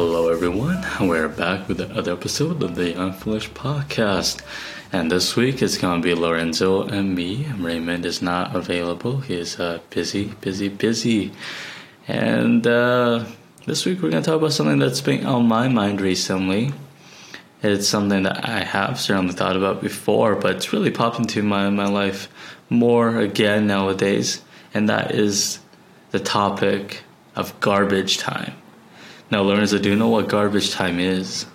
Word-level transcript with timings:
Hello, 0.00 0.28
everyone. 0.28 0.86
We're 1.00 1.26
back 1.26 1.66
with 1.66 1.80
another 1.80 2.12
episode 2.12 2.62
of 2.62 2.76
the 2.76 2.90
Young 2.90 3.08
and 3.08 3.16
Foolish 3.16 3.50
Podcast. 3.50 4.40
And 4.92 5.10
this 5.10 5.34
week 5.34 5.60
it's 5.60 5.76
going 5.76 6.00
to 6.00 6.06
be 6.06 6.14
Lorenzo 6.14 6.84
and 6.84 7.16
me. 7.16 7.48
Raymond 7.58 8.06
is 8.06 8.22
not 8.22 8.54
available. 8.54 9.18
He's 9.18 9.58
uh, 9.58 9.80
busy, 9.90 10.26
busy, 10.40 10.68
busy. 10.68 11.32
And 12.06 12.64
uh, 12.64 13.24
this 13.66 13.84
week 13.84 14.00
we're 14.00 14.10
going 14.10 14.22
to 14.22 14.30
talk 14.30 14.38
about 14.38 14.52
something 14.52 14.78
that's 14.78 15.00
been 15.00 15.26
on 15.26 15.48
my 15.48 15.66
mind 15.66 16.00
recently. 16.00 16.72
It's 17.64 17.88
something 17.88 18.22
that 18.22 18.48
I 18.48 18.62
have 18.62 19.00
certainly 19.00 19.34
thought 19.34 19.56
about 19.56 19.80
before, 19.82 20.36
but 20.36 20.54
it's 20.54 20.72
really 20.72 20.92
popped 20.92 21.18
into 21.18 21.42
my, 21.42 21.70
my 21.70 21.88
life 21.88 22.28
more 22.70 23.18
again 23.18 23.66
nowadays. 23.66 24.42
And 24.72 24.88
that 24.88 25.10
is 25.10 25.58
the 26.12 26.20
topic 26.20 27.02
of 27.34 27.58
garbage 27.58 28.18
time. 28.18 28.54
Now, 29.30 29.42
Lorenzo, 29.42 29.78
do 29.78 29.90
you 29.90 29.96
know 29.96 30.08
what 30.08 30.28
garbage 30.28 30.70
time 30.70 30.98
is? 30.98 31.46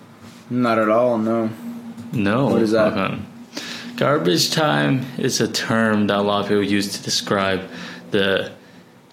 Not 0.48 0.78
at 0.78 0.88
all, 0.88 1.18
no. 1.18 1.50
No. 2.12 2.46
What 2.46 2.62
is 2.62 2.70
that? 2.70 2.92
Okay. 2.92 3.18
Garbage 3.96 4.50
time 4.50 5.06
is 5.18 5.40
a 5.40 5.48
term 5.48 6.06
that 6.08 6.18
a 6.18 6.22
lot 6.22 6.42
of 6.42 6.48
people 6.48 6.62
use 6.62 6.96
to 6.96 7.02
describe 7.02 7.68
the 8.10 8.52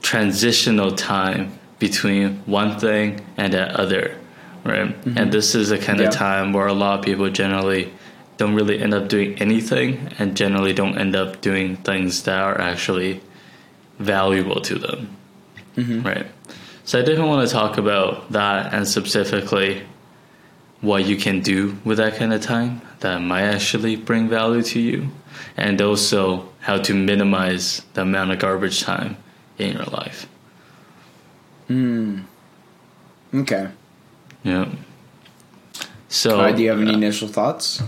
transitional 0.01 0.91
time 0.91 1.57
between 1.79 2.37
one 2.45 2.79
thing 2.79 3.21
and 3.37 3.53
the 3.53 3.79
other, 3.79 4.15
right? 4.63 4.89
Mm-hmm. 4.89 5.17
And 5.17 5.31
this 5.31 5.55
is 5.55 5.71
a 5.71 5.77
kind 5.77 5.99
Yeah. 5.99 6.07
of 6.07 6.13
time 6.13 6.53
where 6.53 6.67
a 6.67 6.73
lot 6.73 6.99
of 6.99 7.05
people 7.05 7.29
generally 7.29 7.91
don't 8.37 8.53
really 8.55 8.79
end 8.81 8.93
up 8.93 9.07
doing 9.07 9.35
anything 9.39 10.09
and 10.19 10.35
generally 10.35 10.73
don't 10.73 10.97
end 10.97 11.15
up 11.15 11.41
doing 11.41 11.77
things 11.77 12.23
that 12.23 12.39
are 12.39 12.59
actually 12.59 13.21
valuable 13.99 14.61
to 14.61 14.75
them, 14.79 15.15
mm-hmm. 15.75 16.01
right? 16.01 16.25
So 16.83 16.99
I 16.99 17.03
definitely 17.03 17.29
want 17.29 17.47
to 17.47 17.53
talk 17.53 17.77
about 17.77 18.31
that 18.31 18.73
and 18.73 18.87
specifically 18.87 19.83
what 20.81 21.05
you 21.05 21.15
can 21.15 21.41
do 21.41 21.77
with 21.85 21.97
that 21.99 22.15
kind 22.15 22.33
of 22.33 22.41
time 22.41 22.81
that 23.01 23.19
might 23.19 23.43
actually 23.43 23.95
bring 23.95 24.27
value 24.27 24.61
to 24.63 24.79
you, 24.79 25.09
and 25.57 25.79
also 25.81 26.49
how 26.59 26.77
to 26.77 26.93
minimize 26.93 27.81
the 27.93 28.01
amount 28.01 28.31
of 28.31 28.39
garbage 28.39 28.81
time 28.81 29.15
in 29.57 29.73
your 29.73 29.85
life. 29.85 30.27
Hmm. 31.67 32.19
Okay. 33.33 33.69
Yeah. 34.43 34.69
So 36.09 36.41
Uh, 36.41 36.51
do 36.51 36.63
you 36.63 36.69
have 36.69 36.81
any 36.81 36.93
initial 36.93 37.27
thoughts? 37.27 37.81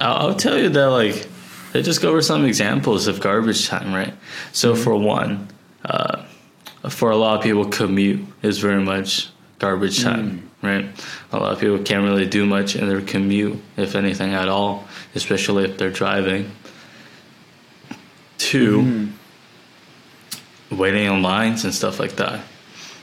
I'll, 0.00 0.28
I'll 0.28 0.34
tell 0.34 0.56
you 0.56 0.68
that 0.70 0.86
like 0.86 1.26
let's 1.74 1.86
just 1.86 2.00
go 2.00 2.08
over 2.10 2.22
some 2.22 2.44
examples 2.44 3.08
of 3.08 3.20
garbage 3.20 3.66
time, 3.68 3.92
right? 3.92 4.14
So 4.52 4.74
for 4.74 4.96
one, 4.96 5.48
uh, 5.84 6.24
for 6.88 7.10
a 7.10 7.16
lot 7.16 7.38
of 7.38 7.42
people, 7.42 7.64
commute 7.66 8.26
is 8.42 8.58
very 8.58 8.82
much 8.82 9.28
garbage 9.58 10.00
mm. 10.00 10.04
time, 10.04 10.50
right? 10.62 10.86
A 11.32 11.38
lot 11.38 11.52
of 11.52 11.60
people 11.60 11.78
can't 11.78 12.04
really 12.04 12.26
do 12.26 12.46
much 12.46 12.76
in 12.76 12.88
their 12.88 13.00
commute, 13.00 13.60
if 13.76 13.94
anything 13.94 14.34
at 14.34 14.48
all, 14.48 14.86
especially 15.14 15.64
if 15.64 15.78
they're 15.78 15.90
driving. 15.90 16.50
2 18.38 18.80
mm-hmm. 18.80 20.76
waiting 20.76 21.08
on 21.08 21.22
lines 21.22 21.64
and 21.64 21.74
stuff 21.74 21.98
like 21.98 22.16
that, 22.16 22.40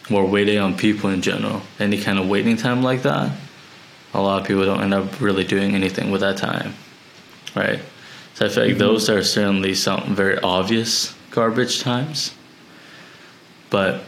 or 0.10 0.26
waiting 0.26 0.60
on 0.60 0.78
people 0.78 1.10
in 1.10 1.22
general. 1.22 1.62
Any 1.80 2.02
kind 2.02 2.18
of 2.18 2.30
waiting 2.30 2.58
time 2.58 2.82
like 2.84 3.04
that, 3.04 3.32
a 4.14 4.22
lot 4.22 4.42
of 4.42 4.48
people 4.48 4.66
don't 4.66 4.82
end 4.82 4.94
up 4.94 5.20
really 5.20 5.44
doing 5.44 5.76
anything 5.76 6.10
with 6.10 6.22
that 6.22 6.38
time, 6.38 6.74
right? 7.54 7.80
So 8.36 8.46
I 8.46 8.50
feel 8.50 8.64
like 8.64 8.72
mm-hmm. 8.72 8.80
those 8.80 9.10
are 9.10 9.24
certainly 9.24 9.76
some 9.76 10.16
very 10.16 10.40
obvious 10.40 11.14
garbage 11.32 11.82
times, 11.82 12.34
but 13.70 14.02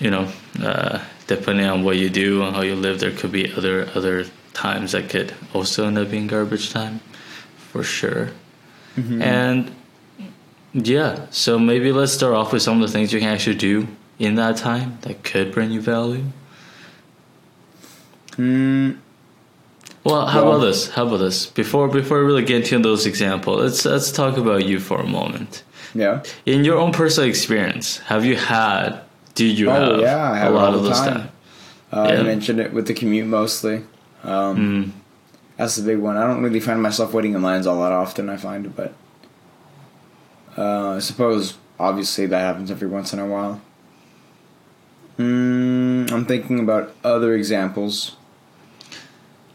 you 0.00 0.10
know, 0.10 0.28
uh, 0.62 1.00
depending 1.26 1.66
on 1.66 1.82
what 1.82 1.96
you 1.96 2.08
do 2.08 2.42
and 2.42 2.54
how 2.54 2.62
you 2.62 2.76
live, 2.76 3.00
there 3.00 3.10
could 3.10 3.32
be 3.32 3.52
other 3.52 3.88
other 3.94 4.24
times 4.54 4.92
that 4.92 5.08
could 5.08 5.34
also 5.54 5.86
end 5.86 5.98
up 5.98 6.10
being 6.10 6.26
garbage 6.26 6.70
time, 6.72 7.00
for 7.56 7.82
sure. 7.82 8.30
And 8.96 9.70
yeah, 10.72 11.26
so 11.30 11.56
maybe 11.58 11.92
let's 11.92 12.12
start 12.12 12.34
off 12.34 12.52
with 12.52 12.62
some 12.62 12.82
of 12.82 12.88
the 12.88 12.92
things 12.92 13.12
you 13.12 13.20
can 13.20 13.28
actually 13.28 13.54
do 13.56 13.86
in 14.18 14.34
that 14.34 14.56
time 14.56 14.98
that 15.02 15.22
could 15.22 15.52
bring 15.52 15.70
you 15.70 15.80
value. 15.80 16.24
Mm, 18.36 18.96
Well, 20.04 20.26
how 20.26 20.44
Well- 20.44 20.56
about 20.56 20.66
this? 20.66 20.88
How 20.90 21.06
about 21.06 21.18
this? 21.18 21.46
Before 21.46 21.88
before 21.88 22.18
we 22.20 22.24
really 22.26 22.42
get 22.44 22.56
into 22.72 22.78
those 22.88 23.06
examples, 23.06 23.60
let's 23.60 23.84
let's 23.84 24.10
talk 24.12 24.36
about 24.36 24.64
you 24.66 24.78
for 24.80 25.00
a 25.00 25.06
moment. 25.06 25.62
Yeah. 25.94 26.22
In 26.46 26.64
your 26.64 26.78
own 26.78 26.92
personal 26.92 27.28
experience, 27.28 27.98
have 27.98 28.24
you 28.24 28.36
had? 28.36 29.00
Do 29.34 29.44
you 29.46 29.70
Oh, 29.70 29.92
have 29.92 30.00
yeah, 30.00 30.16
I 30.32 30.36
a 30.38 30.40
have 30.40 30.52
it 30.52 30.56
lot 30.56 30.74
of 30.74 30.82
those 30.84 30.98
time. 30.98 31.14
time? 31.14 31.28
Uh, 31.92 32.08
Yeah. 32.12 32.20
I 32.20 32.22
mentioned 32.22 32.60
it 32.60 32.72
with 32.72 32.86
the 32.86 32.94
commute 32.94 33.26
mostly. 33.26 33.82
Um, 34.24 34.56
Mm. 34.56 34.90
That's 35.56 35.74
the 35.76 35.82
big 35.82 35.98
one. 35.98 36.16
I 36.16 36.24
don't 36.26 36.42
really 36.42 36.60
find 36.60 36.80
myself 36.80 37.12
waiting 37.12 37.34
in 37.34 37.42
lines 37.42 37.66
all 37.66 37.80
that 37.82 37.90
often, 37.92 38.28
I 38.28 38.36
find, 38.36 38.74
but 38.76 38.92
uh, 40.56 40.90
I 40.96 40.98
suppose 41.00 41.54
obviously 41.80 42.26
that 42.26 42.38
happens 42.40 42.70
every 42.70 42.86
once 42.88 43.12
in 43.12 43.18
a 43.18 43.26
while. 43.26 43.60
Mm, 45.18 46.12
I'm 46.12 46.24
thinking 46.26 46.60
about 46.60 46.94
other 47.02 47.34
examples. 47.34 48.14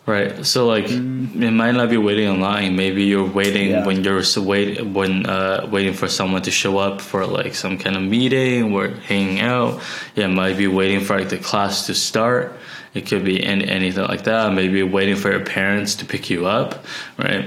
Right. 0.05 0.45
So 0.45 0.67
like, 0.67 0.89
it 0.89 1.51
might 1.51 1.71
not 1.71 1.89
be 1.89 1.95
waiting 1.95 2.27
in 2.33 2.41
line. 2.41 2.75
Maybe 2.75 3.05
you're 3.05 3.23
waiting 3.23 3.69
Mm. 3.69 3.71
Yeah. 3.71 3.85
when 3.85 4.03
you're 4.03 4.21
wait 4.37 4.85
when 4.85 5.25
uh, 5.25 5.67
waiting 5.71 5.93
for 5.93 6.09
someone 6.09 6.41
to 6.41 6.51
show 6.51 6.77
up 6.77 6.99
for 6.99 7.25
like 7.25 7.55
some 7.55 7.77
kind 7.77 7.95
of 7.95 8.01
meeting 8.03 8.73
or 8.73 8.89
hanging 8.89 9.39
out. 9.39 9.81
Yeah, 10.15 10.25
it 10.25 10.29
might 10.29 10.57
be 10.57 10.67
waiting 10.67 10.99
for 10.99 11.17
like 11.17 11.29
the 11.29 11.37
class 11.37 11.85
to 11.87 11.95
start. 11.95 12.51
It 12.93 13.07
could 13.07 13.23
be 13.23 13.41
any, 13.43 13.65
anything 13.67 14.03
like 14.03 14.25
that. 14.25 14.51
Maybe 14.53 14.83
waiting 14.83 15.15
for 15.15 15.31
your 15.31 15.45
parents 15.45 15.95
to 15.95 16.05
pick 16.05 16.29
you 16.29 16.47
up. 16.47 16.83
Right. 17.17 17.45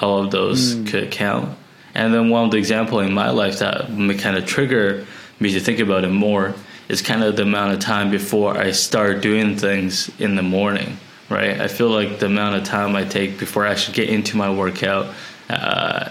All 0.00 0.24
of 0.24 0.30
those 0.30 0.74
Mm. 0.76 0.86
could 0.88 1.10
count. 1.10 1.50
And 1.94 2.14
then 2.14 2.30
one 2.30 2.46
of 2.46 2.50
the 2.52 2.56
example 2.58 3.00
in 3.00 3.12
my 3.12 3.30
life 3.30 3.58
that 3.58 3.90
may 3.92 4.14
kind 4.14 4.36
of 4.36 4.46
trigger 4.46 5.04
me 5.40 5.52
to 5.52 5.60
think 5.60 5.78
about 5.78 6.04
it 6.04 6.10
more 6.10 6.54
is 6.88 7.02
kind 7.02 7.22
of 7.22 7.36
the 7.36 7.42
amount 7.42 7.74
of 7.74 7.80
time 7.80 8.10
before 8.10 8.56
I 8.56 8.70
start 8.72 9.20
doing 9.20 9.56
things 9.56 10.10
in 10.18 10.36
the 10.36 10.42
morning, 10.42 10.96
right? 11.28 11.60
I 11.60 11.68
feel 11.68 11.90
like 11.90 12.18
the 12.18 12.26
amount 12.26 12.56
of 12.56 12.64
time 12.64 12.96
I 12.96 13.04
take 13.04 13.38
before 13.38 13.66
I 13.66 13.70
actually 13.70 13.94
get 13.94 14.08
into 14.08 14.36
my 14.36 14.50
workout 14.50 15.14
uh, 15.48 16.10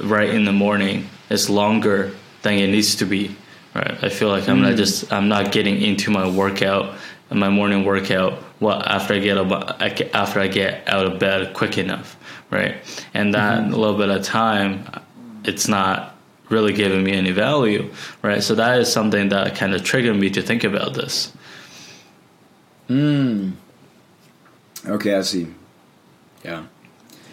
right 0.00 0.28
in 0.28 0.44
the 0.44 0.52
morning 0.52 1.08
is 1.28 1.48
longer 1.48 2.12
than 2.42 2.54
it 2.54 2.68
needs 2.68 2.96
to 2.96 3.06
be, 3.06 3.36
right? 3.74 4.02
I 4.02 4.08
feel 4.08 4.28
like 4.28 4.48
I'm 4.48 4.62
not 4.62 4.76
just 4.76 5.12
I'm 5.12 5.28
not 5.28 5.52
getting 5.52 5.80
into 5.80 6.10
my 6.10 6.28
workout, 6.28 6.96
my 7.30 7.48
morning 7.48 7.84
workout, 7.84 8.42
well 8.60 8.82
after 8.82 9.14
I 9.14 9.18
get 9.18 9.38
up, 9.38 9.80
after 10.14 10.40
I 10.40 10.48
get 10.48 10.88
out 10.88 11.06
of 11.06 11.18
bed 11.18 11.54
quick 11.54 11.78
enough, 11.78 12.16
right? 12.50 12.76
And 13.14 13.34
that 13.34 13.70
little 13.70 13.96
bit 13.96 14.10
of 14.10 14.22
time, 14.22 14.84
it's 15.44 15.68
not 15.68 16.16
really 16.48 16.72
giving 16.72 17.04
me 17.04 17.12
any 17.12 17.30
value, 17.30 17.90
right? 18.22 18.42
So 18.42 18.56
that 18.56 18.80
is 18.80 18.92
something 18.92 19.28
that 19.28 19.54
kind 19.54 19.74
of 19.74 19.84
triggered 19.84 20.16
me 20.16 20.30
to 20.30 20.42
think 20.42 20.64
about 20.64 20.94
this. 20.94 21.32
Mm. 22.88 23.52
Okay, 24.86 25.14
I 25.14 25.22
see. 25.22 25.48
Yeah. 26.44 26.64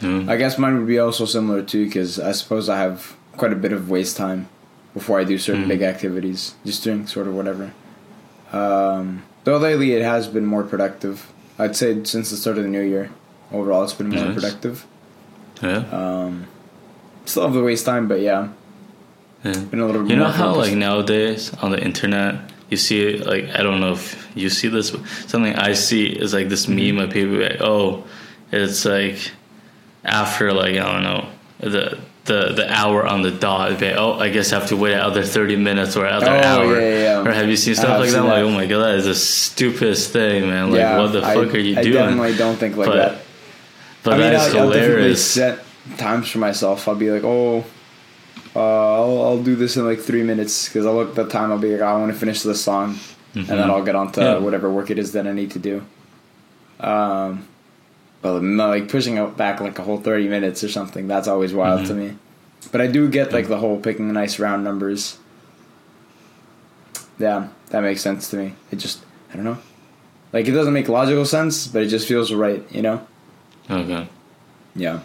Mm. 0.01 0.29
I 0.29 0.35
guess 0.37 0.57
mine 0.57 0.77
would 0.77 0.87
be 0.87 0.99
also 0.99 1.25
similar 1.25 1.61
too, 1.63 1.85
because 1.85 2.19
I 2.19 2.31
suppose 2.33 2.69
I 2.69 2.77
have 2.77 3.15
quite 3.35 3.53
a 3.53 3.55
bit 3.55 3.71
of 3.71 3.89
waste 3.89 4.17
time 4.17 4.47
before 4.93 5.19
I 5.19 5.23
do 5.23 5.37
certain 5.37 5.65
Mhm. 5.65 5.67
big 5.69 5.81
activities, 5.81 6.55
just 6.65 6.83
doing 6.83 7.07
sort 7.07 7.27
of 7.27 7.33
whatever. 7.35 7.71
Um, 8.51 9.23
though 9.43 9.57
lately 9.57 9.93
it 9.93 10.01
has 10.03 10.27
been 10.27 10.45
more 10.45 10.63
productive. 10.63 11.27
I'd 11.59 11.75
say 11.75 12.03
since 12.03 12.29
the 12.29 12.37
start 12.37 12.57
of 12.57 12.63
the 12.63 12.69
new 12.69 12.81
year, 12.81 13.09
overall 13.51 13.83
it's 13.83 13.93
been 13.93 14.09
more 14.09 14.25
Nice. 14.25 14.33
productive. 14.35 14.85
Yeah. 15.61 15.83
Um, 15.91 16.45
still 17.25 17.43
have 17.43 17.53
the 17.53 17.63
waste 17.63 17.85
time, 17.85 18.07
but 18.07 18.21
yeah, 18.21 18.49
yeah. 19.43 19.53
been 19.71 19.79
a 19.79 19.85
little. 19.87 20.07
You 20.09 20.15
know 20.15 20.25
how 20.25 20.53
focused. 20.53 20.69
like 20.71 20.77
nowadays 20.77 21.51
on 21.61 21.71
the 21.71 21.83
internet 21.83 22.35
you 22.69 22.77
see 22.77 23.17
like 23.17 23.45
I 23.55 23.63
don't 23.63 23.79
know 23.79 23.93
if 23.93 24.29
you 24.35 24.49
see 24.49 24.67
this 24.67 24.91
but 24.91 25.05
something 25.27 25.55
I 25.55 25.73
see 25.73 26.07
is 26.07 26.33
like 26.33 26.49
this 26.49 26.65
Mm-hmm. 26.65 26.97
meme 26.97 27.05
of 27.07 27.13
people 27.13 27.37
like 27.37 27.61
oh 27.61 28.03
it's 28.51 28.85
like 28.85 29.31
after 30.03 30.53
like 30.53 30.75
I 30.75 30.91
don't 30.91 31.03
know 31.03 31.29
the 31.59 31.97
the 32.25 32.53
the 32.53 32.71
hour 32.71 33.05
on 33.07 33.21
the 33.21 33.31
dot 33.31 33.81
oh 33.83 34.13
I 34.19 34.29
guess 34.29 34.51
I 34.51 34.59
have 34.59 34.69
to 34.69 34.75
wait 34.77 34.93
another 34.93 35.23
thirty 35.23 35.55
minutes 35.55 35.95
or 35.95 36.05
another 36.05 36.31
Oh, 36.31 36.43
hour 36.43 36.79
yeah, 36.81 36.87
yeah, 36.89 36.99
yeah. 37.23 37.29
or 37.29 37.31
have 37.31 37.47
you 37.49 37.55
seen 37.55 37.71
I 37.71 37.75
stuff 37.75 37.89
have 37.89 37.99
like 38.01 38.09
that? 38.09 38.15
seen 38.15 38.21
I'm 38.23 38.27
like 38.29 38.43
oh 38.43 38.51
my 38.51 38.65
god 38.65 38.79
that 38.83 38.95
is 38.95 39.05
the 39.05 39.15
stupidest 39.15 40.11
thing 40.11 40.47
man 40.47 40.71
like 40.71 40.97
what 40.97 41.13
the 41.13 41.23
I, 41.23 41.33
fuck 41.35 41.53
are 41.53 41.57
you 41.57 41.77
I 41.79 41.83
doing? 41.83 41.97
I 41.97 42.05
definitely 42.07 42.37
don't 42.37 42.57
think 42.57 42.75
like 42.77 42.87
But- 42.87 42.95
that. 42.95 43.21
But 44.03 44.13
I 44.13 44.17
mean, 44.19 44.35
I'll, 44.39 44.59
I'll 44.59 44.71
definitely 44.71 45.15
set 45.17 45.59
times 45.97 46.29
for 46.29 46.37
myself. 46.37 46.87
I'll 46.87 46.95
be 46.95 47.11
like, 47.11 47.25
oh, 47.25 47.65
uh, 48.55 48.59
I'll, 48.59 49.21
I'll 49.23 49.43
do 49.43 49.55
this 49.55 49.77
in 49.77 49.85
like 49.85 49.99
three 49.99 50.23
minutes 50.23 50.67
because 50.67 50.85
I'll 50.85 50.95
look 50.95 51.09
at 51.09 51.15
the 51.15 51.27
time. 51.27 51.51
I'll 51.51 51.59
be 51.59 51.73
like, 51.73 51.81
I 51.81 51.93
want 51.97 52.11
to 52.13 52.17
finish 52.19 52.41
this 52.43 52.63
song, 52.63 52.97
and 53.35 53.45
then 53.47 53.69
I'll 53.69 53.83
get 53.83 53.95
on 53.95 54.11
to 54.13 54.19
Mm-hmm. 54.21 54.33
Yeah. 54.39 54.43
whatever 54.45 54.71
work 54.71 54.89
it 54.89 54.97
is 54.99 55.11
that 55.13 55.27
I 55.27 55.33
need 55.33 55.51
to 55.51 55.59
do. 55.59 55.83
Um, 56.79 57.47
but 58.21 58.41
like 58.41 58.89
pushing 58.89 59.17
it 59.17 59.37
back 59.37 59.59
like 59.61 59.77
a 59.79 59.83
whole 59.83 59.99
thirty 59.99 60.27
minutes 60.27 60.63
or 60.63 60.69
something. 60.69 61.07
That's 61.07 61.27
always 61.27 61.53
wild 61.53 61.85
to 61.87 61.93
Mm-hmm. 61.93 62.07
me. 62.13 62.17
But 62.71 62.81
I 62.81 62.87
do 62.87 63.07
get 63.09 63.31
like 63.31 63.47
the 63.47 63.57
whole 63.57 63.79
picking 63.79 64.11
nice 64.11 64.39
round 64.39 64.63
numbers. 64.63 65.17
Yeah, 67.19 67.47
that 67.69 67.81
makes 67.81 68.01
sense 68.01 68.29
to 68.31 68.37
me. 68.37 68.53
It 68.71 68.77
just 68.77 69.03
I 69.31 69.35
don't 69.35 69.45
know. 69.45 69.57
Like 70.33 70.47
it 70.47 70.51
doesn't 70.51 70.73
make 70.73 70.89
logical 70.89 71.25
sense, 71.25 71.67
but 71.67 71.81
it 71.83 71.87
just 71.87 72.07
feels 72.07 72.33
right. 72.33 72.63
You 72.71 72.81
know? 72.81 73.07
Okay. 73.69 74.07
Yeah. 74.75 74.99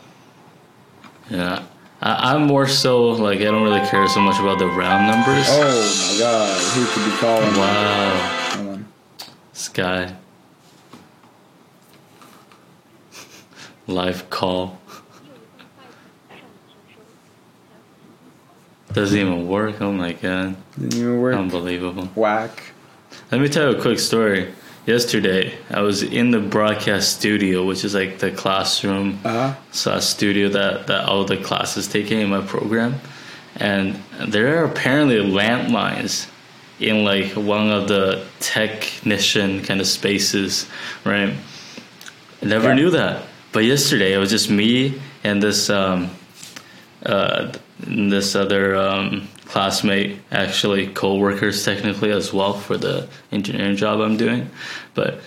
Yeah. 1.31 1.65
I, 2.03 2.35
I'm 2.35 2.47
more 2.47 2.67
so 2.67 3.11
like 3.11 3.41
I 3.41 3.45
don't 3.45 3.63
really 3.63 3.87
care 3.89 4.07
so 4.09 4.21
much 4.21 4.41
about 4.41 4.59
the 4.59 4.67
round 4.67 5.07
numbers. 5.07 5.47
Oh 5.49 6.13
my 6.13 6.19
god, 6.19 6.61
who 6.73 6.87
could 6.87 7.05
be 7.05 7.17
calling? 7.19 7.57
Wow. 7.57 8.79
Sky. 9.53 10.17
Live 13.87 14.29
call. 14.31 14.81
Doesn't 18.93 19.19
even 19.19 19.49
work. 19.49 19.81
Oh 19.81 19.93
my 19.93 20.13
god. 20.13 20.57
Didn't 20.75 20.95
even 20.95 21.21
work. 21.21 21.37
Unbelievable. 21.37 22.07
Whack. 22.15 22.73
Let 23.31 23.41
me 23.41 23.49
tell 23.49 23.71
you 23.71 23.79
a 23.79 23.81
quick 23.81 23.99
story. 23.99 24.53
Yesterday, 24.85 25.55
I 25.71 25.81
was 25.83 26.03
in 26.03 26.33
the 26.33 26.41
broadcast 26.41 27.17
studio, 27.19 27.65
which 27.65 27.85
is 27.85 27.95
like 27.95 28.19
the 28.19 28.33
classroom 28.33 29.21
Uh 29.25 29.29
huh. 29.53 29.55
slash 29.71 30.05
studio 30.05 30.49
that, 30.49 30.89
that 30.89 31.05
all 31.09 31.25
the 31.25 31.37
classes 31.37 31.87
taking 31.87 32.21
in 32.21 32.29
my 32.31 32.41
program. 32.41 32.97
And 33.57 33.97
there 34.27 34.59
are 34.61 34.65
apparently 34.65 35.17
landlines 35.19 36.27
in 36.81 37.05
like 37.05 37.33
one 37.37 37.71
of 37.71 37.87
the 37.87 38.25
technician 38.41 39.63
kind 39.63 39.81
of 39.81 39.87
spaces, 39.87 40.67
right? 41.05 41.33
I 42.43 42.45
never 42.47 42.69
Yeah. 42.69 42.75
knew 42.75 42.91
that. 42.91 43.23
But 43.53 43.65
yesterday, 43.65 44.15
it 44.15 44.19
was 44.19 44.31
just 44.31 44.51
me 44.51 45.01
and 45.23 45.41
this 45.41 45.71
um, 45.71 46.11
uh, 47.07 47.53
this 47.79 48.35
other 48.35 48.75
um, 48.77 49.29
classmate, 49.53 50.19
actually 50.31 50.87
co-workers 50.89 51.63
technically 51.63 52.11
as 52.11 52.33
well 52.33 52.55
for 52.55 52.79
the 52.79 53.07
engineering 53.31 53.77
job 53.77 54.01
I'm 54.01 54.17
doing. 54.17 54.51
But 54.95 55.21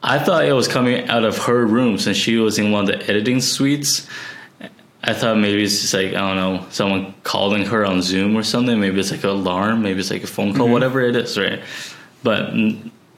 I 0.00 0.20
thought 0.20 0.44
it 0.44 0.52
was 0.52 0.68
coming 0.68 1.08
out 1.08 1.24
of 1.24 1.36
her 1.38 1.66
room 1.66 1.98
since 1.98 2.16
she 2.16 2.36
was 2.36 2.56
in 2.56 2.70
one 2.70 2.88
of 2.88 2.98
the 2.98 3.10
editing 3.10 3.40
suites. 3.40 4.06
I 5.02 5.12
thought 5.12 5.38
maybe 5.38 5.64
it's 5.64 5.80
just 5.80 5.92
like 5.92 6.14
I 6.14 6.20
don't 6.20 6.36
know, 6.36 6.66
someone 6.70 7.14
calling 7.24 7.66
her 7.66 7.84
on 7.84 8.00
Zoom 8.00 8.36
or 8.36 8.44
something. 8.44 8.78
Maybe 8.78 9.00
it's 9.00 9.10
like 9.10 9.24
an 9.24 9.30
alarm, 9.30 9.82
maybe 9.82 9.98
it's 9.98 10.10
like 10.10 10.22
a 10.22 10.28
phone 10.28 10.54
call, 10.54 10.66
mm-hmm. 10.66 10.72
whatever 10.72 11.00
it 11.00 11.16
is, 11.16 11.36
right? 11.36 11.60
But 12.22 12.54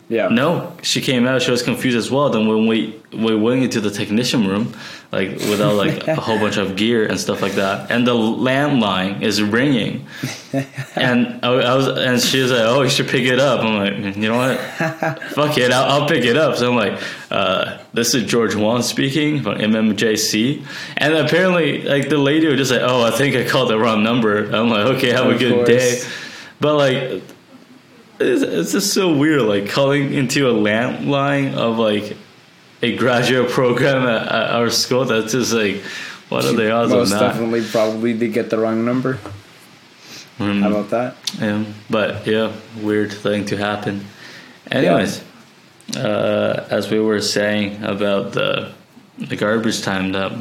Yeah. 0.09 0.29
no, 0.29 0.73
she 0.83 1.01
came 1.01 1.27
out. 1.27 1.43
She 1.43 1.51
was 1.51 1.63
confused 1.65 1.97
as 1.97 2.13
well. 2.13 2.31
Then 2.31 2.47
when 2.47 2.69
we 2.69 2.95
we 3.13 3.35
went 3.35 3.65
into 3.65 3.81
the 3.81 3.91
technician 3.91 4.47
room, 4.47 4.73
like 5.11 5.31
without 5.51 5.75
like 5.75 6.07
a 6.07 6.15
whole 6.27 6.39
bunch 6.39 6.59
of 6.59 6.77
gear 6.77 7.05
and 7.07 7.19
stuff 7.19 7.43
like 7.43 7.55
that, 7.55 7.91
and 7.91 8.07
the 8.07 8.15
landline 8.15 9.21
is 9.23 9.43
ringing, 9.43 10.07
and 10.95 11.41
I, 11.45 11.49
I 11.49 11.75
was 11.75 11.89
and 11.89 12.21
she 12.21 12.41
was 12.41 12.53
like, 12.53 12.61
"Oh, 12.61 12.83
you 12.83 12.89
should 12.89 13.09
pick 13.09 13.25
it 13.25 13.41
up." 13.41 13.63
I'm 13.65 13.77
like, 13.79 14.17
"You 14.17 14.29
know 14.29 14.39
what? 14.39 14.61
Fuck 15.35 15.59
it, 15.59 15.73
I'll, 15.73 16.03
I'll 16.03 16.09
pick 16.09 16.25
it 16.25 16.37
up." 16.37 16.57
So 16.57 16.71
I'm 16.71 16.77
like, 16.77 17.03
uh, 17.33 17.79
"This 17.93 18.15
is 18.15 18.31
George 18.31 18.55
Wong 18.55 18.83
speaking 18.83 19.43
from 19.43 19.59
MMJC," 19.59 20.65
and 20.99 21.15
apparently, 21.15 21.83
like 21.83 22.09
the 22.09 22.19
lady 22.19 22.47
was 22.47 22.59
just 22.59 22.71
like, 22.71 22.83
"Oh, 22.83 23.03
I 23.03 23.11
think 23.11 23.35
I 23.35 23.45
called 23.45 23.71
the 23.71 23.79
wrong 23.79 24.05
number." 24.05 24.45
I'm 24.55 24.69
like, 24.71 24.87
"Okay, 24.97 25.11
have 25.11 25.27
a 25.27 25.37
good 25.37 25.55
course. 25.55 25.69
day," 25.69 26.01
but 26.61 26.77
like 26.77 27.23
it's, 28.21 28.43
it's 28.43 28.73
just 28.73 28.93
so 28.93 29.17
weird, 29.17 29.43
like 29.43 29.69
calling 29.69 30.13
into 30.13 30.49
a 30.49 30.53
landline 30.53 31.55
of 31.55 31.79
like 31.79 32.17
a 32.83 32.97
graduate 32.97 33.51
program 33.51 34.07
at, 34.07 34.27
at 34.29 34.51
our 34.53 34.71
school. 34.71 35.05
That's 35.05 35.33
just 35.33 35.53
like, 35.53 35.83
what 36.29 36.45
are 36.45 36.53
the 36.53 36.71
odds 36.71 36.93
Most 36.93 37.13
of 37.13 37.19
that? 37.21 37.29
definitely, 37.33 37.65
probably 37.65 38.13
did 38.19 38.33
get 38.33 38.51
the 38.51 38.59
wrong 38.59 38.85
number. 38.85 39.19
Mm, 40.39 40.61
How 40.61 40.71
about 40.71 40.91
that? 40.91 41.17
yeah, 41.41 41.65
but 41.89 42.27
yeah, 42.27 42.53
weird 42.83 43.13
thing 43.13 43.47
to 43.47 43.57
happen. 43.57 44.05
Anyways, 44.71 45.23
uh, 45.97 46.67
as 46.71 46.91
we 46.91 47.01
were 47.01 47.21
saying 47.21 47.83
about 47.83 48.33
the 48.33 48.73
the 49.19 49.37
garbage 49.37 49.81
time 49.81 50.13
that 50.13 50.33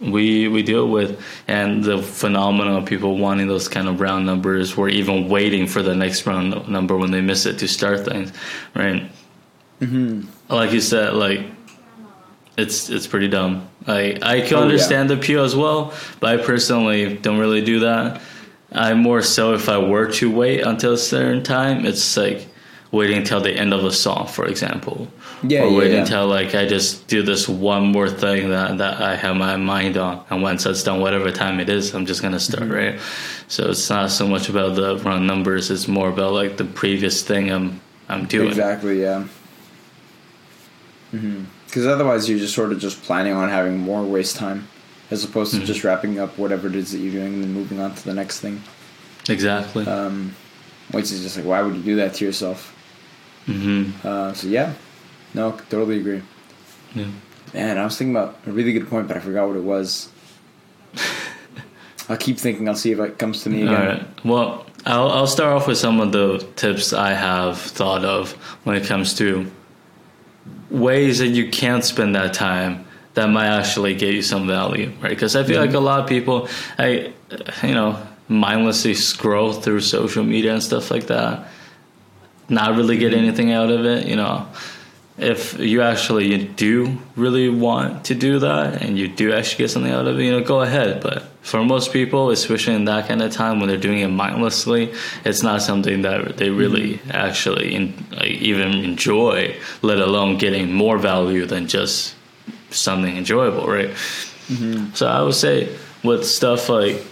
we 0.00 0.48
we 0.48 0.62
deal 0.62 0.88
with. 0.88 1.20
And 1.48 1.82
the 1.84 2.02
phenomenon 2.02 2.76
of 2.76 2.84
people 2.86 3.16
wanting 3.18 3.48
those 3.48 3.68
kind 3.68 3.88
of 3.88 4.00
round 4.00 4.26
numbers 4.26 4.76
or 4.76 4.88
even 4.88 5.28
waiting 5.28 5.66
for 5.66 5.82
the 5.82 5.94
next 5.94 6.26
round 6.26 6.68
number 6.68 6.96
when 6.96 7.10
they 7.10 7.20
miss 7.22 7.46
it 7.46 7.58
to 7.60 7.66
start 7.68 8.04
things 8.04 8.32
right? 8.74 9.10
Mm-hmm. 9.80 10.22
like 10.48 10.72
you 10.72 10.80
said 10.80 11.12
like 11.14 11.40
it's 12.56 12.88
it's 12.88 13.06
pretty 13.06 13.28
dumb. 13.28 13.68
I 13.86 14.18
i 14.22 14.40
can 14.40 14.54
Oh, 14.54 14.58
yeah. 14.58 14.62
understand 14.64 15.10
the 15.10 15.14
appeal 15.14 15.44
as 15.44 15.54
well 15.54 15.92
but 16.20 16.38
i 16.40 16.42
personally 16.42 17.16
don't 17.18 17.38
really 17.38 17.60
do 17.62 17.80
that. 17.80 18.20
I 18.72 18.94
more 18.94 19.22
so 19.22 19.52
if 19.54 19.68
i 19.68 19.78
were 19.78 20.06
to 20.12 20.30
wait 20.30 20.60
until 20.62 20.92
a 20.94 20.98
certain 20.98 21.42
time 21.42 21.84
it's 21.86 22.16
like 22.16 22.46
waiting 22.90 23.18
until 23.18 23.40
the 23.40 23.52
end 23.52 23.72
of 23.74 23.84
a 23.84 23.92
song 23.92 24.26
for 24.26 24.46
example 24.46 25.08
Yeah, 25.42 25.64
or 25.64 25.72
wait 25.76 25.92
yeah. 25.92 26.00
until 26.00 26.26
like 26.28 26.54
I 26.54 26.66
just 26.66 27.06
do 27.08 27.22
this 27.22 27.46
one 27.48 27.92
more 27.92 28.08
thing 28.08 28.50
that, 28.50 28.78
that 28.78 29.00
I 29.02 29.16
have 29.16 29.36
my 29.36 29.56
mind 29.56 29.96
on, 29.96 30.24
and 30.30 30.42
once 30.42 30.64
that's 30.64 30.82
done, 30.82 31.00
whatever 31.00 31.30
time 31.30 31.60
it 31.60 31.68
is, 31.68 31.94
I'm 31.94 32.06
just 32.06 32.22
gonna 32.22 32.40
start 32.40 32.64
Mm-hmm. 32.64 32.72
right. 32.72 33.00
So 33.48 33.68
it's 33.70 33.88
not 33.90 34.10
so 34.10 34.26
much 34.26 34.48
about 34.48 34.76
the 34.76 34.96
run 34.98 35.26
numbers; 35.26 35.70
it's 35.70 35.88
more 35.88 36.08
about 36.08 36.32
like 36.32 36.56
the 36.56 36.64
previous 36.64 37.22
thing 37.22 37.50
I'm 37.52 37.80
I'm 38.08 38.26
doing. 38.26 38.48
Exactly. 38.48 39.02
Yeah. 39.02 39.24
Because 41.66 41.86
otherwise, 41.86 42.28
you're 42.28 42.38
just 42.38 42.54
sort 42.54 42.72
of 42.72 42.78
just 42.78 43.02
planning 43.02 43.32
on 43.32 43.48
having 43.48 43.78
more 43.78 44.02
waste 44.02 44.36
time, 44.36 44.68
as 45.10 45.24
opposed 45.24 45.52
Mm-hmm. 45.52 45.60
to 45.60 45.66
just 45.66 45.84
wrapping 45.84 46.18
up 46.18 46.36
whatever 46.38 46.66
it 46.68 46.74
is 46.74 46.92
that 46.92 46.98
you're 46.98 47.12
doing 47.12 47.34
and 47.34 47.42
then 47.44 47.52
moving 47.52 47.80
on 47.80 47.94
to 47.94 48.04
the 48.04 48.14
next 48.14 48.40
thing. 48.40 48.62
Exactly. 49.28 49.86
Um, 49.86 50.34
which 50.92 51.10
is 51.12 51.22
just 51.22 51.36
like, 51.36 51.46
why 51.46 51.62
would 51.62 51.74
you 51.76 51.82
do 51.82 51.96
that 51.96 52.14
to 52.14 52.24
yourself? 52.24 52.72
hmm 53.46 53.90
Uh, 54.04 54.32
so 54.32 54.46
yeah, 54.48 54.72
no, 55.36 55.52
totally 55.70 55.98
agree. 56.00 56.22
Yeah. 56.94 57.06
Man, 57.54 57.78
I 57.78 57.84
was 57.84 57.96
thinking 57.96 58.16
about 58.16 58.38
a 58.46 58.52
really 58.52 58.72
good 58.72 58.88
point, 58.88 59.06
but 59.06 59.18
I 59.18 59.20
forgot 59.20 59.46
what 59.46 59.56
it 59.56 59.62
was. 59.62 60.08
I'll 62.08 62.16
keep 62.16 62.38
thinking. 62.38 62.68
I'll 62.68 62.74
see 62.74 62.92
if 62.92 62.98
it 62.98 63.18
comes 63.18 63.42
to 63.42 63.50
me 63.50 63.66
All 63.66 63.74
again. 63.74 63.86
right. 63.86 64.24
Well, 64.24 64.66
I'll 64.86 65.10
I'll 65.10 65.26
start 65.26 65.52
off 65.52 65.68
with 65.68 65.76
some 65.76 66.00
of 66.00 66.12
the 66.12 66.38
tips 66.56 66.92
I 66.92 67.12
have 67.12 67.60
thought 67.60 68.04
of 68.04 68.32
when 68.64 68.76
it 68.76 68.86
comes 68.86 69.14
to 69.14 69.50
ways 70.70 71.18
that 71.18 71.28
you 71.28 71.50
can 71.50 71.82
spend 71.82 72.14
that 72.14 72.32
time 72.32 72.86
that 73.14 73.28
might 73.28 73.46
actually 73.48 73.94
get 73.94 74.14
you 74.14 74.22
some 74.22 74.46
value, 74.46 74.92
right? 75.00 75.10
Because 75.10 75.36
I 75.36 75.44
feel 75.44 75.60
like 75.60 75.74
a 75.74 75.80
lot 75.80 76.00
of 76.00 76.08
people, 76.08 76.48
I, 76.78 77.12
you 77.62 77.74
know, 77.74 78.00
mindlessly 78.28 78.94
scroll 78.94 79.52
through 79.52 79.80
social 79.80 80.24
media 80.24 80.52
and 80.52 80.62
stuff 80.62 80.90
like 80.90 81.06
that, 81.06 81.48
not 82.48 82.76
really 82.76 82.98
get 82.98 83.12
mm-hmm. 83.12 83.24
anything 83.24 83.52
out 83.52 83.70
of 83.70 83.84
it, 83.84 84.06
you 84.06 84.16
know. 84.16 84.46
If 85.18 85.58
you 85.58 85.80
actually 85.80 86.44
do 86.44 86.98
really 87.16 87.48
want 87.48 88.04
to 88.06 88.14
do 88.14 88.38
that 88.40 88.82
and 88.82 88.98
you 88.98 89.08
do 89.08 89.32
actually 89.32 89.64
get 89.64 89.70
something 89.70 89.90
out 89.92 90.06
of 90.06 90.18
it, 90.20 90.24
you 90.24 90.30
know, 90.30 90.42
go 90.44 90.60
ahead. 90.60 91.02
But 91.02 91.22
for 91.40 91.64
most 91.64 91.90
people, 91.90 92.30
especially 92.30 92.74
in 92.74 92.84
that 92.84 93.08
kind 93.08 93.22
of 93.22 93.32
time 93.32 93.58
when 93.58 93.68
they're 93.68 93.78
doing 93.78 94.00
it 94.00 94.08
mindlessly, 94.08 94.92
it's 95.24 95.42
not 95.42 95.62
something 95.62 96.02
that 96.02 96.36
they 96.36 96.50
really 96.50 96.94
mm-hmm. 96.94 97.10
actually 97.12 97.74
in, 97.74 97.94
like, 98.10 98.28
even 98.28 98.72
enjoy, 98.74 99.56
let 99.80 99.98
alone 99.98 100.36
getting 100.36 100.72
more 100.72 100.98
value 100.98 101.46
than 101.46 101.66
just 101.66 102.14
something 102.70 103.16
enjoyable, 103.16 103.66
right? 103.66 103.90
Mm-hmm. 104.48 104.94
So 104.94 105.06
I 105.06 105.22
would 105.22 105.34
say 105.34 105.74
with 106.04 106.26
stuff 106.26 106.68
like 106.68 107.02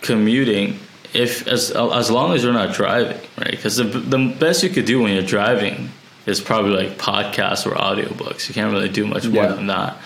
commuting, 0.00 0.80
if 1.14 1.46
as 1.46 1.70
as 1.70 2.10
long 2.10 2.34
as 2.34 2.44
you're 2.44 2.52
not 2.52 2.74
driving, 2.74 3.18
right? 3.38 3.50
Because 3.52 3.76
the 3.76 3.84
the 3.84 4.34
best 4.38 4.62
you 4.62 4.68
could 4.68 4.84
do 4.84 5.00
when 5.00 5.14
you're 5.14 5.22
driving 5.22 5.90
is 6.26 6.40
probably 6.40 6.72
like 6.72 6.98
podcasts 6.98 7.66
or 7.66 7.74
audiobooks. 7.74 8.48
You 8.48 8.54
can't 8.54 8.72
really 8.72 8.88
do 8.88 9.06
much 9.06 9.26
more 9.26 9.44
Yeah. 9.44 9.52
than 9.52 9.68
that. 9.68 9.96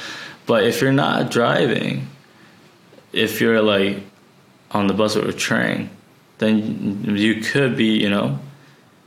But 0.46 0.64
if 0.64 0.80
you're 0.80 0.92
not 0.92 1.30
driving, 1.30 2.08
if 3.12 3.40
you're 3.40 3.62
like 3.62 3.98
on 4.70 4.86
the 4.86 4.94
bus 4.94 5.16
or 5.16 5.26
a 5.26 5.32
train, 5.32 5.90
then 6.38 7.04
you 7.16 7.36
could 7.36 7.76
be, 7.76 8.00
you 8.02 8.08
know, 8.08 8.38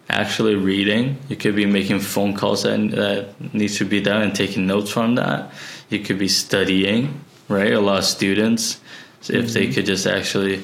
actually 0.09 0.55
reading. 0.55 1.17
You 1.29 1.35
could 1.35 1.55
be 1.55 1.65
making 1.65 1.99
phone 1.99 2.33
calls 2.33 2.63
that, 2.63 2.91
that 2.91 3.53
needs 3.53 3.77
to 3.77 3.85
be 3.85 4.01
done 4.01 4.21
and 4.21 4.35
taking 4.35 4.67
notes 4.67 4.91
from 4.91 5.15
that. 5.15 5.51
You 5.89 5.99
could 5.99 6.19
be 6.19 6.27
studying, 6.27 7.21
right? 7.47 7.73
A 7.73 7.79
lot 7.79 7.99
of 7.99 8.05
students, 8.05 8.79
so 9.21 9.33
if 9.33 9.53
they 9.53 9.65
mm-hmm. 9.65 9.73
could 9.73 9.85
just 9.85 10.05
actually 10.05 10.63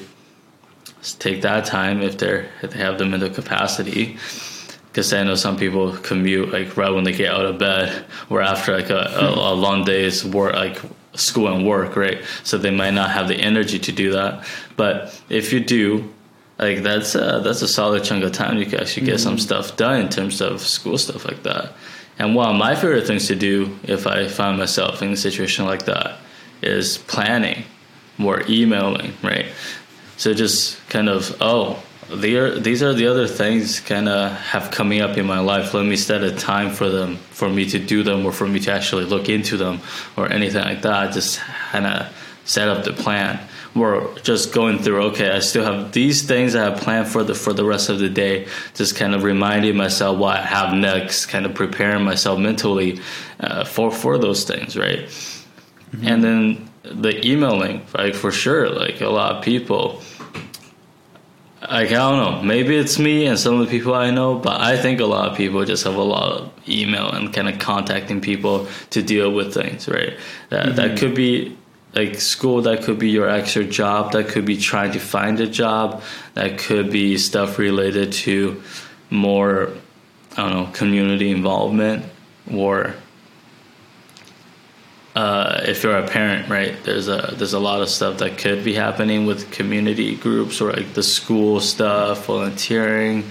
take 1.18 1.42
that 1.42 1.64
time, 1.64 2.02
if 2.02 2.18
they're 2.18 2.46
if 2.62 2.72
they 2.72 2.78
have 2.78 2.98
the 2.98 3.06
mental 3.06 3.30
capacity. 3.30 4.18
Because 4.90 5.12
I 5.12 5.22
know 5.22 5.36
some 5.36 5.56
people 5.56 5.96
commute 5.98 6.52
like 6.52 6.76
right 6.76 6.90
when 6.90 7.04
they 7.04 7.12
get 7.12 7.32
out 7.32 7.46
of 7.46 7.58
bed, 7.58 8.04
or 8.28 8.42
after 8.42 8.76
like 8.76 8.90
a, 8.90 8.98
a, 8.98 9.32
hmm. 9.32 9.38
a 9.38 9.52
long 9.52 9.84
day's 9.84 10.24
work, 10.24 10.54
like 10.54 10.80
school 11.14 11.48
and 11.48 11.66
work, 11.66 11.96
right? 11.96 12.22
So 12.42 12.58
they 12.58 12.70
might 12.70 12.94
not 12.94 13.10
have 13.10 13.28
the 13.28 13.36
energy 13.36 13.78
to 13.78 13.92
do 13.92 14.12
that. 14.12 14.44
But 14.76 15.20
if 15.28 15.52
you 15.52 15.60
do, 15.60 16.12
like 16.58 16.82
that's 16.82 17.14
a, 17.14 17.40
that's 17.42 17.62
a 17.62 17.68
solid 17.68 18.04
chunk 18.04 18.24
of 18.24 18.32
time 18.32 18.58
you 18.58 18.66
can 18.66 18.80
actually 18.80 19.06
get 19.06 19.20
some 19.20 19.34
hmm. 19.34 19.40
stuff 19.40 19.76
done 19.76 20.00
in 20.00 20.08
terms 20.08 20.40
of 20.40 20.60
school 20.60 20.98
stuff 20.98 21.24
like 21.24 21.42
that. 21.44 21.72
And 22.18 22.34
one 22.34 22.50
of 22.50 22.56
my 22.56 22.74
favorite 22.74 23.06
things 23.06 23.28
to 23.28 23.34
do 23.34 23.78
if 23.84 24.06
I 24.06 24.28
find 24.28 24.58
myself 24.58 25.00
in 25.00 25.10
a 25.12 25.16
situation 25.16 25.64
like 25.64 25.86
that 25.86 26.18
is 26.60 26.98
planning, 26.98 27.64
more 28.18 28.42
emailing, 28.46 29.14
right? 29.22 29.46
So 30.18 30.34
just 30.34 30.86
kind 30.90 31.08
of 31.08 31.34
oh 31.40 31.82
are, 32.12 32.58
these 32.58 32.82
are 32.82 32.92
the 32.92 33.06
other 33.06 33.26
things 33.26 33.80
kind 33.80 34.08
of 34.08 34.32
have 34.32 34.70
coming 34.70 35.00
up 35.00 35.16
in 35.16 35.26
my 35.26 35.40
life. 35.40 35.74
Let 35.74 35.86
me 35.86 35.96
set 35.96 36.22
a 36.22 36.34
time 36.34 36.70
for 36.70 36.88
them, 36.88 37.16
for 37.16 37.48
me 37.48 37.68
to 37.70 37.78
do 37.78 38.02
them, 38.02 38.24
or 38.26 38.32
for 38.32 38.46
me 38.46 38.60
to 38.60 38.72
actually 38.72 39.04
look 39.04 39.28
into 39.28 39.56
them, 39.56 39.80
or 40.16 40.30
anything 40.30 40.62
like 40.62 40.82
that. 40.82 41.12
Just 41.12 41.40
kind 41.70 41.86
of 41.86 42.12
set 42.44 42.68
up 42.68 42.84
the 42.84 42.92
plan. 42.92 43.40
We're 43.74 44.18
just 44.22 44.52
going 44.52 44.78
through. 44.78 45.02
Okay, 45.10 45.30
I 45.30 45.38
still 45.38 45.64
have 45.64 45.92
these 45.92 46.22
things 46.22 46.56
I 46.56 46.64
have 46.64 46.80
planned 46.80 47.06
for 47.06 47.22
the 47.22 47.34
for 47.34 47.52
the 47.52 47.64
rest 47.64 47.88
of 47.88 48.00
the 48.00 48.08
day. 48.08 48.48
Just 48.74 48.96
kind 48.96 49.14
of 49.14 49.22
reminding 49.22 49.76
myself 49.76 50.18
what 50.18 50.38
I 50.38 50.42
have 50.42 50.74
next. 50.74 51.26
Kind 51.26 51.46
of 51.46 51.54
preparing 51.54 52.04
myself 52.04 52.40
mentally 52.40 53.00
uh, 53.38 53.64
for 53.64 53.92
for 53.92 54.18
those 54.18 54.44
things, 54.44 54.76
right? 54.76 55.00
Mm-hmm. 55.00 56.08
And 56.08 56.24
then 56.24 56.70
the 56.82 57.24
emailing, 57.24 57.86
like 57.96 58.14
for 58.14 58.32
sure, 58.32 58.68
like 58.68 59.00
a 59.00 59.08
lot 59.08 59.36
of 59.36 59.44
people 59.44 60.02
like 61.62 61.88
I 61.88 61.94
don't 61.94 62.18
know, 62.18 62.42
maybe 62.42 62.76
it's 62.76 62.98
me 62.98 63.26
and 63.26 63.38
some 63.38 63.60
of 63.60 63.66
the 63.66 63.70
people 63.70 63.94
I 63.94 64.10
know, 64.10 64.38
but 64.38 64.60
I 64.60 64.78
think 64.78 65.00
a 65.00 65.06
lot 65.06 65.30
of 65.30 65.36
people 65.36 65.64
just 65.64 65.84
have 65.84 65.96
a 65.96 66.02
lot 66.02 66.32
of 66.32 66.52
email 66.68 67.10
and 67.10 67.32
kind 67.32 67.48
of 67.48 67.58
contacting 67.58 68.20
people 68.20 68.66
to 68.90 69.02
deal 69.02 69.30
with 69.30 69.52
things, 69.52 69.88
right? 69.88 70.16
That 70.48 70.66
mm-hmm. 70.66 70.76
that 70.76 70.98
could 70.98 71.14
be 71.14 71.56
like 71.94 72.20
school, 72.20 72.62
that 72.62 72.82
could 72.82 72.98
be 72.98 73.10
your 73.10 73.28
extra 73.28 73.64
job, 73.64 74.12
that 74.12 74.28
could 74.28 74.46
be 74.46 74.56
trying 74.56 74.92
to 74.92 74.98
find 74.98 75.38
a 75.40 75.46
job, 75.46 76.02
that 76.34 76.58
could 76.58 76.90
be 76.90 77.18
stuff 77.18 77.58
related 77.58 78.12
to 78.12 78.62
more 79.10 79.70
I 80.36 80.48
don't 80.48 80.52
know, 80.52 80.72
community 80.72 81.30
involvement 81.30 82.06
or 82.50 82.94
uh, 85.14 85.60
if 85.66 85.82
you're 85.82 85.96
a 85.96 86.06
parent, 86.06 86.48
right, 86.48 86.76
there's 86.84 87.08
a 87.08 87.34
there's 87.36 87.52
a 87.52 87.58
lot 87.58 87.82
of 87.82 87.88
stuff 87.88 88.18
that 88.18 88.38
could 88.38 88.62
be 88.62 88.74
happening 88.74 89.26
with 89.26 89.50
community 89.50 90.14
groups 90.14 90.60
or 90.60 90.72
like 90.72 90.94
the 90.94 91.02
school 91.02 91.60
stuff, 91.60 92.26
volunteering, 92.26 93.24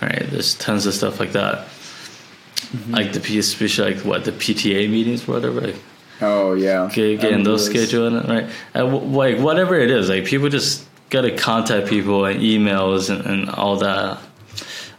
right? 0.00 0.26
There's 0.28 0.54
tons 0.54 0.84
of 0.86 0.94
stuff 0.94 1.20
like 1.20 1.32
that, 1.32 1.68
mm-hmm. 1.68 2.94
like 2.94 3.12
the 3.12 3.38
especially 3.38 3.94
like 3.94 4.04
what 4.04 4.24
the 4.24 4.32
PTA 4.32 4.90
meetings, 4.90 5.28
whatever. 5.28 5.60
Like, 5.60 5.76
oh 6.20 6.54
yeah, 6.54 6.90
get, 6.92 7.20
getting 7.20 7.44
those 7.44 7.66
scheduled, 7.66 8.28
right? 8.28 8.50
And, 8.74 9.14
like 9.14 9.38
whatever 9.38 9.76
it 9.76 9.92
is, 9.92 10.08
like 10.08 10.24
people 10.24 10.48
just 10.48 10.88
gotta 11.08 11.36
contact 11.36 11.86
people 11.86 12.24
and 12.24 12.40
emails 12.40 13.10
and, 13.10 13.24
and 13.26 13.50
all 13.50 13.76
that. 13.76 14.18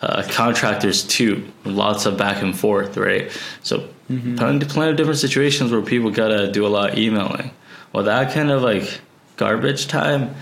Uh, 0.02 0.22
contractors 0.32 1.04
too, 1.04 1.50
lots 1.64 2.06
of 2.06 2.18
back 2.18 2.44
and 2.44 2.60
forth, 2.60 2.98
right? 2.98 3.32
So 3.62 3.88
Mm-hmm. 4.10 4.36
Plenty, 4.36 4.66
plenty 4.66 4.92
of 4.92 4.98
different 4.98 5.20
situations 5.20 5.72
where 5.72 5.82
people 5.82 6.12
gotta 6.12 6.52
do 6.52 6.66
a 6.66 6.68
lot 6.68 6.92
of 6.92 6.98
emailing. 6.98 7.52
Well, 7.94 8.04
that 8.04 8.34
kind 8.34 8.52
of 8.52 8.62
like 8.62 9.02
garbage 9.38 9.88
time 9.88 10.36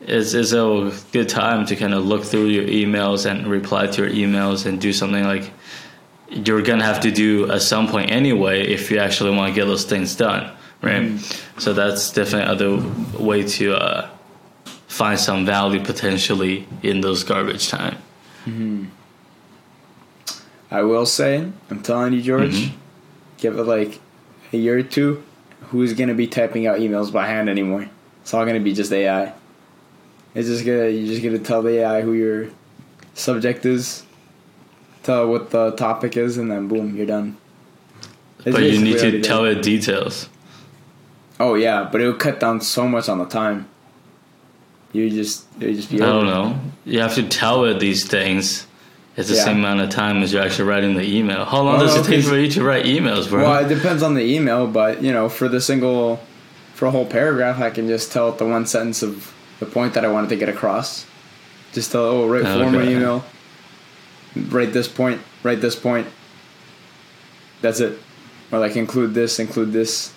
is 0.00 0.34
is 0.34 0.52
a 0.52 0.92
good 1.12 1.28
time 1.28 1.64
to 1.66 1.76
kind 1.76 1.94
of 1.94 2.04
look 2.04 2.24
through 2.24 2.46
your 2.46 2.64
emails 2.64 3.28
and 3.30 3.46
reply 3.46 3.86
to 3.86 4.02
your 4.02 4.10
emails 4.10 4.66
and 4.66 4.80
do 4.80 4.92
something 4.92 5.24
like 5.24 5.50
you're 6.28 6.62
gonna 6.62 6.84
have 6.84 7.00
to 7.00 7.10
do 7.10 7.50
at 7.50 7.62
some 7.62 7.88
point 7.88 8.10
anyway 8.10 8.62
if 8.62 8.90
you 8.90 8.98
actually 8.98 9.34
want 9.34 9.48
to 9.48 9.54
get 9.54 9.66
those 9.66 9.84
things 9.84 10.16
done, 10.16 10.50
right? 10.82 11.02
Mm-hmm. 11.02 11.60
So 11.60 11.72
that's 11.72 12.12
definitely 12.12 12.52
other 12.52 13.22
way 13.22 13.44
to 13.44 13.74
uh, 13.76 14.10
find 14.88 15.18
some 15.18 15.46
value 15.46 15.82
potentially 15.82 16.66
in 16.82 17.00
those 17.00 17.22
garbage 17.22 17.68
time. 17.68 17.96
Mm-hmm. 18.44 18.86
I 20.70 20.82
will 20.82 21.06
say, 21.06 21.48
I'm 21.70 21.82
telling 21.82 22.14
you, 22.14 22.22
George. 22.22 22.50
Mm-hmm 22.50 22.80
give 23.38 23.58
it 23.58 23.64
like 23.64 24.00
a 24.52 24.56
year 24.56 24.78
or 24.78 24.82
two, 24.82 25.22
who's 25.68 25.92
gonna 25.92 26.14
be 26.14 26.26
typing 26.26 26.66
out 26.66 26.78
emails 26.78 27.12
by 27.12 27.26
hand 27.26 27.48
anymore? 27.48 27.88
It's 28.22 28.32
all 28.34 28.44
gonna 28.46 28.60
be 28.60 28.72
just 28.72 28.92
AI. 28.92 29.32
It's 30.34 30.48
just 30.48 30.64
gonna 30.64 30.88
you're 30.88 31.06
just 31.06 31.22
gonna 31.22 31.38
tell 31.38 31.62
the 31.62 31.80
AI 31.80 32.02
who 32.02 32.12
your 32.12 32.48
subject 33.14 33.64
is, 33.66 34.04
tell 35.02 35.28
what 35.28 35.50
the 35.50 35.72
topic 35.72 36.16
is, 36.16 36.38
and 36.38 36.50
then 36.50 36.68
boom, 36.68 36.96
you're 36.96 37.06
done. 37.06 37.36
It's 38.44 38.56
but 38.56 38.62
you 38.62 38.80
need 38.80 38.98
to 38.98 39.20
tell 39.20 39.44
it 39.44 39.62
details. 39.62 40.28
Oh 41.40 41.54
yeah, 41.54 41.88
but 41.90 42.00
it 42.00 42.06
would 42.06 42.20
cut 42.20 42.40
down 42.40 42.60
so 42.60 42.86
much 42.86 43.08
on 43.08 43.18
the 43.18 43.26
time. 43.26 43.68
You 44.92 45.10
just 45.10 45.46
you 45.58 45.74
just 45.74 45.90
be. 45.90 46.00
I 46.00 46.06
don't 46.06 46.26
know. 46.26 46.58
You 46.84 47.00
have 47.00 47.14
to 47.14 47.28
tell 47.28 47.64
it 47.64 47.80
these 47.80 48.06
things 48.06 48.66
it's 49.16 49.28
the 49.28 49.36
yeah. 49.36 49.44
same 49.44 49.58
amount 49.58 49.80
of 49.80 49.90
time 49.90 50.22
as 50.22 50.32
you're 50.32 50.42
actually 50.42 50.68
writing 50.68 50.94
the 50.94 51.04
email. 51.04 51.44
How 51.44 51.62
long 51.62 51.78
well, 51.78 51.86
does 51.86 51.96
it 51.96 52.10
take 52.10 52.24
for 52.24 52.36
you 52.36 52.50
to 52.50 52.64
write 52.64 52.84
emails, 52.84 53.28
bro? 53.28 53.44
Well, 53.44 53.64
it 53.64 53.72
depends 53.72 54.02
on 54.02 54.14
the 54.14 54.22
email, 54.22 54.66
but 54.66 55.02
you 55.02 55.12
know, 55.12 55.28
for 55.28 55.48
the 55.48 55.60
single, 55.60 56.20
for 56.74 56.86
a 56.86 56.90
whole 56.90 57.06
paragraph, 57.06 57.60
I 57.60 57.70
can 57.70 57.86
just 57.86 58.10
tell 58.10 58.30
it 58.30 58.38
the 58.38 58.46
one 58.46 58.66
sentence 58.66 59.02
of 59.02 59.32
the 59.60 59.66
point 59.66 59.94
that 59.94 60.04
I 60.04 60.08
wanted 60.08 60.30
to 60.30 60.36
get 60.36 60.48
across. 60.48 61.06
Just 61.72 61.92
tell, 61.92 62.02
oh, 62.02 62.28
write 62.28 62.44
okay. 62.44 62.62
form 62.62 62.74
email. 62.82 63.24
Write 64.34 64.72
this 64.72 64.88
point. 64.88 65.20
Write 65.44 65.60
this 65.60 65.76
point. 65.76 66.08
That's 67.60 67.78
it. 67.78 68.00
Or 68.50 68.58
like 68.58 68.74
include 68.74 69.14
this, 69.14 69.38
include 69.38 69.72
this, 69.72 70.12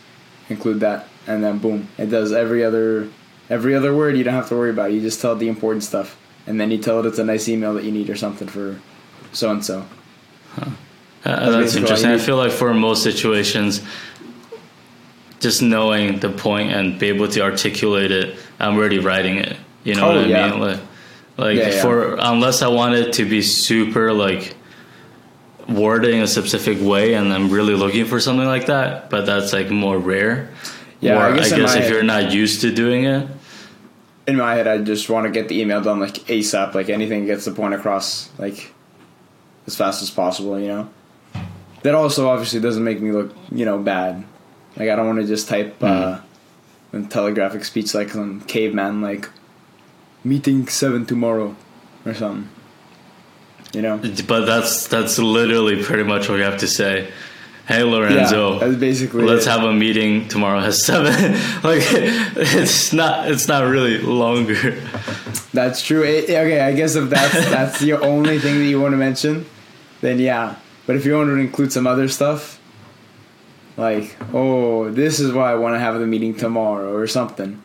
include 0.50 0.80
that, 0.80 1.08
and 1.28 1.44
then 1.44 1.60
boom, 1.60 1.88
it 2.00 2.08
does 2.08 2.32
every 2.32 2.64
other 2.64 3.10
every 3.48 3.76
other 3.76 3.96
word. 3.96 4.18
You 4.18 4.24
don't 4.24 4.34
have 4.34 4.50
to 4.50 4.56
worry 4.56 4.72
about. 4.72 4.90
It. 4.90 4.96
You 4.96 5.02
just 5.02 5.22
tell 5.22 5.34
it 5.34 5.40
the 5.40 5.48
important 5.48 5.84
stuff 5.84 6.18
and 6.48 6.60
then 6.60 6.72
you 6.72 6.78
tell 6.78 7.00
it 7.00 7.06
it's 7.06 7.20
a 7.20 7.24
nice 7.24 7.48
email 7.48 7.74
that 7.76 7.84
you 7.84 7.92
need 7.92 8.10
or 8.10 8.16
something 8.16 8.48
for 8.48 8.80
so 9.34 9.52
and 9.52 9.64
so. 9.64 9.86
That's 11.24 11.76
interesting. 11.76 12.10
I 12.10 12.18
feel 12.18 12.38
like 12.38 12.52
for 12.52 12.74
most 12.74 13.04
situations, 13.04 13.82
just 15.40 15.62
knowing 15.62 16.20
the 16.20 16.30
point 16.30 16.72
and 16.72 16.98
be 16.98 17.10
able 17.10 17.28
to 17.30 17.42
articulate 17.42 18.12
it, 18.12 18.38
I'm 18.60 18.76
already 18.76 19.00
writing 19.00 19.38
it. 19.38 19.58
You 19.84 19.96
know 19.96 20.10
oh, 20.10 20.16
what 20.16 20.26
I 20.26 20.28
yeah. 20.28 20.50
mean? 20.50 20.60
Like, 20.60 20.80
like 21.38 21.58
yeah, 21.58 21.82
for 21.82 22.16
yeah. 22.16 22.32
unless 22.32 22.62
I 22.62 22.70
want 22.70 22.96
it 22.96 23.14
to 23.14 23.26
be 23.26 23.42
super 23.42 24.14
like 24.14 24.56
wording 25.68 26.22
a 26.22 26.28
specific 26.28 26.80
way, 26.82 27.14
and 27.14 27.32
I'm 27.32 27.50
really 27.50 27.76
looking 27.76 28.06
for 28.06 28.20
something 28.20 28.48
like 28.48 28.68
that, 28.68 29.10
but 29.10 29.26
that's 29.26 29.54
like 29.54 29.70
more 29.70 29.98
rare. 29.98 30.50
Yeah, 31.00 31.18
or 31.18 31.34
I 31.34 31.36
guess, 31.36 31.52
I 31.52 31.58
guess 31.58 31.76
if 31.76 31.90
you're 31.90 32.04
not 32.04 32.32
used 32.32 32.62
to 32.62 32.74
doing 32.74 33.04
it, 33.04 33.28
in 34.28 34.36
my 34.36 34.56
head, 34.56 34.68
I 34.68 34.78
just 34.80 35.10
want 35.10 35.26
to 35.26 35.32
get 35.32 35.48
the 35.48 35.60
email 35.60 35.82
done 35.82 36.00
like 36.00 36.16
ASAP, 36.28 36.74
like 36.74 36.90
anything 36.90 37.26
gets 37.26 37.46
the 37.46 37.52
point 37.52 37.74
across 37.74 38.30
like 38.38 38.74
as 39.66 39.76
fast 39.76 40.04
as 40.04 40.12
possible. 40.12 40.60
You 40.60 40.68
know. 40.68 40.90
That 41.84 41.96
also 41.96 42.30
obviously 42.30 42.60
doesn't 42.60 42.84
make 42.84 43.02
me 43.02 43.12
look 43.12 43.34
you 43.52 43.66
know 43.66 43.80
bad. 43.80 44.24
Like 44.76 44.90
I 44.90 44.96
don't 44.96 45.08
want 45.08 45.20
to 45.20 45.26
just 45.26 45.48
type 45.48 45.82
uh, 45.82 46.20
in 46.92 47.08
telegraphic 47.08 47.64
speech 47.66 47.96
like 47.96 48.10
some 48.10 48.42
caveman 48.42 49.02
like 49.02 49.30
meeting 50.24 50.68
seven 50.68 51.06
tomorrow 51.06 51.56
or 52.06 52.14
something. 52.14 52.50
You 53.74 53.82
know. 53.82 53.98
But 54.28 54.46
that's 54.46 54.88
that's 54.88 55.18
literally 55.18 55.82
pretty 55.84 56.04
much 56.04 56.28
what 56.28 56.36
you 56.36 56.44
have 56.44 56.60
to 56.60 56.68
say 56.68 57.12
hey 57.68 57.84
Lorenzo, 57.84 58.54
yeah, 58.54 58.60
that's 58.60 58.80
basically 58.80 59.26
let's 59.26 59.46
it. 59.46 59.50
have 59.50 59.64
a 59.64 59.74
meeting 59.74 60.28
tomorrow 60.28 60.60
at 60.60 60.74
seven. 60.74 61.14
like 61.64 61.84
it's 61.92 62.94
not 62.94 63.30
it's 63.30 63.48
not 63.48 63.64
really 63.66 64.00
longer. 64.00 64.82
That's 65.54 65.82
true. 65.82 66.04
It, 66.04 66.26
okay, 66.26 66.62
I 66.62 66.74
guess 66.74 66.96
if 66.96 67.10
that's 67.10 67.34
that's 67.50 67.80
the 67.80 67.94
only 67.94 68.40
thing 68.40 68.60
that 68.60 68.66
you 68.66 68.82
want 68.82 68.94
to 68.94 68.98
mention, 68.98 69.46
then 70.02 70.20
yeah. 70.20 70.56
But 70.86 70.96
if 70.96 71.06
you 71.06 71.16
want 71.16 71.30
to 71.30 71.36
include 71.36 71.74
some 71.74 71.86
other 71.86 72.08
stuff, 72.08 72.60
like 73.76 74.16
oh, 74.34 74.90
this 74.90 75.20
is 75.20 75.34
why 75.34 75.52
I 75.52 75.56
want 75.56 75.76
to 75.76 75.80
have 75.80 76.00
the 76.00 76.08
meeting 76.08 76.34
tomorrow 76.34 76.94
or 76.94 77.08
something, 77.08 77.62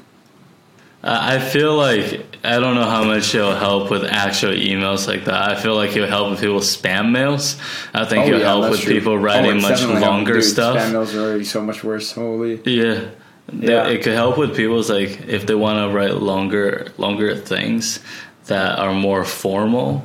uh, 1.02 1.18
I 1.21 1.38
feel 1.38 1.76
like 1.76 2.32
I 2.44 2.58
don't 2.58 2.75
know 2.75 2.88
how 2.88 3.04
much 3.04 3.34
it'll 3.34 3.54
help 3.54 3.90
with 3.90 4.04
actual 4.04 4.52
emails 4.52 5.06
like 5.06 5.26
that. 5.26 5.50
I 5.50 5.54
feel 5.61 5.76
like 5.76 5.94
it'll 5.94 6.08
help 6.08 6.30
with 6.30 6.40
people 6.40 6.58
spam 6.58 7.12
mails. 7.12 7.56
I 7.94 8.04
think 8.04 8.25
oh, 8.25 8.28
it'll 8.28 8.40
yeah, 8.40 8.46
help 8.46 8.70
with 8.70 8.80
true. 8.80 8.94
people 8.94 9.12
oh, 9.12 9.16
writing 9.16 9.58
oh, 9.58 9.68
much 9.68 9.82
longer 9.82 10.34
dude, 10.34 10.44
stuff. 10.44 10.76
Spam 10.76 10.92
mails 10.92 11.14
are 11.14 11.20
already 11.20 11.44
so 11.44 11.62
much 11.62 11.84
worse. 11.84 12.12
Holy. 12.12 12.61
Yeah. 12.64 13.11
Yeah. 13.52 13.87
It 13.88 14.02
could 14.02 14.14
help 14.14 14.38
with 14.38 14.56
people's 14.56 14.90
like 14.90 15.28
if 15.28 15.46
they 15.46 15.54
want 15.54 15.78
to 15.78 15.96
write 15.96 16.14
longer 16.14 16.88
longer 16.96 17.37
things 17.37 18.00
that 18.46 18.78
are 18.78 18.94
more 18.94 19.25
formal 19.25 20.04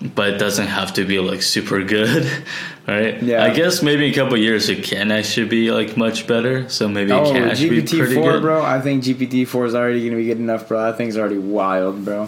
but 0.00 0.34
it 0.34 0.38
doesn't 0.38 0.66
have 0.66 0.92
to 0.94 1.04
be 1.04 1.18
like 1.18 1.42
super 1.42 1.82
good, 1.82 2.30
right? 2.88 3.22
Yeah. 3.22 3.44
I 3.44 3.50
guess 3.50 3.82
maybe 3.82 4.06
in 4.06 4.12
a 4.12 4.14
couple 4.14 4.36
years 4.36 4.68
it 4.68 4.82
can 4.82 5.12
actually 5.12 5.48
be 5.48 5.70
like 5.70 5.96
much 5.96 6.26
better. 6.26 6.68
So 6.68 6.88
maybe 6.88 7.12
oh, 7.12 7.22
it 7.22 7.32
can 7.32 7.42
actually 7.44 7.82
GPT 7.82 7.92
be 7.92 7.98
pretty 7.98 8.14
4, 8.14 8.32
good. 8.32 8.42
bro. 8.42 8.62
I 8.62 8.80
think 8.80 9.04
GPT 9.04 9.46
four 9.46 9.66
is 9.66 9.74
already 9.74 10.04
gonna 10.04 10.16
be 10.16 10.26
good 10.26 10.38
enough, 10.38 10.66
bro. 10.66 10.82
That 10.82 10.96
thing's 10.96 11.16
already 11.16 11.38
wild, 11.38 12.04
bro. 12.04 12.24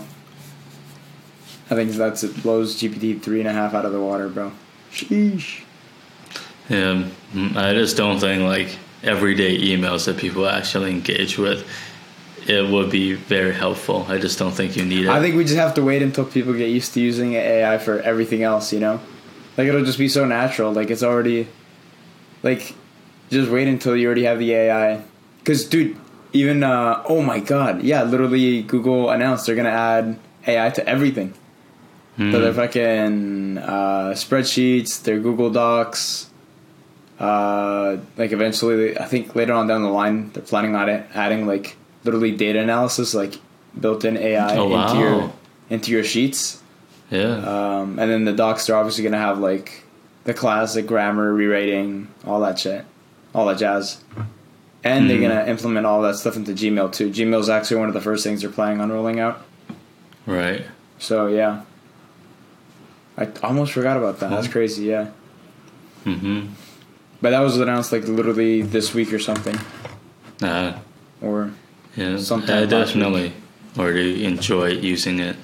I 1.70 1.74
think 1.74 1.92
that's 1.92 2.22
it 2.24 2.42
blows 2.42 2.80
GPT 2.80 3.22
three 3.22 3.40
and 3.40 3.48
a 3.48 3.52
half 3.52 3.74
out 3.74 3.84
of 3.84 3.92
the 3.92 4.00
water, 4.00 4.28
bro. 4.28 4.52
Sheesh. 4.92 5.62
Yeah, 6.68 7.08
I 7.56 7.72
just 7.72 7.96
don't 7.96 8.20
think 8.20 8.42
like 8.42 8.76
everyday 9.02 9.58
emails 9.58 10.04
that 10.06 10.18
people 10.18 10.46
actually 10.46 10.90
engage 10.90 11.38
with 11.38 11.66
it 12.46 12.68
would 12.68 12.90
be 12.90 13.14
very 13.14 13.52
helpful. 13.52 14.06
I 14.08 14.18
just 14.18 14.38
don't 14.38 14.52
think 14.52 14.76
you 14.76 14.84
need 14.84 15.04
it. 15.04 15.08
I 15.08 15.20
think 15.20 15.36
we 15.36 15.44
just 15.44 15.56
have 15.56 15.74
to 15.74 15.82
wait 15.82 16.02
until 16.02 16.24
people 16.24 16.52
get 16.52 16.70
used 16.70 16.94
to 16.94 17.00
using 17.00 17.34
AI 17.34 17.78
for 17.78 18.00
everything 18.00 18.42
else, 18.42 18.72
you 18.72 18.80
know? 18.80 19.00
Like 19.56 19.68
it'll 19.68 19.84
just 19.84 19.98
be 19.98 20.08
so 20.08 20.24
natural. 20.24 20.72
Like 20.72 20.90
it's 20.90 21.02
already 21.02 21.48
like 22.42 22.74
just 23.30 23.50
wait 23.50 23.68
until 23.68 23.96
you 23.96 24.06
already 24.06 24.24
have 24.24 24.38
the 24.38 24.52
AI. 24.52 25.02
Cuz 25.44 25.64
dude, 25.66 25.96
even 26.32 26.62
uh 26.62 27.02
oh 27.06 27.22
my 27.22 27.40
god, 27.40 27.82
yeah, 27.82 28.02
literally 28.02 28.62
Google 28.62 29.10
announced 29.10 29.46
they're 29.46 29.54
going 29.54 29.66
to 29.66 29.72
add 29.72 30.18
AI 30.46 30.70
to 30.70 30.88
everything. 30.88 31.34
Mm. 32.18 32.32
But 32.32 32.40
they're 32.40 32.54
fucking 32.54 33.58
uh, 33.58 34.10
spreadsheets, 34.14 35.02
they're 35.02 35.20
Google 35.20 35.50
Docs. 35.50 36.28
Uh, 37.18 37.98
like 38.16 38.32
eventually, 38.32 38.98
I 38.98 39.04
think 39.04 39.34
later 39.34 39.52
on 39.52 39.66
down 39.66 39.82
the 39.82 39.88
line, 39.90 40.30
they're 40.32 40.42
planning 40.42 40.74
on 40.74 40.88
it, 40.88 41.06
adding 41.14 41.46
like 41.46 41.76
literally 42.04 42.32
data 42.32 42.60
analysis, 42.60 43.14
like 43.14 43.38
built-in 43.78 44.16
AI 44.16 44.56
Oh, 44.56 44.74
into 44.74 44.98
your 44.98 45.32
into 45.68 45.90
your 45.92 46.04
sheets. 46.04 46.59
Yeah. 47.10 47.34
Um, 47.80 47.98
and 47.98 48.10
then 48.10 48.24
the 48.24 48.32
docs 48.32 48.68
are 48.70 48.76
obviously 48.76 49.04
gonna 49.04 49.18
have 49.18 49.38
like 49.38 49.82
the 50.24 50.34
classic 50.34 50.86
grammar, 50.86 51.32
rewriting, 51.32 52.08
all 52.26 52.40
that 52.40 52.58
shit, 52.58 52.84
all 53.34 53.46
that 53.46 53.58
jazz. 53.58 54.02
And 54.82 55.10
they're 55.10 55.18
Mhm. 55.18 55.28
gonna 55.28 55.44
implement 55.46 55.86
all 55.86 56.00
that 56.02 56.16
stuff 56.16 56.36
into 56.36 56.52
Gmail 56.52 56.92
too. 56.92 57.10
Gmail 57.10 57.38
is 57.40 57.48
actually 57.48 57.78
one 57.78 57.88
of 57.88 57.94
the 57.94 58.00
first 58.00 58.24
things 58.24 58.40
they're 58.42 58.50
planning 58.50 58.80
on 58.80 58.90
rolling 58.92 59.20
out. 59.20 59.42
right. 60.26 60.64
So 60.98 61.26
yeah, 61.28 61.62
I 63.16 63.28
almost 63.42 63.72
forgot 63.72 63.96
about 63.96 64.20
that. 64.20 64.30
That's 64.30 64.48
crazy. 64.48 64.84
Yeah, 64.84 65.08
Mm-hmm. 66.06 66.46
but 67.20 67.30
that 67.30 67.40
was 67.40 67.58
announced 67.58 67.92
like 67.92 68.06
literally 68.08 68.62
this 68.62 68.94
week 68.94 69.12
or 69.12 69.18
something. 69.18 69.58
Uh, 70.42 70.72
Or 71.20 71.50
yeah. 71.96 72.16
Sometime 72.18 72.62
I 72.62 72.66
definitely 72.66 73.32
already 73.78 74.24
enjoy 74.24 74.68
using 74.72 75.18
it. 75.20 75.36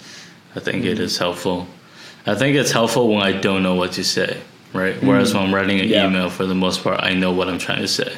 I 0.56 0.60
think 0.60 0.84
it 0.84 0.94
mm-hmm. 0.94 1.02
is 1.02 1.18
helpful. 1.18 1.68
I 2.26 2.34
think 2.34 2.56
it's 2.56 2.72
helpful 2.72 3.08
when 3.08 3.22
I 3.22 3.32
don't 3.32 3.62
know 3.62 3.74
what 3.74 3.92
to 3.92 4.04
say, 4.04 4.40
right? 4.72 5.00
Whereas 5.02 5.28
mm-hmm. 5.28 5.38
when 5.38 5.46
I'm 5.48 5.54
writing 5.54 5.80
an 5.80 5.88
Yeah. 5.88 6.08
email, 6.08 6.30
for 6.30 6.46
the 6.46 6.54
most 6.54 6.82
part, 6.82 6.98
I 7.02 7.14
know 7.14 7.30
what 7.30 7.48
I'm 7.48 7.58
trying 7.58 7.82
to 7.82 7.88
say. 7.88 8.16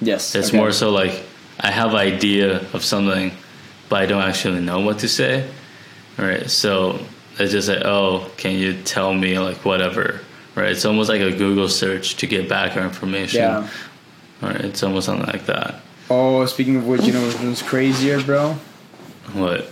yes, 0.00 0.34
It's 0.34 0.48
okay. 0.48 0.56
more 0.56 0.72
so 0.72 0.90
like 0.90 1.22
I 1.60 1.70
have 1.70 1.94
idea 1.94 2.66
of 2.72 2.84
something, 2.84 3.32
but 3.88 4.02
I 4.02 4.06
don't 4.06 4.22
actually 4.22 4.60
know 4.60 4.80
what 4.80 4.98
to 5.00 5.08
say. 5.08 5.48
Right. 6.18 6.50
So 6.50 6.98
it's 7.38 7.52
just 7.52 7.68
like, 7.68 7.84
oh, 7.84 8.30
can 8.36 8.52
you 8.52 8.74
tell 8.82 9.14
me 9.14 9.38
like 9.38 9.64
whatever? 9.64 10.20
Right. 10.54 10.70
It's 10.70 10.84
almost 10.84 11.08
like 11.08 11.20
a 11.20 11.30
Google 11.30 11.68
search 11.68 12.16
to 12.16 12.26
get 12.26 12.48
background 12.48 12.88
information. 12.88 13.40
Yeah. 13.40 13.68
Right. 14.40 14.60
It's 14.60 14.82
almost 14.82 15.06
something 15.06 15.26
like 15.26 15.46
that. 15.46 15.80
Oh, 16.08 16.44
speaking 16.46 16.76
of 16.76 16.86
which, 16.86 17.02
you 17.02 17.12
know 17.12 17.22
what's 17.22 17.62
crazier, 17.62 18.22
bro? 18.22 18.52
What? 19.32 19.68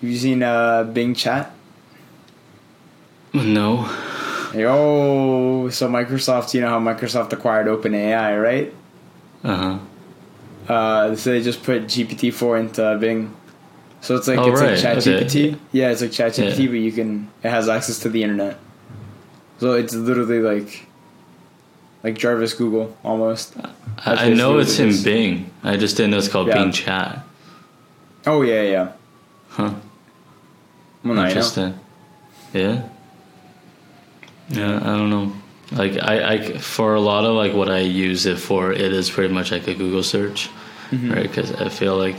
You 0.00 0.16
seen 0.16 0.42
uh, 0.42 0.84
Bing 0.84 1.14
Chat? 1.14 1.52
No. 3.34 3.84
Yo, 4.54 5.68
so 5.70 5.88
Microsoft, 5.88 6.54
you 6.54 6.60
know 6.60 6.68
how 6.70 6.80
Microsoft 6.80 7.32
acquired 7.32 7.66
OpenAI, 7.66 8.42
right? 8.42 8.74
Uh 9.44 9.78
huh. 10.66 10.72
Uh, 10.72 11.16
so 11.16 11.30
they 11.30 11.42
just 11.42 11.62
put 11.62 11.84
GPT 11.84 12.32
four 12.32 12.56
into 12.56 12.96
Bing. 13.00 13.34
So 14.00 14.16
it's 14.16 14.26
like 14.26 14.38
Oh, 14.38 14.50
it's 14.50 14.60
right, 14.60 14.82
like 14.82 14.98
okay. 14.98 15.24
ChatGPT. 15.24 15.58
Yeah, 15.72 15.90
it's 15.90 16.00
like 16.00 16.10
ChatGPT, 16.10 16.58
Yeah. 16.58 16.66
but 16.66 16.74
you 16.74 16.92
can 16.92 17.28
it 17.42 17.50
has 17.50 17.68
access 17.68 17.98
to 18.00 18.08
the 18.08 18.22
internet. 18.22 18.58
So 19.58 19.74
it's 19.74 19.94
literally 19.94 20.40
like 20.40 20.86
like 22.02 22.16
Jarvis 22.18 22.54
Google 22.54 22.96
almost. 23.04 23.54
That's 23.54 24.20
I, 24.22 24.30
know 24.30 24.58
it's 24.58 24.78
it 24.78 24.88
in. 24.98 25.04
Bing. 25.04 25.50
I 25.62 25.76
just 25.76 25.96
didn't 25.96 26.12
know 26.12 26.18
it's 26.18 26.28
called 26.28 26.48
Yeah. 26.48 26.54
Bing 26.62 26.72
Chat. 26.72 27.24
Oh 28.26 28.42
yeah, 28.42 28.62
yeah. 28.62 28.92
Huh. 29.50 29.74
Well, 31.04 31.14
now 31.14 31.20
you 31.22 31.26
know. 31.26 31.28
Interesting. 31.28 31.78
Yeah. 32.52 32.82
Yeah, 34.48 34.76
I 34.78 34.96
don't 34.96 35.10
know. 35.10 35.32
Like 35.72 35.92
I, 36.02 36.32
I, 36.34 36.58
for 36.58 36.94
a 36.94 37.00
lot 37.00 37.24
of 37.24 37.34
like 37.36 37.54
what 37.54 37.70
I 37.70 37.78
use 37.80 38.26
it 38.26 38.38
for, 38.38 38.72
it 38.72 38.92
is 38.92 39.08
pretty 39.10 39.32
much 39.32 39.52
like 39.52 39.66
a 39.68 39.74
Google 39.74 40.02
search, 40.02 40.48
Mm-hmm. 40.90 41.12
right? 41.12 41.22
Because 41.22 41.52
I 41.52 41.68
feel 41.68 41.96
like 41.96 42.16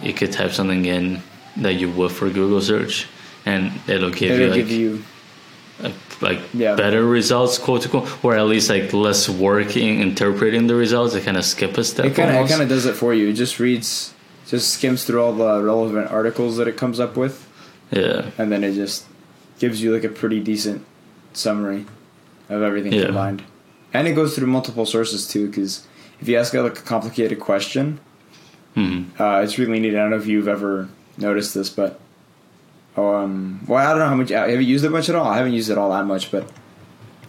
you 0.00 0.12
could 0.14 0.30
type 0.30 0.52
something 0.52 0.84
in 0.84 1.20
that 1.56 1.74
you 1.74 1.90
would 1.90 2.12
for 2.12 2.30
Google 2.30 2.60
search, 2.60 3.08
and 3.44 3.72
it'll 3.88 4.10
give 4.10 4.30
It'll 4.38 4.44
you 4.56 4.62
like 4.62 4.68
give 4.68 4.70
you 4.70 5.02
like 6.20 6.38
Yeah. 6.54 6.76
better 6.76 7.04
results, 7.04 7.58
quote 7.58 7.84
unquote, 7.84 8.24
or 8.24 8.36
at 8.36 8.44
least 8.46 8.70
like 8.70 8.92
less 8.92 9.28
work 9.28 9.76
in 9.76 10.00
interpreting 10.00 10.68
the 10.68 10.76
results. 10.76 11.14
It 11.16 11.24
kind 11.24 11.36
of 11.36 11.44
skip 11.44 11.76
a 11.76 11.82
step. 11.82 12.06
it 12.06 12.14
kind 12.14 12.30
of 12.36 12.46
it 12.46 12.48
kind 12.48 12.62
of 12.62 12.68
does 12.68 12.86
it 12.86 12.94
for 12.94 13.12
you. 13.12 13.28
It 13.30 13.32
just 13.32 13.58
reads, 13.58 14.14
just 14.46 14.70
skims 14.74 15.04
through 15.04 15.20
all 15.22 15.32
the 15.32 15.60
relevant 15.60 16.08
articles 16.12 16.56
that 16.58 16.68
it 16.68 16.76
comes 16.76 17.00
up 17.00 17.16
with, 17.16 17.45
yeah. 17.90 18.30
and 18.38 18.50
then 18.52 18.64
it 18.64 18.74
just 18.74 19.06
gives 19.58 19.82
you 19.82 19.92
like 19.94 20.04
a 20.04 20.08
pretty 20.08 20.40
decent 20.40 20.84
summary 21.32 21.86
of 22.48 22.62
everything 22.62 22.92
Yeah. 22.92 23.06
combined. 23.06 23.42
And 23.94 24.06
it 24.08 24.12
goes 24.12 24.34
through 24.36 24.48
multiple 24.48 24.84
sources 24.86 25.26
too, 25.26 25.46
because 25.48 25.86
if 26.20 26.28
you 26.28 26.36
ask 26.38 26.52
it 26.54 26.62
like 26.62 26.78
a 26.78 26.82
complicated 26.82 27.40
question, 27.40 28.00
hmm 28.74 29.04
uh, 29.18 29.40
it's 29.44 29.58
really 29.58 29.80
neat. 29.80 29.94
I 29.94 29.98
don't 29.98 30.10
know 30.10 30.16
if 30.18 30.26
you've 30.26 30.48
ever 30.48 30.88
noticed 31.16 31.54
this, 31.54 31.70
but 31.70 31.98
um, 32.96 33.64
well, 33.66 33.78
I 33.86 33.90
don't 33.90 33.98
know 34.00 34.08
how 34.08 34.14
much 34.14 34.30
have 34.30 34.50
you 34.50 34.58
used 34.58 34.84
it 34.84 34.90
much 34.90 35.08
at 35.08 35.14
all. 35.14 35.26
I 35.26 35.36
haven't 35.36 35.52
used 35.52 35.70
it 35.70 35.76
all 35.78 35.90
that 35.90 36.04
much, 36.06 36.30
but 36.30 36.50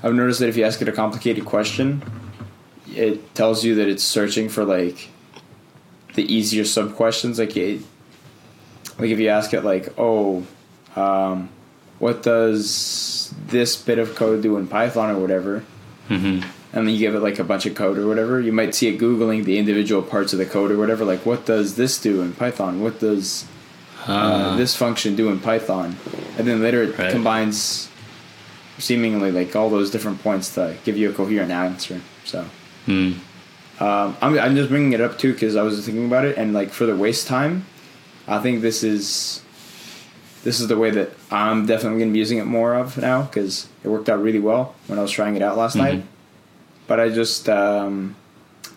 I've 0.03 0.13
noticed 0.13 0.39
that 0.39 0.47
if 0.49 0.55
you 0.57 0.63
ask 0.65 0.81
it 0.81 0.87
a 0.87 0.93
complicated 0.93 1.43
question, 1.45 2.01
it 2.95 3.33
tells 3.35 3.63
you 3.65 3.75
that 3.75 3.87
it's 3.87 4.03
searching 4.03 4.47
for 4.49 4.63
like 4.63 5.09
the 6.15 6.23
easier 6.33 6.63
sub 6.65 6.95
questions. 6.95 7.37
Like 7.39 7.55
it, 7.57 7.81
like 8.99 9.09
if 9.09 9.19
you 9.19 9.29
ask 9.29 9.53
it 9.53 9.63
like, 9.63 9.93
oh, 9.97 10.45
um, 10.95 11.49
what 11.99 12.23
does 12.23 13.33
this 13.47 13.75
bit 13.81 13.99
of 13.99 14.15
code 14.15 14.41
do 14.43 14.57
in 14.57 14.67
Python 14.67 15.09
or 15.15 15.19
whatever, 15.19 15.63
hmm 16.07 16.39
and 16.73 16.85
then 16.85 16.93
you 16.93 16.99
give 16.99 17.15
it 17.15 17.21
like 17.21 17.39
a 17.39 17.43
bunch 17.45 17.65
of 17.65 17.73
code 17.75 17.97
or 17.97 18.05
whatever, 18.07 18.39
you 18.41 18.51
might 18.51 18.75
see 18.75 18.87
it 18.89 18.99
googling 18.99 19.45
the 19.45 19.57
individual 19.57 20.01
parts 20.01 20.33
of 20.33 20.37
the 20.37 20.45
code 20.45 20.69
or 20.69 20.77
whatever. 20.77 21.05
Like, 21.05 21.25
what 21.25 21.45
does 21.45 21.75
this 21.75 21.99
do 21.99 22.21
in 22.21 22.33
Python? 22.33 22.81
What 22.81 22.99
does 22.99 23.45
uh, 24.05 24.55
this 24.57 24.75
function 24.75 25.15
do 25.15 25.29
in 25.29 25.39
Python? 25.39 25.95
And 26.37 26.45
then 26.45 26.61
later 26.61 26.83
it 26.83 26.97
Right. 26.97 27.09
combines 27.09 27.89
seemingly 28.77 29.31
like 29.31 29.55
all 29.55 29.69
those 29.69 29.89
different 29.89 30.21
points 30.21 30.53
to 30.55 30.75
give 30.83 30.97
you 30.97 31.09
a 31.09 31.13
coherent 31.13 31.51
answer. 31.51 32.01
So 32.25 32.45
hmm 32.85 33.13
um, 33.79 34.17
I'm 34.21 34.37
I'm 34.37 34.55
just 34.55 34.69
bringing 34.69 34.91
it 34.93 35.01
up 35.01 35.17
too 35.17 35.33
because 35.33 35.55
I 35.55 35.61
was 35.63 35.83
thinking 35.85 36.05
about 36.05 36.25
it 36.25 36.37
and 36.37 36.53
like 36.53 36.71
for 36.71 36.85
the 36.85 36.95
waste 36.95 37.27
time, 37.27 37.65
I 38.27 38.39
think 38.39 38.61
this 38.61 38.83
is 38.83 39.41
this 40.43 40.59
is 40.59 40.67
the 40.67 40.77
way 40.77 40.91
that 40.91 41.09
I'm 41.31 41.65
definitely 41.65 41.99
going 41.99 42.09
to 42.11 42.13
be 42.13 42.19
using 42.19 42.37
it 42.37 42.45
more 42.45 42.73
of 42.75 42.97
now 42.97 43.23
because 43.23 43.67
it 43.83 43.89
worked 43.89 44.07
out 44.07 44.21
really 44.21 44.39
well 44.39 44.75
when 44.87 44.97
I 44.97 45.01
was 45.01 45.11
trying 45.11 45.35
it 45.35 45.41
out 45.41 45.57
last 45.57 45.75
Mhm. 45.75 45.79
night. 45.79 46.03
But 46.87 46.99
I 47.01 47.09
just 47.09 47.49
um, 47.49 48.15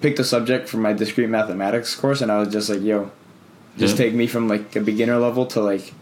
picked 0.00 0.18
a 0.18 0.24
subject 0.24 0.68
for 0.68 0.78
my 0.78 0.92
discrete 0.92 1.28
mathematics 1.28 1.94
course 1.94 2.20
and 2.22 2.32
I 2.32 2.38
was 2.40 2.48
just 2.52 2.70
like, 2.70 2.82
yo, 2.82 3.10
just 3.78 3.96
Yeah. 3.96 4.04
take 4.06 4.14
me 4.14 4.26
from 4.26 4.48
like 4.48 4.74
a 4.74 4.80
beginner 4.80 5.18
level 5.18 5.46
to 5.46 5.60
like 5.60 5.92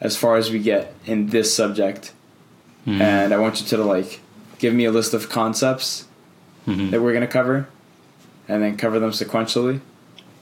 as 0.00 0.16
far 0.16 0.36
as 0.36 0.50
we 0.50 0.58
get 0.58 0.94
in 1.06 1.28
this 1.28 1.54
subject 1.54 2.12
Mhm. 2.86 3.00
and 3.00 3.34
I 3.34 3.38
want 3.38 3.60
you 3.60 3.66
to 3.68 3.76
like 3.84 4.20
give 4.58 4.72
me 4.74 4.84
a 4.86 4.90
list 4.92 5.12
of 5.12 5.28
concepts 5.28 6.04
Mhm. 6.66 6.90
that 6.92 7.02
we're 7.02 7.12
going 7.12 7.26
to 7.26 7.32
cover 7.40 7.66
and 8.48 8.62
then 8.62 8.76
cover 8.76 8.98
them 8.98 9.10
sequentially 9.10 9.80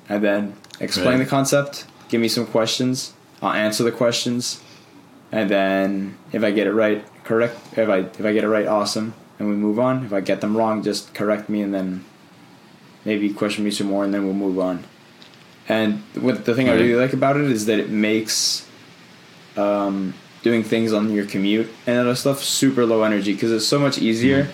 and 0.08 0.22
then 0.22 0.52
explain 0.78 1.18
Right. 1.18 1.24
the 1.24 1.26
concept 1.30 1.84
give 2.12 2.20
me 2.20 2.28
some 2.28 2.46
questions. 2.46 3.14
I'll 3.40 3.54
answer 3.54 3.82
the 3.82 3.90
questions. 3.90 4.62
And 5.32 5.48
then 5.50 6.18
if 6.30 6.44
i 6.44 6.50
get 6.50 6.66
it 6.66 6.74
right 6.74 7.02
correct 7.24 7.56
if 7.78 7.88
i 7.88 7.98
if 8.00 8.24
i 8.24 8.32
get 8.34 8.44
it 8.44 8.48
right 8.48 8.66
awesome. 8.66 9.14
And 9.38 9.48
we 9.48 9.56
move 9.56 9.80
on. 9.80 10.04
If 10.04 10.12
i 10.12 10.20
get 10.20 10.42
them 10.42 10.56
wrong 10.56 10.84
just 10.84 11.14
correct 11.14 11.48
me 11.48 11.62
and 11.62 11.72
then 11.74 12.04
maybe 13.06 13.32
question 13.32 13.64
me 13.64 13.70
some 13.70 13.88
more 13.88 14.04
and 14.04 14.12
then 14.12 14.24
we'll 14.24 14.34
move 14.46 14.58
on. 14.58 14.84
And 15.68 16.02
what 16.14 16.44
the 16.44 16.54
thing 16.54 16.68
i 16.68 16.74
really 16.74 16.94
like 16.94 17.14
about 17.14 17.36
it 17.36 17.50
is 17.50 17.64
that 17.66 17.78
it 17.78 17.88
makes 17.88 18.68
um, 19.56 20.14
doing 20.42 20.62
things 20.62 20.92
on 20.92 21.10
your 21.12 21.24
commute 21.24 21.70
and 21.86 21.98
other 21.98 22.14
stuff 22.14 22.42
super 22.42 22.84
low 22.84 23.02
energy 23.04 23.32
because 23.32 23.52
it's 23.52 23.66
so 23.66 23.78
much 23.78 23.98
easier 23.98 24.48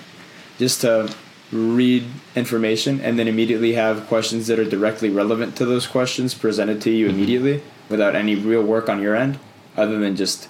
just 0.58 0.80
to 0.82 1.12
read 1.50 2.04
information 2.34 3.00
and 3.00 3.18
then 3.18 3.26
immediately 3.26 3.72
have 3.72 4.06
questions 4.06 4.46
that 4.48 4.58
are 4.58 4.68
directly 4.68 5.08
relevant 5.08 5.56
to 5.56 5.64
those 5.64 5.86
questions 5.86 6.34
presented 6.34 6.80
to 6.82 6.90
you 6.90 7.06
mm-hmm. 7.06 7.16
immediately 7.16 7.62
without 7.88 8.14
any 8.14 8.34
real 8.34 8.62
work 8.62 8.88
on 8.88 9.00
your 9.00 9.16
end 9.16 9.38
other 9.76 9.98
than 9.98 10.14
just 10.14 10.48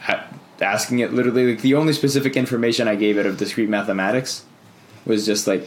ha- 0.00 0.26
asking 0.60 0.98
it 0.98 1.12
literally. 1.12 1.52
Like 1.52 1.62
the 1.62 1.74
only 1.74 1.92
specific 1.92 2.36
information 2.36 2.88
i 2.88 2.94
gave 2.94 3.16
it 3.16 3.26
of 3.26 3.38
discrete 3.38 3.68
mathematics 3.68 4.44
was 5.06 5.24
just 5.24 5.46
like 5.46 5.66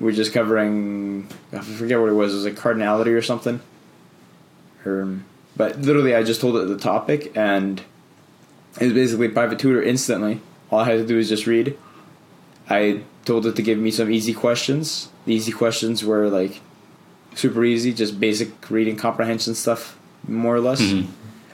we're 0.00 0.12
just 0.12 0.32
covering 0.32 1.28
i 1.52 1.60
forget 1.60 2.00
what 2.00 2.08
it 2.08 2.14
was 2.14 2.32
it 2.32 2.36
was 2.36 2.44
like 2.44 2.54
cardinality 2.54 3.14
or 3.16 3.22
something. 3.22 3.60
Or 4.86 5.18
but 5.56 5.78
literally 5.80 6.14
i 6.14 6.22
just 6.22 6.40
told 6.40 6.56
it 6.56 6.68
the 6.68 6.78
topic 6.78 7.36
and 7.36 7.82
it 8.80 8.84
was 8.86 8.94
basically 8.94 9.28
private 9.28 9.58
tutor 9.58 9.82
instantly. 9.82 10.40
All 10.70 10.78
i 10.78 10.84
had 10.84 10.98
to 10.98 11.06
do 11.06 11.16
was 11.16 11.28
just 11.28 11.46
read. 11.46 11.78
I 12.70 13.02
told 13.24 13.46
it 13.46 13.56
to 13.56 13.62
give 13.62 13.78
me 13.78 13.90
some 13.90 14.10
easy 14.12 14.34
questions. 14.34 15.08
The 15.26 15.34
easy 15.34 15.52
questions 15.52 16.04
were 16.04 16.28
like 16.28 16.60
super 17.34 17.64
easy, 17.64 17.92
just 17.92 18.20
basic 18.20 18.48
reading 18.70 18.96
comprehension 18.96 19.54
stuff, 19.54 19.98
more 20.28 20.54
or 20.54 20.60
less. 20.60 20.80
Mhm. 20.80 21.06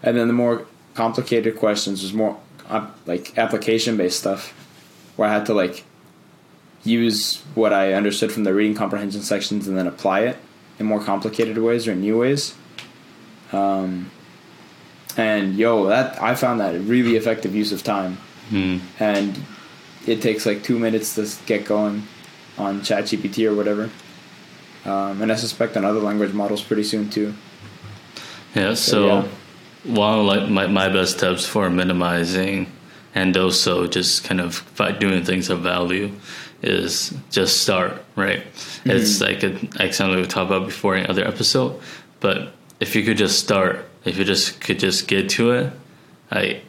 And 0.02 0.16
then 0.16 0.26
the 0.26 0.34
more 0.34 0.66
complicated 0.94 1.56
questions 1.56 2.02
was 2.02 2.12
more 2.12 2.36
uh, 2.68 2.86
like 3.06 3.36
application 3.38 3.96
based 3.96 4.18
stuff, 4.18 4.52
where 5.16 5.28
I 5.28 5.32
had 5.32 5.46
to 5.46 5.54
like 5.54 5.84
use 6.84 7.42
what 7.54 7.72
I 7.72 7.92
understood 7.94 8.32
from 8.32 8.44
the 8.44 8.54
reading 8.54 8.74
comprehension 8.76 9.22
sections 9.22 9.66
and 9.68 9.76
then 9.76 9.86
apply 9.86 10.20
it 10.20 10.36
in 10.78 10.86
more 10.86 11.00
complicated 11.00 11.58
ways 11.58 11.86
or 11.88 11.94
new 11.94 12.18
ways. 12.18 12.54
Um, 13.52 14.10
And 15.16 15.56
yo, 15.56 15.86
that 15.88 16.22
I 16.22 16.34
found 16.36 16.60
that 16.60 16.74
a 16.76 16.78
really 16.78 17.16
effective 17.16 17.54
use 17.54 17.72
of 17.72 17.82
time. 17.82 18.18
Mm. 18.50 18.80
And 19.00 19.44
it 20.10 20.20
takes 20.20 20.44
like 20.44 20.64
two 20.64 20.78
minutes 20.78 21.14
to 21.14 21.28
get 21.46 21.64
going 21.64 22.02
on 22.58 22.80
ChatGPT 22.80 23.48
or 23.48 23.54
whatever. 23.54 23.88
Um, 24.84 25.22
and 25.22 25.30
I 25.30 25.36
suspect 25.36 25.76
on 25.76 25.84
other 25.84 26.00
language 26.00 26.32
models 26.32 26.62
pretty 26.62 26.82
soon 26.82 27.08
too. 27.10 27.32
Yeah. 28.54 28.74
So, 28.74 29.06
yeah. 29.06 29.28
one 29.84 30.18
of 30.18 30.26
like 30.26 30.50
my, 30.50 30.66
my 30.66 30.88
best 30.88 31.20
tips 31.20 31.46
for 31.46 31.70
minimizing 31.70 32.66
and 33.14 33.36
also 33.36 33.86
just 33.86 34.24
kind 34.24 34.40
of 34.40 34.68
by 34.76 34.90
doing 34.90 35.24
things 35.24 35.48
of 35.48 35.60
value 35.60 36.10
is 36.60 37.14
just 37.30 37.62
start 37.62 38.04
right. 38.16 38.42
It's 38.84 39.20
like 39.20 39.44
a, 39.44 39.58
like 39.78 39.94
something 39.94 40.20
we 40.20 40.26
talked 40.26 40.50
about 40.50 40.66
before 40.66 40.96
in 40.96 41.06
other 41.06 41.26
episode, 41.26 41.80
but 42.18 42.52
if 42.80 42.96
you 42.96 43.04
could 43.04 43.16
just 43.16 43.38
start, 43.38 43.88
if 44.04 44.18
you 44.18 44.24
just 44.24 44.60
could 44.60 44.80
just 44.80 45.06
get 45.06 45.30
to 45.30 45.52
it, 45.52 45.72
I 46.30 46.62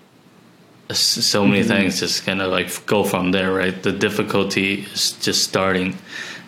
so 1.00 1.46
many 1.46 1.62
mm-hmm. 1.62 1.70
things 1.70 2.00
just 2.00 2.26
kind 2.26 2.42
of 2.42 2.52
like 2.52 2.86
go 2.86 3.04
from 3.04 3.32
there, 3.32 3.54
right? 3.54 3.82
The 3.82 3.92
difficulty 3.92 4.82
is 4.94 5.14
just 5.14 5.44
starting, 5.44 5.98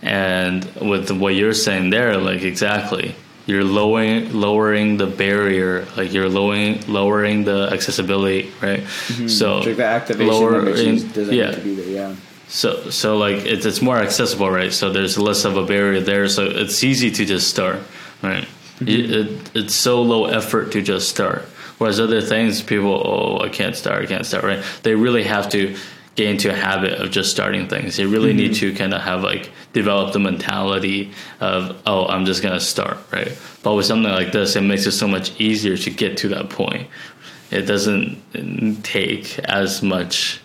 and 0.02 0.66
with 0.76 1.12
what 1.12 1.36
you're 1.36 1.54
saying 1.54 1.90
there, 1.90 2.18
like 2.18 2.42
exactly, 2.42 3.16
you're 3.46 3.64
lowering 3.64 4.34
lowering 4.34 4.98
the 4.98 5.08
barrier, 5.08 5.86
like 5.98 6.14
you're 6.14 6.30
lowering 6.30 6.84
lowering 6.88 7.44
the 7.44 7.70
accessibility, 7.72 8.52
right? 8.62 8.82
Mm-hmm. 8.82 9.28
So 9.28 9.60
like 9.60 9.78
the 9.78 9.86
activation 9.86 10.34
lowering- 10.34 10.98
yeah. 11.32 11.50
need 11.50 11.56
to 11.56 11.62
be 11.62 11.76
there. 11.76 11.88
Yeah. 11.88 12.16
so 12.48 12.90
so 12.90 13.18
like 13.18 13.46
it's 13.46 13.66
it's 13.66 13.82
more 13.82 13.98
accessible, 13.98 14.50
right? 14.50 14.72
So 14.72 14.92
there's 14.92 15.18
less 15.18 15.46
of 15.46 15.58
a 15.58 15.66
barrier 15.66 16.00
there, 16.02 16.28
so 16.30 16.46
it's 16.46 16.84
easy 16.84 17.12
to 17.12 17.26
just 17.26 17.50
start, 17.50 17.80
right? 18.22 18.48
Mm-hmm. 18.80 18.88
It, 18.88 19.12
it, 19.12 19.52
it's 19.56 19.76
so 19.76 20.02
low 20.02 20.26
effort 20.26 20.72
to 20.72 20.82
just 20.82 21.10
start. 21.10 21.46
Whereas 21.84 22.00
other 22.00 22.22
things, 22.22 22.62
people, 22.62 22.94
oh, 23.06 23.44
I 23.44 23.50
can't 23.50 23.76
start, 23.76 24.04
I 24.04 24.06
can't 24.06 24.26
start, 24.26 24.46
right? 24.46 24.64
They 24.84 24.96
really 24.96 25.24
have 25.24 25.50
to 25.50 25.76
get 26.16 26.30
into 26.30 26.50
a 26.50 26.56
habit 26.56 26.94
of 26.94 27.12
just 27.12 27.30
starting 27.30 27.68
things. 27.68 27.98
They 27.98 28.06
really 28.06 28.32
need 28.32 28.56
to 28.56 28.74
kind 28.74 28.94
of 28.94 29.02
have 29.02 29.22
like 29.22 29.52
develop 29.74 30.14
the 30.14 30.20
mentality 30.20 31.12
of, 31.42 31.78
oh, 31.86 32.06
I'm 32.06 32.24
just 32.24 32.42
gonna 32.42 32.62
start, 32.62 33.00
right? 33.12 33.38
But 33.64 33.74
with 33.74 33.86
something 33.86 34.10
like 34.10 34.32
this, 34.32 34.56
it 34.56 34.62
makes 34.62 34.86
it 34.86 34.94
so 34.94 35.10
much 35.10 35.38
easier 35.42 35.76
to 35.76 35.90
get 35.90 36.16
to 36.20 36.30
that 36.30 36.50
point. 36.50 36.88
It 37.52 37.64
doesn't 37.64 38.84
take 38.84 39.40
as 39.40 39.84
much 39.84 40.40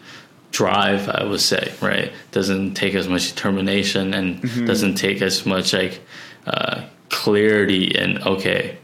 drive 0.50 1.10
i 1.10 1.22
would 1.22 1.42
say 1.42 1.70
right 1.82 2.10
doesn't 2.30 2.72
take 2.72 2.94
as 2.94 3.06
much 3.06 3.28
determination 3.28 4.14
and 4.14 4.66
doesn't 4.66 4.94
take 4.94 5.20
as 5.20 5.44
much 5.44 5.74
like 5.74 6.00
uh, 6.46 6.82
clarity 7.10 7.94
and 7.94 8.18
okay 8.22 8.78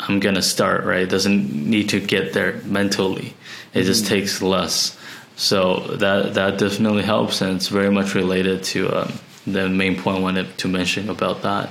i'm 0.00 0.20
gonna 0.20 0.42
start 0.42 0.84
right 0.84 1.08
doesn't 1.08 1.52
need 1.52 1.88
to 1.88 2.00
get 2.00 2.32
there 2.32 2.60
mentally 2.64 3.34
it 3.74 3.84
just 3.84 4.06
takes 4.06 4.42
less 4.42 4.98
so 5.36 5.80
that 5.96 6.34
that 6.34 6.58
definitely 6.58 7.02
helps 7.02 7.40
and 7.40 7.56
it's 7.56 7.68
very 7.68 7.90
much 7.90 8.14
related 8.14 8.62
to 8.62 8.88
um, 8.90 9.12
the 9.46 9.68
main 9.68 9.96
point 10.00 10.18
i 10.18 10.20
wanted 10.20 10.58
to 10.58 10.68
mention 10.68 11.08
about 11.08 11.42
that 11.42 11.70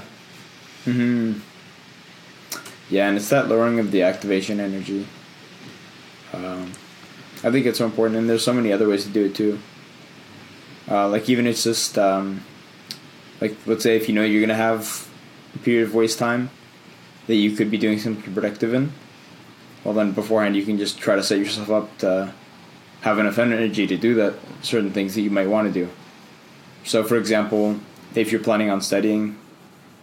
Hmm. 0.85 1.33
Yeah, 2.89 3.07
and 3.09 3.17
it's 3.17 3.29
that 3.29 3.47
lowering 3.47 3.79
of 3.79 3.91
the 3.91 4.01
activation 4.03 4.59
energy. 4.59 5.05
Um, 6.33 6.71
I 7.43 7.51
think 7.51 7.65
it's 7.65 7.77
so 7.77 7.85
important, 7.85 8.17
and 8.17 8.29
there's 8.29 8.43
so 8.43 8.53
many 8.53 8.71
other 8.71 8.87
ways 8.87 9.03
to 9.03 9.09
do 9.09 9.25
it 9.25 9.35
too. 9.35 9.59
Uh, 10.89 11.07
like 11.09 11.29
even 11.29 11.45
it's 11.45 11.63
just 11.63 11.99
um, 11.99 12.43
like 13.41 13.55
let's 13.67 13.83
say 13.83 13.95
if 13.95 14.09
you 14.09 14.15
know 14.15 14.23
you're 14.23 14.41
gonna 14.41 14.55
have 14.55 15.07
a 15.53 15.59
period 15.59 15.83
of 15.87 15.93
waste 15.93 16.17
time 16.17 16.49
that 17.29 17.35
you 17.35 17.51
could 17.51 17.69
be 17.69 17.77
doing 17.77 17.99
something 17.99 18.33
productive 18.33 18.73
in, 18.73 18.91
well 19.83 19.93
then 19.93 20.11
beforehand 20.11 20.55
you 20.55 20.65
can 20.65 20.79
just 20.79 20.97
try 20.97 21.15
to 21.15 21.21
set 21.21 21.37
yourself 21.37 21.69
up 21.69 21.95
to 21.99 22.33
have 23.01 23.19
enough 23.19 23.37
energy 23.37 23.85
to 23.85 23.95
do 23.95 24.15
that 24.15 24.33
certain 24.63 24.91
things 24.91 25.13
that 25.13 25.21
you 25.21 25.29
might 25.29 25.47
want 25.47 25.71
to 25.71 25.73
do. 25.73 25.87
So 26.83 27.03
for 27.03 27.17
example, 27.17 27.79
if 28.15 28.31
you're 28.31 28.41
planning 28.41 28.71
on 28.71 28.81
studying 28.81 29.37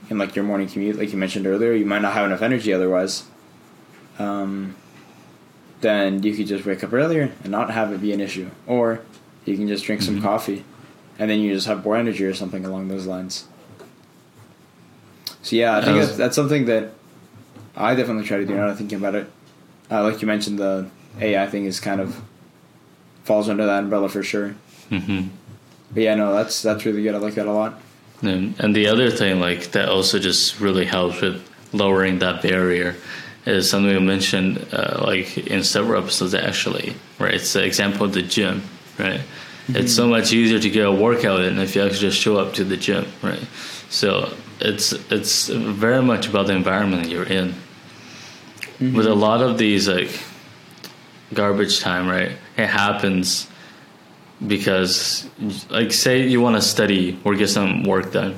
in 0.09 0.19
like 0.19 0.37
your 0.37 0.45
morning 0.45 0.69
commute, 0.69 0.97
like 0.97 1.11
you 1.11 1.19
mentioned 1.19 1.49
earlier, 1.49 1.73
you 1.73 1.85
might 1.85 2.01
not 2.01 2.13
have 2.13 2.27
enough 2.27 2.43
energy 2.43 2.73
otherwise. 2.73 3.25
Um, 4.21 4.77
then 5.81 6.23
you 6.23 6.33
could 6.33 6.47
just 6.47 6.65
wake 6.65 6.85
up 6.85 6.93
earlier 6.93 7.33
and 7.43 7.51
not 7.51 7.71
have 7.71 7.93
it 7.93 8.01
be 8.01 8.13
an 8.13 8.21
issue, 8.21 8.51
or 8.69 9.01
you 9.45 9.57
can 9.57 9.67
just 9.67 9.85
drink 9.85 10.01
some 10.01 10.23
coffee, 10.23 10.65
and 11.19 11.29
then 11.29 11.41
you 11.41 11.53
just 11.53 11.67
have 11.67 11.85
more 11.85 11.97
energy 11.97 12.25
or 12.25 12.35
something 12.35 12.65
along 12.65 12.87
those 12.87 13.07
lines. 13.07 13.47
So 15.43 15.57
yeah, 15.57 15.77
I 15.77 15.85
think 15.85 15.99
that's, 15.99 16.17
that's 16.17 16.37
something 16.37 16.65
that 16.67 16.93
I 17.77 17.95
definitely 17.95 18.25
try 18.25 18.39
to 18.39 18.47
do 18.47 18.55
now. 18.55 18.75
thinking 18.75 18.99
about 18.99 19.15
it. 19.15 19.31
Uh, 19.91 20.03
like 20.03 20.21
you 20.23 20.27
mentioned, 20.27 20.59
the 20.59 20.89
AI 21.21 21.47
thing 21.47 21.67
is 21.67 21.79
kind 21.79 22.01
of 22.01 22.21
falls 23.25 23.49
under 23.49 23.67
that 23.67 23.85
umbrella 23.85 24.09
for 24.09 24.23
sure. 24.23 24.55
hmm 24.89 25.25
But 25.93 26.03
yeah, 26.03 26.15
no, 26.15 26.33
that's 26.33 26.63
that's 26.63 26.85
really 26.85 27.03
good. 27.03 27.15
I 27.15 27.19
like 27.19 27.35
that 27.35 27.47
a 27.47 27.53
lot. 27.53 27.81
And, 28.23 28.59
and 28.59 28.75
the 28.75 28.87
other 28.87 29.11
thing, 29.11 29.41
like 29.41 29.73
that, 29.73 29.89
also 29.91 30.19
just 30.19 30.59
really 30.59 30.87
helps 30.87 31.21
with 31.21 31.43
lowering 31.73 32.19
that 32.21 32.41
barrier, 32.43 32.97
is 33.45 33.69
something 33.69 33.93
we 33.93 34.01
mentioned, 34.01 34.67
uh, 34.73 35.03
like 35.07 35.37
in 35.37 35.63
several 35.63 36.03
episodes 36.03 36.35
actually. 36.35 36.95
Right, 37.19 37.35
it's 37.35 37.53
the 37.53 37.65
example 37.65 38.07
of 38.07 38.15
the 38.15 38.23
gym. 38.23 38.63
Right, 38.99 39.21
it's 39.69 39.95
so 39.95 40.09
much 40.09 40.33
easier 40.33 40.59
to 40.59 40.71
get 40.71 40.87
a 40.87 40.93
workout 40.93 41.43
in 41.43 41.59
if 41.59 41.77
you 41.77 41.83
actually 41.83 42.01
just 42.01 42.19
show 42.19 42.39
up 42.39 42.55
to 42.55 42.65
the 42.65 42.77
gym. 42.79 43.07
Right, 43.23 43.47
so 43.91 44.33
it's 44.61 44.93
it's 45.11 45.49
very 45.49 46.03
much 46.03 46.27
about 46.27 46.47
the 46.47 46.55
environment 46.55 47.09
you're 47.09 47.25
in. 47.25 47.55
With 48.81 49.07
a 49.07 49.15
lot 49.15 49.41
of 49.41 49.59
these 49.59 49.89
like 49.89 50.11
garbage 51.33 51.81
time, 51.81 52.09
right? 52.09 52.33
It 52.57 52.67
happens 52.67 53.49
because 54.47 55.29
like 55.71 55.93
say 55.93 56.27
you 56.27 56.41
want 56.41 56.57
to 56.57 56.63
study 56.63 57.19
or 57.25 57.35
get 57.35 57.49
some 57.49 57.85
work 57.85 58.13
done. 58.13 58.37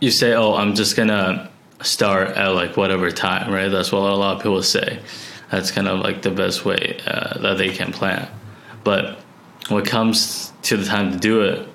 You 0.00 0.10
say 0.10 0.34
oh 0.34 0.54
i'm 0.54 0.74
just 0.74 0.96
gonna 0.96 1.50
start 1.82 2.28
at 2.36 2.48
like 2.48 2.76
whatever 2.76 3.10
time 3.10 3.52
right? 3.52 3.68
That's 3.68 3.92
what 3.92 4.00
a 4.00 4.14
lot 4.14 4.36
of 4.36 4.42
people 4.42 4.62
say. 4.62 5.00
That's 5.50 5.70
kind 5.70 5.86
of 5.86 6.00
like 6.00 6.22
the 6.22 6.30
best 6.30 6.64
way 6.64 6.98
uh, 7.06 7.38
that 7.38 7.58
they 7.58 7.68
can 7.68 7.92
plan. 7.92 8.28
But 8.84 9.18
when 9.68 9.82
it 9.82 9.88
comes 9.88 10.52
to 10.62 10.76
the 10.76 10.84
time 10.84 11.12
to 11.12 11.18
do 11.18 11.42
it 11.42 11.68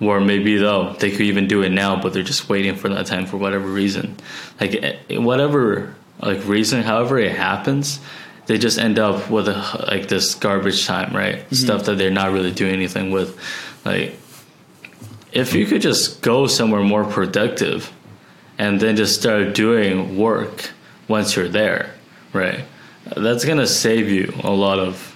or 0.00 0.20
maybe 0.20 0.56
though 0.56 0.94
they 0.94 1.10
could 1.10 1.22
even 1.22 1.46
do 1.46 1.62
it 1.62 1.70
now 1.70 2.00
but 2.00 2.12
they're 2.12 2.22
just 2.22 2.48
waiting 2.48 2.74
for 2.74 2.88
that 2.88 3.06
time 3.06 3.26
for 3.26 3.36
whatever 3.36 3.68
reason. 3.68 4.16
Like 4.60 4.74
eh, 4.82 5.18
whatever 5.18 5.94
like 6.22 6.44
reason 6.46 6.82
however 6.82 7.18
it 7.18 7.32
happens 7.32 8.00
they 8.50 8.58
just 8.58 8.80
end 8.80 8.98
up 8.98 9.30
with 9.30 9.46
a, 9.46 9.86
like 9.88 10.08
this 10.08 10.34
garbage 10.34 10.84
time 10.84 11.14
right? 11.14 11.36
Mm-hmm. 11.36 11.54
Stuff 11.54 11.84
that 11.84 11.98
they're 11.98 12.10
not 12.10 12.32
really 12.32 12.50
doing 12.50 12.72
anything 12.72 13.12
with. 13.12 13.38
Like 13.84 14.18
if 15.30 15.54
you 15.54 15.66
could 15.66 15.82
just 15.82 16.20
go 16.20 16.48
somewhere 16.48 16.82
more 16.82 17.04
productive 17.04 17.92
and 18.58 18.80
then 18.80 18.96
just 18.96 19.20
start 19.20 19.54
doing 19.54 20.18
work 20.18 20.70
once 21.06 21.36
you're 21.36 21.48
there 21.48 21.94
right? 22.32 22.64
That's 23.16 23.44
gonna 23.44 23.68
save 23.68 24.08
you 24.08 24.32
a 24.42 24.50
lot 24.50 24.80
of 24.80 25.06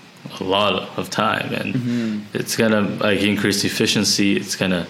a 0.40 0.44
lot 0.44 0.96
of 0.96 1.10
time 1.10 1.52
and 1.52 1.74
mm-hmm. 1.74 2.36
it's 2.36 2.56
gonna 2.56 2.82
like 2.82 3.20
increase 3.20 3.64
efficiency. 3.64 4.36
It's 4.36 4.54
gonna 4.54 4.86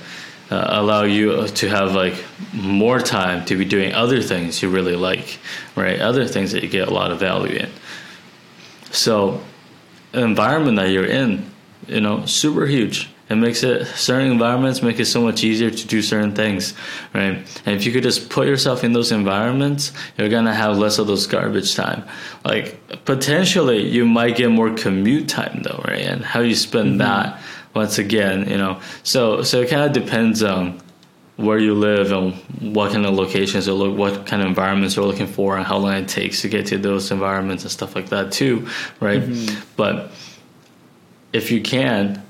uh, 0.50 0.66
allow 0.68 1.02
you 1.02 1.46
to 1.48 1.68
have 1.68 1.94
like 1.94 2.22
more 2.52 3.00
time 3.00 3.44
to 3.46 3.56
be 3.56 3.64
doing 3.64 3.92
other 3.94 4.20
things 4.20 4.62
you 4.62 4.68
really 4.68 4.96
like 4.96 5.38
right? 5.76 6.00
Other 6.00 6.26
things 6.26 6.52
that 6.52 6.62
you 6.62 6.68
get 6.68 6.88
a 6.88 6.92
lot 6.92 7.10
of 7.10 7.18
value 7.18 7.56
in. 7.56 7.70
So 8.90 9.42
the 10.12 10.22
environment 10.22 10.76
that 10.76 10.90
you're 10.90 11.06
in 11.06 11.50
you 11.88 12.00
know 12.00 12.24
super 12.26 12.66
huge. 12.66 13.10
It 13.26 13.36
makes 13.36 13.62
it 13.62 13.86
certain 13.86 14.30
environments 14.30 14.82
make 14.82 15.00
it 15.00 15.06
so 15.06 15.22
much 15.22 15.42
easier 15.44 15.70
to 15.70 15.86
do 15.86 16.02
certain 16.02 16.34
things 16.34 16.74
right? 17.14 17.36
And 17.64 17.74
if 17.74 17.86
you 17.86 17.92
could 17.92 18.02
just 18.02 18.28
put 18.28 18.46
yourself 18.46 18.84
in 18.84 18.92
those 18.92 19.12
environments 19.12 19.92
you're 20.18 20.28
gonna 20.28 20.54
have 20.54 20.76
less 20.76 20.98
of 20.98 21.06
those 21.06 21.26
garbage 21.26 21.74
time. 21.74 22.04
Like 22.44 22.78
potentially 23.06 23.88
you 23.88 24.04
might 24.04 24.36
get 24.36 24.50
more 24.50 24.74
commute 24.74 25.28
time 25.28 25.62
though 25.62 25.82
right? 25.88 26.02
And 26.02 26.24
how 26.24 26.40
you 26.40 26.54
spend 26.54 27.00
that 27.00 27.40
once 27.74 27.98
again 27.98 28.48
you 28.48 28.56
know. 28.56 28.80
So 29.02 29.42
so 29.42 29.60
it 29.60 29.70
kind 29.70 29.82
of 29.82 29.92
depends 29.92 30.42
on 30.42 30.80
where 31.36 31.58
you 31.58 31.74
live 31.74 32.12
and 32.12 32.34
what 32.74 32.92
kind 32.92 33.04
of 33.04 33.12
locations 33.14 33.68
or 33.68 33.72
look, 33.72 33.98
what 33.98 34.24
kind 34.26 34.40
of 34.40 34.46
environments 34.46 34.94
you're 34.94 35.04
looking 35.04 35.26
for 35.26 35.56
and 35.56 35.66
how 35.66 35.76
long 35.76 35.94
it 35.94 36.08
takes 36.08 36.42
to 36.42 36.48
get 36.48 36.66
to 36.66 36.78
those 36.78 37.10
environments 37.10 37.64
and 37.64 37.72
stuff 37.72 37.96
like 37.96 38.10
that 38.10 38.30
too 38.30 38.68
right? 39.00 39.22
Mm-hmm. 39.22 39.60
But 39.76 40.12
if 41.32 41.50
you 41.50 41.60
can 41.60 42.22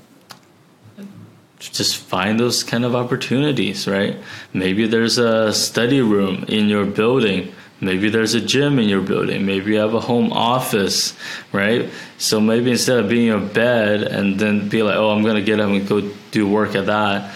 just 1.59 1.97
find 1.97 2.39
those 2.39 2.63
kind 2.63 2.83
of 2.83 2.95
opportunities 2.95 3.87
right? 3.87 4.17
Maybe 4.53 4.87
there's 4.87 5.19
a 5.19 5.53
study 5.53 6.01
room 6.01 6.45
in 6.47 6.67
your 6.67 6.85
building 6.85 7.53
maybe 7.85 8.09
there's 8.09 8.33
a 8.33 8.41
gym 8.41 8.79
in 8.79 8.89
your 8.89 9.01
building. 9.01 9.45
Maybe 9.45 9.73
you 9.73 9.79
have 9.79 9.93
a 9.93 9.99
home 9.99 10.33
office 10.33 11.15
right? 11.51 11.89
So 12.17 12.39
maybe 12.39 12.71
instead 12.71 12.99
of 12.99 13.09
being 13.09 13.27
in 13.27 13.39
your 13.39 13.39
bed 13.39 14.03
and 14.03 14.39
then 14.39 14.69
be 14.69 14.83
like 14.83 14.95
oh 14.95 15.09
i'm 15.11 15.23
gonna 15.23 15.41
get 15.41 15.59
up 15.59 15.69
and 15.69 15.87
go 15.87 16.01
do 16.31 16.47
work 16.47 16.75
at 16.75 16.87
that 16.87 17.33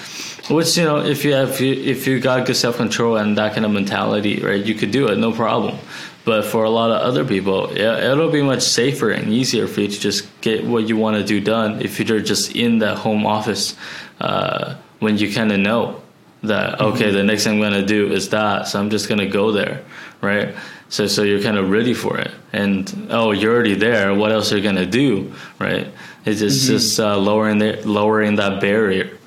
which 0.49 0.77
you 0.77 0.83
know 0.83 0.97
if 0.97 1.23
you 1.23 1.33
have 1.33 1.62
if 1.62 2.07
you 2.07 2.19
got 2.19 2.45
good 2.45 2.55
self-control 2.55 3.17
and 3.17 3.38
that 3.38 3.53
kind 3.53 3.65
of 3.65 3.71
mentality 3.71 4.41
right 4.41 4.65
you 4.65 4.73
could 4.73 4.91
do 4.91 5.07
it 5.07 5.17
no 5.17 5.31
problem. 5.31 5.77
But 6.25 6.45
for 6.45 6.63
a 6.63 6.69
lot 6.69 6.91
of 6.91 7.01
other 7.01 7.25
people, 7.25 7.71
yeah, 7.75 8.12
it'll 8.12 8.29
be 8.29 8.43
much 8.43 8.62
safer 8.62 9.09
and 9.09 9.31
easier 9.31 9.67
for 9.67 9.81
you 9.81 9.88
to 9.88 9.99
just 9.99 10.27
get 10.41 10.63
what 10.65 10.88
you 10.88 10.95
want 10.97 11.17
to 11.17 11.23
do 11.23 11.39
done 11.39 11.81
if 11.81 11.99
you're 11.99 12.19
just 12.19 12.55
in 12.55 12.79
that 12.79 12.97
home 12.97 13.25
office 13.25 13.75
uh, 14.19 14.75
when 14.99 15.17
you 15.17 15.33
kind 15.33 15.51
of 15.51 15.59
know 15.59 16.01
that 16.43 16.79
okay, 16.81 17.05
mm-hmm. 17.05 17.15
the 17.15 17.23
next 17.23 17.45
thing 17.45 17.55
I'm 17.55 17.62
gonna 17.62 17.85
do 17.85 18.12
is 18.12 18.29
that, 18.29 18.67
so 18.67 18.79
I'm 18.79 18.89
just 18.89 19.09
gonna 19.09 19.27
go 19.27 19.51
there, 19.51 19.83
right? 20.21 20.55
So 20.89 21.08
so 21.08 21.23
you're 21.23 21.41
kind 21.41 21.58
of 21.58 21.69
ready 21.69 21.93
for 21.93 22.17
it, 22.17 22.32
and 22.51 23.08
oh, 23.10 23.32
you're 23.32 23.53
already 23.53 23.75
there. 23.75 24.13
What 24.13 24.32
else 24.32 24.51
are 24.51 24.58
you 24.58 24.63
gonna 24.63 24.86
do, 24.86 25.34
right? 25.60 25.88
It's 26.25 26.39
just 26.39 26.63
mm-hmm. 26.63 26.73
just 26.73 26.99
uh, 26.99 27.17
lowering 27.17 27.60
the, 27.60 27.82
lowering 27.88 28.36
that 28.36 28.60
barrier. 28.62 29.17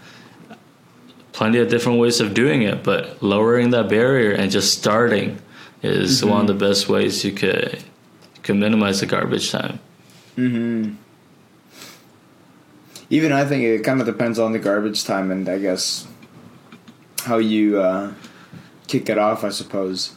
Plenty 1.32 1.58
of 1.58 1.68
different 1.68 1.98
ways 1.98 2.20
of 2.20 2.34
doing 2.34 2.62
it, 2.62 2.84
but 2.84 3.22
lowering 3.22 3.70
that 3.70 3.88
barrier 3.88 4.32
and 4.32 4.50
just 4.50 4.78
starting 4.78 5.40
is 5.82 6.20
mm-hmm. 6.20 6.30
one 6.30 6.40
of 6.42 6.46
the 6.46 6.54
best 6.54 6.88
ways 6.88 7.24
you 7.24 7.32
could 7.32 7.82
you 8.34 8.42
could 8.42 8.56
minimize 8.56 9.00
the 9.00 9.06
garbage 9.06 9.50
time. 9.50 9.80
Hmm. 10.36 10.94
Even 13.10 13.32
I 13.32 13.44
think 13.44 13.64
it 13.64 13.84
kind 13.84 14.00
of 14.00 14.06
depends 14.06 14.38
on 14.38 14.52
the 14.52 14.58
garbage 14.58 15.04
time, 15.04 15.30
and 15.30 15.48
I 15.48 15.58
guess 15.58 16.06
how 17.24 17.38
you 17.38 17.80
uh, 17.80 18.14
kick 18.86 19.10
it 19.10 19.18
off, 19.18 19.44
I 19.44 19.50
suppose. 19.50 20.14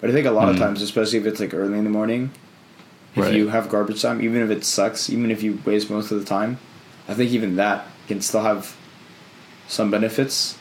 But 0.00 0.10
I 0.10 0.12
think 0.12 0.26
a 0.26 0.30
lot 0.30 0.46
mm. 0.46 0.50
of 0.50 0.56
hmm. 0.56 0.62
times, 0.62 0.82
especially 0.82 1.18
if 1.18 1.26
it's 1.26 1.40
like 1.40 1.54
early 1.54 1.78
in 1.78 1.84
the 1.84 1.90
morning, 1.90 2.30
if 3.14 3.24
right. 3.24 3.34
you 3.34 3.48
have 3.48 3.68
garbage 3.68 4.02
time, 4.02 4.22
even 4.22 4.42
if 4.42 4.50
it 4.50 4.64
sucks, 4.64 5.10
even 5.10 5.30
if 5.30 5.42
you 5.42 5.60
waste 5.64 5.90
most 5.90 6.10
of 6.10 6.20
the 6.20 6.24
time, 6.24 6.58
I 7.08 7.14
think 7.14 7.32
even 7.32 7.56
that 7.56 7.86
can 8.06 8.20
still 8.20 8.42
have 8.42 8.76
some 9.66 9.90
benefits 9.90 10.58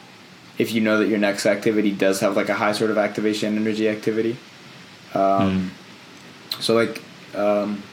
if 0.57 0.71
you 0.71 0.81
know 0.81 0.97
that 0.99 1.07
your 1.07 1.19
next 1.19 1.45
activity 1.45 1.91
does 1.91 2.19
have 2.21 2.35
like 2.35 2.49
a 2.49 2.53
high 2.53 2.71
sort 2.71 2.89
of 2.89 2.97
activation 2.97 3.57
energy 3.57 3.87
activity. 3.87 4.37
Um, 5.13 5.71
mm. 6.51 6.61
So 6.61 6.73
like, 6.73 7.01
um, 7.35 7.83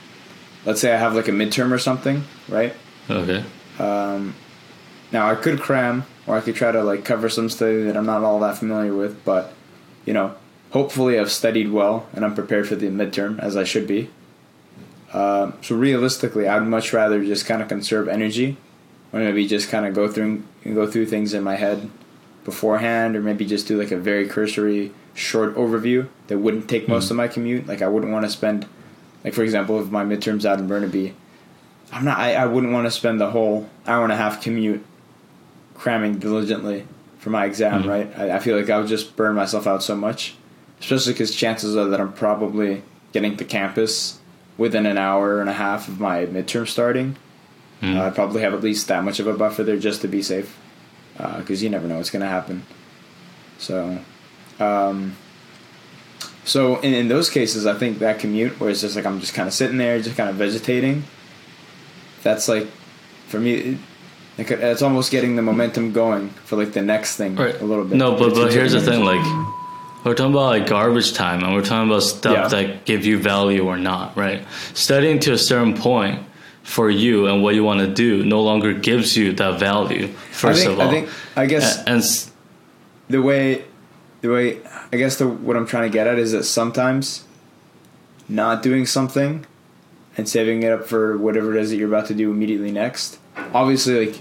let's 0.64 0.80
say 0.80 0.92
I 0.92 0.96
have 0.96 1.14
like 1.14 1.28
a 1.28 1.32
midterm 1.32 1.72
or 1.72 1.78
something, 1.78 2.24
right? 2.48 2.74
Okay. 3.10 3.44
Um, 3.78 4.34
now 5.12 5.30
I 5.30 5.34
could 5.34 5.60
cram, 5.60 6.06
or 6.26 6.36
I 6.36 6.40
could 6.40 6.54
try 6.54 6.72
to 6.72 6.82
like 6.82 7.04
cover 7.04 7.28
some 7.28 7.50
study 7.50 7.82
that 7.82 7.96
I'm 7.96 8.06
not 8.06 8.22
all 8.22 8.40
that 8.40 8.58
familiar 8.58 8.94
with, 8.94 9.24
but 9.24 9.52
you 10.06 10.14
know, 10.14 10.34
hopefully 10.74 11.20
I've 11.20 11.30
studied 11.30 11.70
well 11.70 12.06
and 12.12 12.24
I'm 12.24 12.34
prepared 12.34 12.66
for 12.68 12.74
the 12.74 12.88
midterm 12.88 13.38
as 13.38 13.56
I 13.56 13.62
should 13.62 13.86
be. 13.86 14.10
Uh, 15.12 15.52
so 15.62 15.76
realistically, 15.76 16.48
I'd 16.48 16.66
much 16.66 16.92
rather 16.92 17.24
just 17.24 17.46
kind 17.46 17.62
of 17.62 17.68
conserve 17.68 18.08
energy, 18.08 18.56
or 19.12 19.20
maybe 19.20 19.46
just 19.46 19.68
kind 19.70 19.86
of 19.86 19.94
go 19.94 20.08
through 20.08 20.42
go 20.64 20.90
through 20.90 21.06
things 21.06 21.32
in 21.32 21.44
my 21.44 21.54
head 21.54 21.88
beforehand, 22.44 23.14
or 23.14 23.22
maybe 23.22 23.46
just 23.46 23.68
do 23.68 23.80
like 23.80 23.92
a 23.92 23.96
very 23.96 24.26
cursory 24.26 24.92
short 25.14 25.54
overview 25.54 26.08
that 26.26 26.38
wouldn't 26.38 26.68
take 26.68 26.88
most 26.88 27.06
mm. 27.06 27.12
of 27.12 27.16
my 27.18 27.28
commute. 27.28 27.68
Like 27.68 27.80
I 27.80 27.86
wouldn't 27.86 28.12
want 28.12 28.24
to 28.24 28.30
spend, 28.30 28.66
like 29.22 29.32
for 29.32 29.44
example, 29.44 29.80
if 29.80 29.88
my 29.92 30.04
midterms 30.04 30.44
out 30.44 30.58
in 30.58 30.66
Burnaby, 30.66 31.14
I'm 31.92 32.04
not. 32.04 32.18
I, 32.18 32.34
I 32.34 32.46
wouldn't 32.46 32.72
want 32.72 32.88
to 32.88 32.90
spend 32.90 33.20
the 33.20 33.30
whole 33.30 33.70
hour 33.86 34.02
and 34.02 34.12
a 34.12 34.16
half 34.16 34.42
commute 34.42 34.84
cramming 35.74 36.18
diligently 36.18 36.88
for 37.20 37.30
my 37.30 37.44
exam. 37.44 37.84
Mm. 37.84 37.88
Right. 37.88 38.18
I, 38.18 38.36
I 38.36 38.38
feel 38.40 38.56
like 38.58 38.68
I 38.68 38.78
would 38.80 38.88
just 38.88 39.14
burn 39.14 39.36
myself 39.36 39.68
out 39.68 39.84
so 39.84 39.94
much, 39.94 40.34
especially 40.84 41.14
because 41.14 41.34
chances 41.34 41.76
are 41.76 41.88
that 41.88 42.00
I'm 42.00 42.12
probably 42.12 42.82
getting 43.12 43.36
to 43.38 43.44
campus 43.44 44.18
within 44.58 44.84
an 44.84 44.98
hour 44.98 45.40
and 45.40 45.48
a 45.48 45.54
half 45.54 45.88
of 45.88 45.98
my 45.98 46.26
midterm 46.26 46.68
starting. 46.68 47.16
Mm. 47.80 47.96
Uh, 47.96 48.04
I 48.04 48.10
probably 48.10 48.42
have 48.42 48.52
at 48.52 48.62
least 48.62 48.86
that 48.88 49.02
much 49.02 49.18
of 49.18 49.26
a 49.26 49.32
buffer 49.32 49.64
there 49.64 49.78
just 49.78 50.02
to 50.02 50.08
be 50.08 50.22
safe, 50.22 50.58
because 51.16 51.62
uh, 51.62 51.64
you 51.64 51.70
never 51.70 51.88
know 51.88 51.96
what's 51.96 52.10
going 52.10 52.22
to 52.22 52.28
happen. 52.28 52.64
So, 53.58 53.98
um, 54.60 55.16
so 56.44 56.78
in, 56.80 56.92
in 56.92 57.08
those 57.08 57.30
cases, 57.30 57.66
I 57.66 57.74
think 57.74 57.98
that 58.00 58.18
commute 58.18 58.60
where 58.60 58.68
it's 58.68 58.82
just 58.82 58.94
like 58.94 59.06
I'm 59.06 59.20
just 59.20 59.32
kind 59.32 59.48
of 59.48 59.54
sitting 59.54 59.78
there, 59.78 60.00
just 60.00 60.16
kind 60.16 60.28
of 60.28 60.36
vegetating. 60.36 61.04
That's 62.22 62.46
like, 62.46 62.68
for 63.28 63.40
me, 63.40 63.78
it, 64.36 64.50
it's 64.50 64.82
almost 64.82 65.10
getting 65.10 65.36
the 65.36 65.42
momentum 65.42 65.92
going 65.92 66.28
for 66.28 66.56
like 66.56 66.72
the 66.72 66.82
next 66.82 67.16
thing 67.16 67.36
right. 67.36 67.58
a 67.58 67.64
little 67.64 67.84
bit. 67.84 67.96
No, 67.96 68.18
but 68.18 68.34
but 68.34 68.52
here's 68.52 68.72
the 68.72 68.80
thing, 68.80 69.02
like 69.02 69.24
we're 70.04 70.14
talking 70.14 70.32
about 70.32 70.46
like 70.46 70.66
garbage 70.66 71.14
time 71.14 71.42
and 71.42 71.54
we're 71.54 71.64
talking 71.64 71.90
about 71.90 72.02
stuff 72.02 72.52
yeah. 72.52 72.62
that 72.62 72.84
give 72.84 73.06
you 73.06 73.18
value 73.18 73.66
or 73.66 73.78
not, 73.78 74.16
right? 74.16 74.46
Studying 74.74 75.18
to 75.20 75.32
a 75.32 75.38
certain 75.38 75.74
point 75.74 76.22
for 76.62 76.90
you 76.90 77.26
and 77.26 77.42
what 77.42 77.54
you 77.54 77.64
want 77.64 77.80
to 77.80 77.86
do 77.86 78.24
no 78.24 78.42
longer 78.42 78.74
gives 78.74 79.16
you 79.16 79.32
that 79.32 79.58
value. 79.58 80.08
First 80.32 80.64
think, 80.64 80.72
of 80.72 80.80
all, 80.80 80.88
I 80.88 80.90
think 80.90 81.08
I 81.36 81.46
guess 81.46 81.78
and, 81.78 81.88
and 81.88 82.32
the 83.08 83.22
way 83.22 83.64
the 84.20 84.28
way 84.28 84.60
I 84.92 84.96
guess 84.96 85.16
the 85.16 85.26
what 85.26 85.56
I'm 85.56 85.66
trying 85.66 85.90
to 85.90 85.92
get 85.92 86.06
at 86.06 86.18
is 86.18 86.32
that 86.32 86.44
sometimes 86.44 87.24
not 88.28 88.62
doing 88.62 88.86
something 88.86 89.46
and 90.16 90.28
saving 90.28 90.62
it 90.62 90.72
up 90.72 90.86
for 90.86 91.18
whatever 91.18 91.56
it 91.56 91.60
is 91.60 91.70
that 91.70 91.76
you're 91.76 91.88
about 91.88 92.06
to 92.06 92.14
do 92.14 92.30
immediately 92.30 92.70
next. 92.70 93.18
Obviously, 93.52 94.06
like 94.06 94.20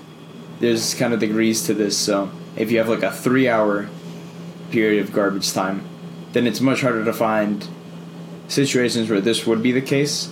there's 0.60 0.94
kind 0.94 1.14
of 1.14 1.20
degrees 1.20 1.66
to 1.66 1.74
this. 1.74 1.98
So 1.98 2.32
if 2.56 2.72
you 2.72 2.78
have 2.80 2.90
like 2.90 3.04
a 3.04 3.12
three 3.12 3.48
hour 3.48 3.90
period 4.74 5.06
of 5.06 5.14
garbage 5.14 5.54
time, 5.54 5.88
then 6.34 6.48
it's 6.48 6.60
much 6.60 6.82
harder 6.82 7.06
to 7.06 7.14
find 7.14 7.68
situations 8.48 9.10
where 9.10 9.22
this 9.22 9.46
would 9.46 9.62
be 9.62 9.72
the 9.72 9.82
case. 9.82 10.32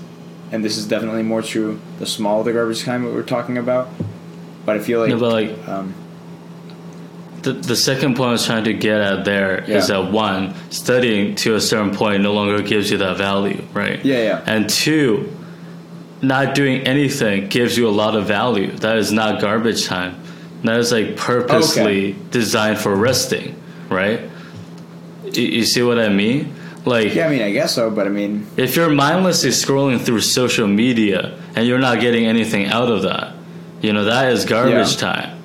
And 0.51 0.65
this 0.65 0.77
is 0.77 0.85
definitely 0.85 1.23
more 1.23 1.41
true 1.41 1.79
the 1.99 2.05
smaller 2.05 2.43
the 2.43 2.51
garbage 2.51 2.83
time 2.83 3.05
that 3.05 3.13
we're 3.13 3.23
talking 3.23 3.57
about. 3.57 3.87
But 4.65 4.77
I 4.77 4.79
feel 4.79 4.99
like, 4.99 5.09
no, 5.09 5.19
but 5.19 5.31
like 5.31 5.67
um, 5.67 5.93
the, 7.43 7.53
the 7.53 7.75
second 7.75 8.15
point 8.15 8.29
I 8.29 8.31
was 8.33 8.45
trying 8.45 8.65
to 8.65 8.73
get 8.73 8.99
at 8.99 9.25
there 9.25 9.63
yeah. 9.67 9.77
is 9.77 9.87
that 9.87 10.11
one, 10.11 10.53
studying 10.71 11.35
to 11.35 11.55
a 11.55 11.61
certain 11.61 11.95
point 11.95 12.23
no 12.23 12.33
longer 12.33 12.61
gives 12.61 12.91
you 12.91 12.97
that 12.97 13.17
value, 13.17 13.63
right? 13.73 14.03
Yeah, 14.03 14.23
yeah. 14.23 14.43
And 14.45 14.69
two, 14.69 15.31
not 16.21 16.55
doing 16.55 16.81
anything 16.81 17.47
gives 17.47 17.77
you 17.77 17.87
a 17.87 17.95
lot 18.03 18.15
of 18.15 18.25
value. 18.25 18.71
That 18.77 18.97
is 18.97 19.11
not 19.11 19.39
garbage 19.39 19.85
time. 19.85 20.21
That 20.63 20.79
is 20.79 20.91
like 20.91 21.15
purposely 21.15 22.11
okay. 22.11 22.21
designed 22.29 22.77
for 22.77 22.95
resting, 22.95 23.60
right? 23.91 24.29
You 25.33 25.63
see 25.65 25.83
what 25.83 25.99
I 25.99 26.09
mean? 26.09 26.55
Like, 26.83 27.13
yeah, 27.13 27.27
I 27.27 27.29
mean, 27.29 27.43
I 27.43 27.51
guess 27.51 27.75
so, 27.75 27.91
but 27.91 28.07
I 28.07 28.09
mean, 28.09 28.47
if 28.57 28.75
you're 28.75 28.89
mindlessly 28.89 29.51
scrolling 29.51 30.01
through 30.01 30.21
social 30.21 30.67
media 30.67 31.37
and 31.55 31.67
you're 31.67 31.79
not 31.79 31.99
getting 31.99 32.25
anything 32.25 32.65
out 32.65 32.89
of 32.91 33.03
that, 33.03 33.35
you 33.81 33.93
know, 33.93 34.05
that 34.05 34.31
is 34.31 34.45
garbage 34.45 34.93
yeah. 34.93 34.97
time. 34.97 35.37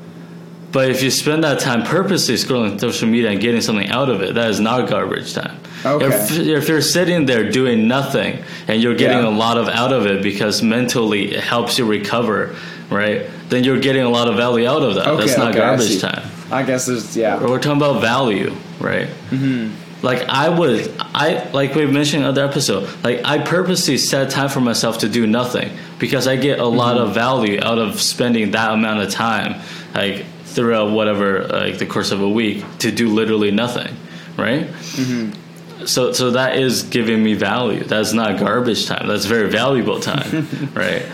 But 0.73 0.91
if 0.91 1.03
you 1.03 1.11
spend 1.11 1.45
that 1.45 1.61
time 1.61 1.85
purposely 1.85 2.35
scrolling 2.35 2.81
social 2.81 3.09
media 3.09 3.31
and 3.31 3.41
getting 3.41 3.61
something 3.61 3.89
out 3.89 4.09
of 4.09 4.23
it, 4.23 4.35
that 4.35 4.51
is 4.51 4.61
not 4.61 4.89
garbage 4.89 5.35
time. 5.35 5.59
Okay. 5.85 6.07
If, 6.07 6.33
if 6.33 6.69
you're 6.69 6.81
sitting 6.81 7.27
there 7.27 7.51
doing 7.51 7.87
nothing 7.87 8.43
and 8.67 8.83
you're 8.83 8.97
getting 8.97 9.19
yeah. 9.19 9.29
a 9.29 9.35
lot 9.35 9.59
of 9.59 9.69
out 9.69 9.93
of 9.93 10.07
it 10.07 10.23
because 10.23 10.63
mentally 10.63 11.35
it 11.35 11.45
helps 11.45 11.79
you 11.79 11.87
recover, 11.87 12.57
right? 12.91 13.27
Then 13.49 13.63
you're 13.63 13.79
getting 13.81 14.03
a 14.03 14.09
lot 14.09 14.29
of 14.29 14.37
value 14.37 14.67
out 14.67 14.83
of 14.83 14.97
that. 14.97 15.07
Okay, 15.07 15.27
That's 15.27 15.39
not 15.39 15.51
okay, 15.51 15.59
garbage 15.59 16.01
time. 16.01 16.29
I 16.51 16.63
guess 16.63 16.87
there's 16.87 17.17
yeah. 17.17 17.41
We're 17.41 17.59
talking 17.59 17.79
about 17.79 18.01
value, 18.01 18.55
right? 18.81 19.09
Mm-hmm. 19.31 20.05
Like 20.07 20.29
I 20.29 20.49
would, 20.49 20.95
I 21.01 21.51
like 21.51 21.75
we 21.75 21.87
mentioned 21.87 22.23
in 22.23 22.29
other 22.29 22.45
episode. 22.45 22.89
Like 23.03 23.25
I 23.25 23.39
purposely 23.39 23.99
set 23.99 24.31
time 24.31 24.49
for 24.49 24.61
myself 24.61 24.99
to 24.99 25.09
do 25.09 25.27
nothing 25.27 25.77
because 25.99 26.29
I 26.29 26.37
get 26.37 26.59
a 26.59 26.63
mm-hmm. 26.63 26.77
lot 26.77 26.99
of 26.99 27.15
value 27.15 27.59
out 27.63 27.79
of 27.79 28.01
spending 28.01 28.53
that 28.53 28.73
amount 28.73 29.01
of 29.01 29.11
time, 29.11 29.61
like 29.95 30.25
throughout 30.45 30.91
whatever 30.91 31.47
like 31.49 31.79
the 31.79 31.87
course 31.87 32.13
of 32.13 32.23
a 32.23 32.29
week 32.29 32.65
to 32.79 32.93
do 32.93 33.09
literally 33.09 33.51
nothing, 33.51 33.97
right? 34.37 34.67
Mm-hmm. 34.67 35.85
So 35.87 36.13
so 36.13 36.31
that 36.33 36.57
is 36.57 36.85
giving 36.85 37.23
me 37.23 37.35
value. 37.35 37.83
That's 37.83 38.13
not 38.13 38.39
garbage 38.39 38.87
time. 38.87 39.09
That's 39.09 39.25
very 39.25 39.51
valuable 39.51 40.01
time, 40.01 40.71
right? 40.75 41.05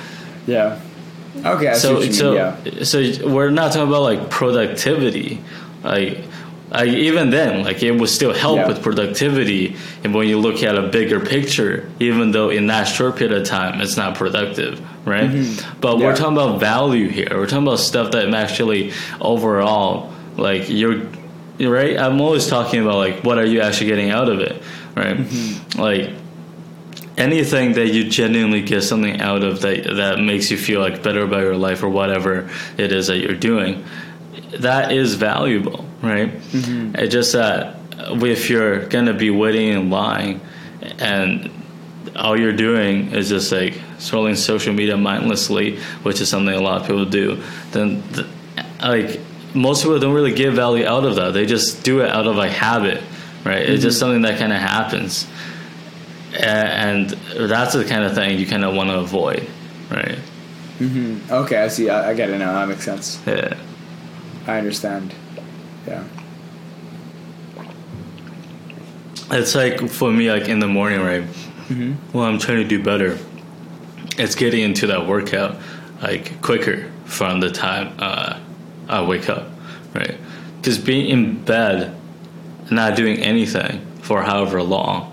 Yeah. 0.46 0.80
Okay. 1.36 1.74
so 1.74 2.02
so 2.10 2.34
yeah. 2.34 2.84
so 2.84 3.00
we're 3.28 3.50
not 3.50 3.72
talking 3.72 3.88
about 3.88 4.02
like 4.02 4.30
productivity, 4.30 5.40
like. 5.82 6.24
Like 6.70 6.88
even 6.88 7.28
then, 7.28 7.64
like 7.64 7.82
it 7.82 7.90
would 7.90 8.08
still 8.08 8.32
help 8.32 8.56
yeah. 8.56 8.66
with 8.66 8.82
productivity, 8.82 9.76
and 10.04 10.14
when 10.14 10.26
you 10.26 10.38
look 10.38 10.62
at 10.62 10.74
a 10.74 10.88
bigger 10.88 11.20
picture, 11.20 11.86
even 12.00 12.30
though 12.30 12.48
in 12.48 12.68
that 12.68 12.84
short 12.84 13.16
period 13.16 13.38
of 13.38 13.46
time 13.46 13.82
it's 13.82 13.98
not 13.98 14.16
productive, 14.16 14.80
right? 15.06 15.28
Mm-hmm. 15.28 15.80
But 15.82 15.98
yeah. 15.98 16.06
we're 16.06 16.16
talking 16.16 16.32
about 16.32 16.60
value 16.60 17.08
here. 17.08 17.28
We're 17.30 17.44
talking 17.46 17.66
about 17.66 17.78
stuff 17.78 18.12
that 18.12 18.32
actually 18.32 18.94
overall, 19.20 20.14
like 20.38 20.70
you're, 20.70 21.02
right. 21.60 21.98
I'm 21.98 22.22
always 22.22 22.46
talking 22.46 22.80
about 22.80 22.96
like 22.96 23.22
what 23.22 23.36
are 23.36 23.44
you 23.44 23.60
actually 23.60 23.88
getting 23.88 24.10
out 24.10 24.30
of 24.30 24.40
it, 24.40 24.62
right? 24.96 25.18
Mm-hmm. 25.18 25.78
Like 25.78 26.14
anything 27.16 27.72
that 27.74 27.88
you 27.88 28.04
genuinely 28.04 28.62
get 28.62 28.82
something 28.82 29.20
out 29.20 29.42
of 29.42 29.60
that 29.60 29.84
that 29.84 30.18
makes 30.18 30.50
you 30.50 30.56
feel 30.56 30.80
like 30.80 31.02
better 31.02 31.22
about 31.22 31.40
your 31.40 31.56
life 31.56 31.82
or 31.82 31.88
whatever 31.88 32.48
it 32.78 32.92
is 32.92 33.08
that 33.08 33.18
you're 33.18 33.36
doing 33.36 33.84
that 34.60 34.92
is 34.92 35.14
valuable 35.14 35.84
right 36.02 36.30
mm-hmm. 36.30 36.94
it's 36.96 37.12
just 37.12 37.32
that 37.32 37.76
if 37.98 38.48
you're 38.48 38.86
gonna 38.86 39.12
be 39.12 39.30
waiting 39.30 39.70
and 39.70 39.90
lying 39.90 40.40
and 40.98 41.50
all 42.16 42.38
you're 42.38 42.52
doing 42.52 43.12
is 43.12 43.28
just 43.28 43.52
like 43.52 43.74
scrolling 43.98 44.36
social 44.36 44.72
media 44.72 44.96
mindlessly 44.96 45.76
which 46.02 46.20
is 46.20 46.28
something 46.28 46.54
a 46.54 46.60
lot 46.60 46.80
of 46.80 46.86
people 46.86 47.04
do 47.04 47.42
then 47.72 48.02
like 48.80 49.20
most 49.54 49.82
people 49.82 49.98
don't 49.98 50.14
really 50.14 50.32
get 50.32 50.52
value 50.52 50.86
out 50.86 51.04
of 51.04 51.16
that 51.16 51.32
they 51.32 51.44
just 51.44 51.84
do 51.84 52.00
it 52.00 52.10
out 52.10 52.26
of 52.26 52.36
like 52.36 52.50
habit 52.50 53.02
right 53.44 53.62
mm-hmm. 53.62 53.72
it's 53.72 53.82
just 53.82 53.96
mm-hmm. 53.96 54.00
something 54.00 54.22
that 54.22 54.38
kind 54.38 54.52
of 54.52 54.58
happens 54.58 55.26
and 56.34 57.10
that's 57.10 57.74
the 57.74 57.84
kind 57.84 58.04
of 58.04 58.14
thing 58.14 58.38
you 58.38 58.46
kind 58.46 58.64
of 58.64 58.74
want 58.74 58.90
to 58.90 58.98
avoid, 58.98 59.48
right? 59.90 60.18
Mm-hmm. 60.78 61.32
Okay, 61.32 61.56
I 61.58 61.68
see. 61.68 61.90
I, 61.90 62.10
I 62.10 62.14
get 62.14 62.30
it 62.30 62.38
now. 62.38 62.52
That 62.52 62.68
makes 62.68 62.84
sense. 62.84 63.20
Yeah. 63.26 63.56
I 64.46 64.58
understand. 64.58 65.14
Yeah. 65.86 66.04
It's 69.30 69.54
like 69.54 69.88
for 69.88 70.10
me, 70.10 70.30
like 70.30 70.48
in 70.48 70.58
the 70.58 70.66
morning, 70.66 71.00
right? 71.00 71.22
Mm-hmm. 71.22 72.16
Well, 72.16 72.24
I'm 72.24 72.38
trying 72.38 72.58
to 72.58 72.68
do 72.68 72.82
better. 72.82 73.18
It's 74.18 74.34
getting 74.34 74.62
into 74.62 74.88
that 74.88 75.06
workout 75.06 75.56
like 76.02 76.42
quicker 76.42 76.90
from 77.04 77.40
the 77.40 77.50
time 77.50 77.94
uh, 77.98 78.38
I 78.88 79.02
wake 79.04 79.28
up, 79.28 79.50
right? 79.94 80.16
Because 80.56 80.78
being 80.78 81.08
in 81.08 81.42
bed, 81.44 81.96
not 82.70 82.96
doing 82.96 83.18
anything 83.18 83.86
for 84.02 84.22
however 84.22 84.62
long, 84.62 85.11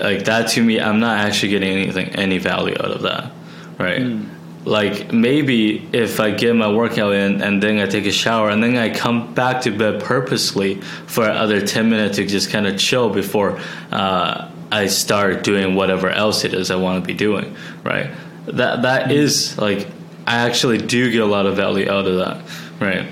like 0.00 0.24
that 0.24 0.48
to 0.50 0.62
me, 0.62 0.80
I'm 0.80 1.00
not 1.00 1.18
actually 1.18 1.50
getting 1.50 1.70
anything, 1.70 2.08
any 2.10 2.38
value 2.38 2.74
out 2.74 2.90
of 2.90 3.02
that, 3.02 3.32
right? 3.78 4.00
Mm. 4.00 4.28
Like 4.64 5.12
maybe 5.12 5.88
if 5.92 6.18
I 6.18 6.32
get 6.32 6.56
my 6.56 6.72
workout 6.72 7.12
in 7.12 7.40
and 7.40 7.62
then 7.62 7.78
I 7.78 7.86
take 7.86 8.06
a 8.06 8.12
shower 8.12 8.50
and 8.50 8.62
then 8.62 8.76
I 8.76 8.92
come 8.92 9.32
back 9.32 9.62
to 9.62 9.70
bed 9.70 10.02
purposely 10.02 10.80
for 11.06 11.24
another 11.24 11.64
10 11.64 11.88
minutes 11.88 12.16
to 12.16 12.26
just 12.26 12.50
kind 12.50 12.66
of 12.66 12.76
chill 12.76 13.08
before 13.08 13.60
uh, 13.92 14.50
I 14.72 14.86
start 14.86 15.44
doing 15.44 15.76
whatever 15.76 16.10
else 16.10 16.44
it 16.44 16.52
is 16.52 16.72
I 16.72 16.76
want 16.76 17.02
to 17.02 17.06
be 17.06 17.14
doing, 17.14 17.56
right? 17.84 18.10
That 18.46 18.82
that 18.82 19.12
is 19.12 19.56
like 19.56 19.86
I 20.26 20.46
actually 20.46 20.78
do 20.78 21.12
get 21.12 21.22
a 21.22 21.26
lot 21.26 21.46
of 21.46 21.56
value 21.56 21.88
out 21.88 22.06
of 22.06 22.16
that, 22.16 22.42
right? 22.80 23.06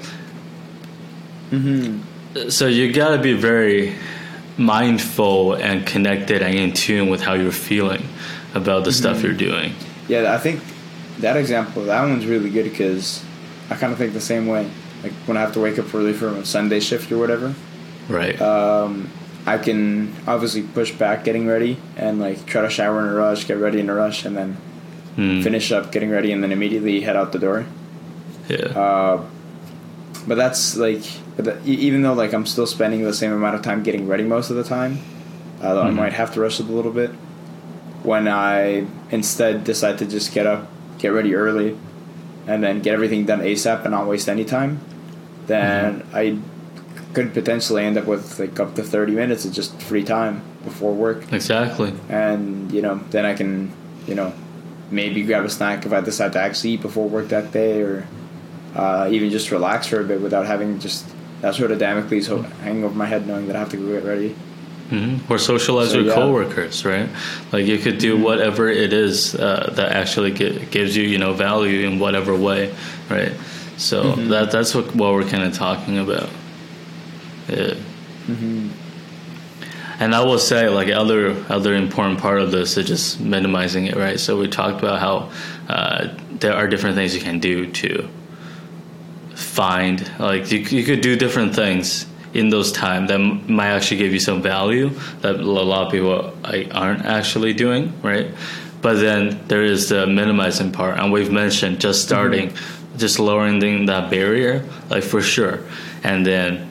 Mm-hmm. 1.51 2.49
So 2.49 2.67
you 2.67 2.93
got 2.93 3.17
to 3.17 3.23
be 3.23 3.35
very 3.35 3.95
mindful 4.57 5.55
and 5.55 5.87
connected 5.87 6.43
and 6.43 6.55
in 6.55 6.73
tune 6.73 7.09
with 7.09 7.21
how 7.23 7.35
you're 7.35 7.53
feeling 7.53 8.09
about 8.55 8.85
the 8.85 8.93
stuff 8.93 9.23
you're 9.23 9.33
doing. 9.35 9.75
Yeah, 10.09 10.33
I 10.33 10.39
think 10.39 10.63
that 11.19 11.37
example, 11.37 11.85
that 11.87 12.01
one's 12.03 12.27
really 12.27 12.51
good 12.51 12.65
because 12.65 13.25
I 13.71 13.75
kind 13.75 13.93
of 13.93 13.99
think 13.99 14.13
the 14.13 14.21
same 14.21 14.47
way. 14.47 14.71
Like 15.03 15.13
when 15.27 15.37
I 15.37 15.41
have 15.41 15.53
to 15.55 15.61
wake 15.61 15.79
up 15.79 15.93
early 15.95 16.13
for 16.13 16.29
a 16.29 16.45
Sunday 16.45 16.81
shift 16.81 17.11
or 17.13 17.19
whatever, 17.19 17.55
Right. 18.09 18.41
um, 18.41 19.11
I 19.47 19.59
can 19.59 20.15
obviously 20.27 20.63
push 20.63 20.93
back 20.93 21.25
getting 21.25 21.47
ready 21.47 21.77
and 21.97 22.21
like 22.21 22.47
try 22.47 22.63
to 22.63 22.71
shower 22.71 23.01
in 23.01 23.07
a 23.09 23.15
rush, 23.15 23.47
get 23.47 23.59
ready 23.59 23.81
in 23.81 23.89
a 23.91 23.95
rush, 23.95 24.25
and 24.25 24.37
then 24.37 24.57
Mm, 25.17 25.45
finish 25.45 25.71
up 25.71 25.93
getting 25.93 26.11
ready 26.11 26.33
and 26.33 26.43
then 26.43 26.51
immediately 26.51 27.01
head 27.03 27.15
out 27.15 27.31
the 27.31 27.39
door. 27.39 27.65
yeah. 28.49 28.67
Uh, 28.77 29.23
but 30.27 30.35
that's 30.35 30.75
like, 30.77 31.05
but 31.37 31.45
the, 31.45 31.59
even 31.69 32.03
though 32.03 32.13
like 32.15 32.33
I'm 32.33 32.47
still 32.47 32.67
spending 32.67 33.03
the 33.03 33.13
same 33.15 33.33
amount 33.33 33.57
of 33.57 33.63
time 33.63 33.83
getting 33.83 34.07
ready 34.07 34.23
most 34.25 34.51
of 34.51 34.57
the 34.57 34.65
time, 34.65 34.99
although 35.63 35.83
I 35.83 35.91
Mhm. 35.91 35.95
might 35.97 36.13
have 36.13 36.33
to 36.35 36.41
rush 36.41 36.61
it 36.61 36.69
a 36.69 36.73
little 36.73 36.93
bit. 36.93 37.11
When 38.03 38.29
I 38.29 38.85
instead 39.11 39.65
decide 39.65 39.99
to 39.99 40.05
just 40.07 40.33
get 40.35 40.47
up, 40.47 40.69
get 40.99 41.09
ready 41.09 41.35
early, 41.35 41.77
and 42.47 42.63
then 42.63 42.81
get 42.81 42.93
everything 42.95 43.25
done 43.25 43.41
ASAP 43.41 43.83
and 43.83 43.93
not 43.93 44.07
waste 44.07 44.29
any 44.29 44.45
time, 44.45 44.81
then 45.47 46.03
I 46.13 46.37
could 47.15 47.33
potentially 47.33 47.83
end 47.85 47.97
up 47.97 48.07
with 48.07 48.39
like 48.39 48.59
up 48.61 48.75
to 48.75 48.83
thirty 48.83 49.13
minutes 49.13 49.45
of 49.45 49.53
just 49.53 49.81
free 49.81 50.03
time 50.05 50.43
before 50.65 50.93
work, 50.93 51.33
exactly. 51.33 51.93
and 52.09 52.71
you 52.73 52.83
know 52.83 53.01
then 53.11 53.25
I 53.25 53.35
can 53.35 53.71
you 54.07 54.15
know 54.15 54.33
maybe 54.91 55.23
grab 55.23 55.45
a 55.45 55.51
snack 55.51 55.87
if 55.87 55.93
I 55.93 56.01
decide 56.01 56.33
to 56.35 56.41
actually 56.41 56.71
eat 56.73 56.83
before 56.83 57.09
work 57.09 57.29
that 57.29 57.53
day, 57.53 57.81
or 57.81 58.07
uh, 58.77 59.09
even 59.11 59.31
just 59.31 59.51
relax 59.51 59.87
for 59.87 60.01
a 60.01 60.05
bit 60.05 60.21
without 60.21 60.45
having 60.47 60.79
just 60.79 61.07
that 61.45 61.55
sort 61.55 61.71
of 61.71 61.79
Damocles 61.79 62.27
hanging 62.63 62.85
over 62.85 62.95
my 62.95 63.05
head, 63.05 63.27
knowing 63.27 63.47
that 63.49 63.57
I 63.57 63.59
have 63.59 63.69
to 63.71 63.77
go 63.77 63.87
get 63.93 64.05
ready. 64.05 64.35
hmm 64.89 65.17
Or 65.31 65.37
socialize 65.39 65.91
So, 65.91 65.99
with 65.99 66.07
yeah. 66.09 66.15
coworkers, 66.15 66.85
right? 66.87 67.09
Like 67.53 67.67
you 67.67 67.79
could 67.79 67.99
do 67.99 68.17
whatever 68.17 68.69
it 68.69 68.93
is 68.95 69.35
uh, 69.35 69.71
that 69.77 69.93
actually 69.93 70.33
gi- 70.33 70.67
gives 70.71 70.97
you, 70.97 71.05
you 71.13 71.19
know, 71.19 71.33
value 71.35 71.87
in 71.87 71.99
whatever 71.99 72.35
way, 72.35 72.73
right? 73.11 73.33
So 73.77 73.97
Mhm. 74.05 74.29
that 74.33 74.51
that's 74.55 74.75
what 74.75 74.87
what 74.97 75.13
we're 75.13 75.29
kind 75.35 75.43
of 75.49 75.53
talking 75.53 75.99
about. 75.99 76.29
Yeah. 77.49 77.75
Mm-hmm. 78.31 78.69
And 80.01 80.15
I 80.15 80.23
will 80.25 80.39
say, 80.39 80.69
like 80.69 80.89
other 80.91 81.37
other 81.57 81.75
important 81.75 82.19
part 82.21 82.41
of 82.41 82.51
this 82.57 82.77
is 82.79 82.87
just 82.87 83.21
minimizing 83.21 83.85
it, 83.91 83.97
right? 83.97 84.19
So 84.19 84.31
we 84.41 84.49
talked 84.49 84.79
about 84.83 84.99
how 85.07 85.15
uh, 85.69 86.09
there 86.41 86.55
are 86.55 86.67
different 86.73 86.97
things 86.97 87.15
you 87.15 87.21
can 87.31 87.39
do 87.39 87.67
to 87.83 88.09
find, 89.35 90.11
like 90.19 90.51
you, 90.51 90.61
you 90.61 90.85
could 90.85 91.01
do 91.01 91.17
different 91.17 91.55
things 91.55 92.07
in 92.33 92.49
those 92.49 92.73
time 92.73 93.07
that 93.07 93.19
might 93.19 93.69
actually 93.69 93.99
give 93.99 94.13
you 94.13 94.19
some 94.19 94.43
value 94.43 94.91
that 95.21 95.37
a 95.37 95.43
lot 95.43 95.87
of 95.87 95.93
people 95.93 96.37
aren't 96.73 97.05
actually 97.05 97.53
doing, 97.53 97.93
right? 98.03 98.29
But 98.83 98.95
then 98.95 99.41
there 99.49 99.63
is 99.63 99.89
the 99.89 100.07
minimizing 100.07 100.73
part, 100.73 100.99
and 100.99 101.13
we've 101.13 101.33
mentioned 101.33 101.81
just 101.81 102.01
mm-hmm. 102.01 102.09
starting, 102.09 102.53
just 102.97 103.19
lowering 103.19 103.87
that 103.87 104.11
barrier, 104.11 104.69
like 104.91 105.05
for 105.05 105.23
sure, 105.23 105.61
and 106.03 106.27
then 106.27 106.71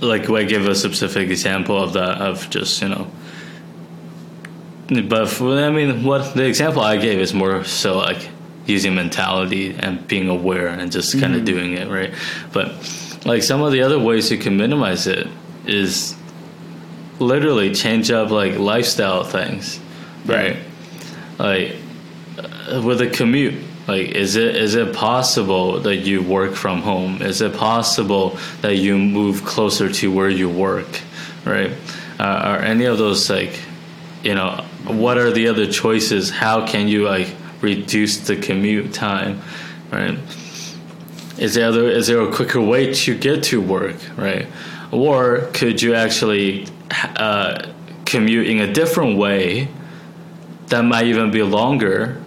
like 0.00 0.28
I 0.28 0.44
give 0.44 0.66
a 0.66 0.74
specific 0.74 1.30
example 1.30 1.82
of 1.82 1.92
that 1.94 2.20
of 2.20 2.50
just 2.50 2.82
you 2.82 2.88
know 2.88 3.10
but 5.08 5.28
for, 5.28 5.58
I 5.58 5.70
mean 5.70 6.04
what 6.04 6.34
the 6.34 6.44
example 6.44 6.82
I 6.82 6.96
gave 6.96 7.18
is 7.18 7.32
more 7.32 7.64
so 7.64 7.96
like 7.96 8.28
using 8.66 8.94
mentality 8.94 9.74
and 9.78 10.06
being 10.08 10.28
aware 10.28 10.68
and 10.68 10.90
just 10.90 11.18
kind 11.20 11.34
of 11.34 11.44
doing 11.44 11.74
it 11.74 11.88
right? 11.88 12.14
But 12.52 12.72
like 13.24 13.42
some 13.42 13.62
of 13.62 13.72
the 13.72 13.82
other 13.82 13.98
ways 13.98 14.30
you 14.30 14.38
can 14.38 14.56
minimize 14.56 15.06
it 15.06 15.26
is 15.66 16.16
literally 17.18 17.74
change 17.74 18.10
up 18.10 18.30
like 18.30 18.58
lifestyle 18.58 19.24
things 19.24 19.80
right? 20.26 20.56
Like 21.38 21.76
uh, 22.38 22.82
with 22.84 23.00
a 23.00 23.08
commute 23.08 23.62
like 23.86 24.08
is 24.08 24.36
it 24.36 24.56
is 24.56 24.74
it 24.74 24.94
possible 24.94 25.80
that 25.80 25.96
you 25.96 26.22
work 26.22 26.54
from 26.54 26.80
home? 26.80 27.20
Is 27.20 27.42
it 27.42 27.54
possible 27.54 28.38
that 28.62 28.76
you 28.76 28.96
move 28.96 29.44
closer 29.44 29.92
to 29.92 30.10
where 30.10 30.30
you 30.30 30.48
work 30.48 31.02
right? 31.44 31.72
Uh, 32.18 32.22
are 32.22 32.58
any 32.58 32.84
of 32.84 32.96
those 32.96 33.28
like 33.28 33.60
you 34.22 34.34
know 34.34 34.64
what 34.86 35.18
are 35.18 35.30
the 35.30 35.48
other 35.48 35.66
choices? 35.66 36.30
How 36.30 36.66
can 36.66 36.88
you 36.88 37.04
like 37.04 37.34
reduce 37.64 38.18
the 38.18 38.36
commute 38.36 38.92
time 38.92 39.40
right? 39.90 40.18
Is 41.38 41.54
there 41.54 41.68
other, 41.68 41.88
is 41.88 42.06
there 42.06 42.20
a 42.20 42.32
quicker 42.32 42.60
way 42.60 42.92
to 42.94 43.16
get 43.16 43.44
to 43.44 43.60
work 43.60 43.96
right? 44.16 44.46
Or 44.92 45.48
could 45.52 45.82
you 45.82 45.94
actually 45.94 46.68
uh, 46.90 47.72
commute 48.04 48.48
in 48.48 48.60
a 48.60 48.72
different 48.72 49.18
way 49.18 49.68
that 50.68 50.82
might 50.82 51.06
even 51.06 51.30
be 51.30 51.42
longer 51.42 52.20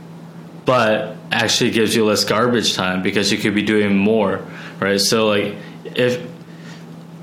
but 0.65 1.15
actually 1.32 1.71
gives 1.71 1.95
you 1.95 2.06
less 2.06 2.23
garbage 2.23 2.76
time 2.76 3.02
because 3.02 3.32
you 3.32 3.38
could 3.38 3.56
be 3.56 3.63
doing 3.63 3.95
more 3.95 4.45
right? 4.80 5.00
So 5.00 5.28
like 5.28 5.56
if 5.86 6.26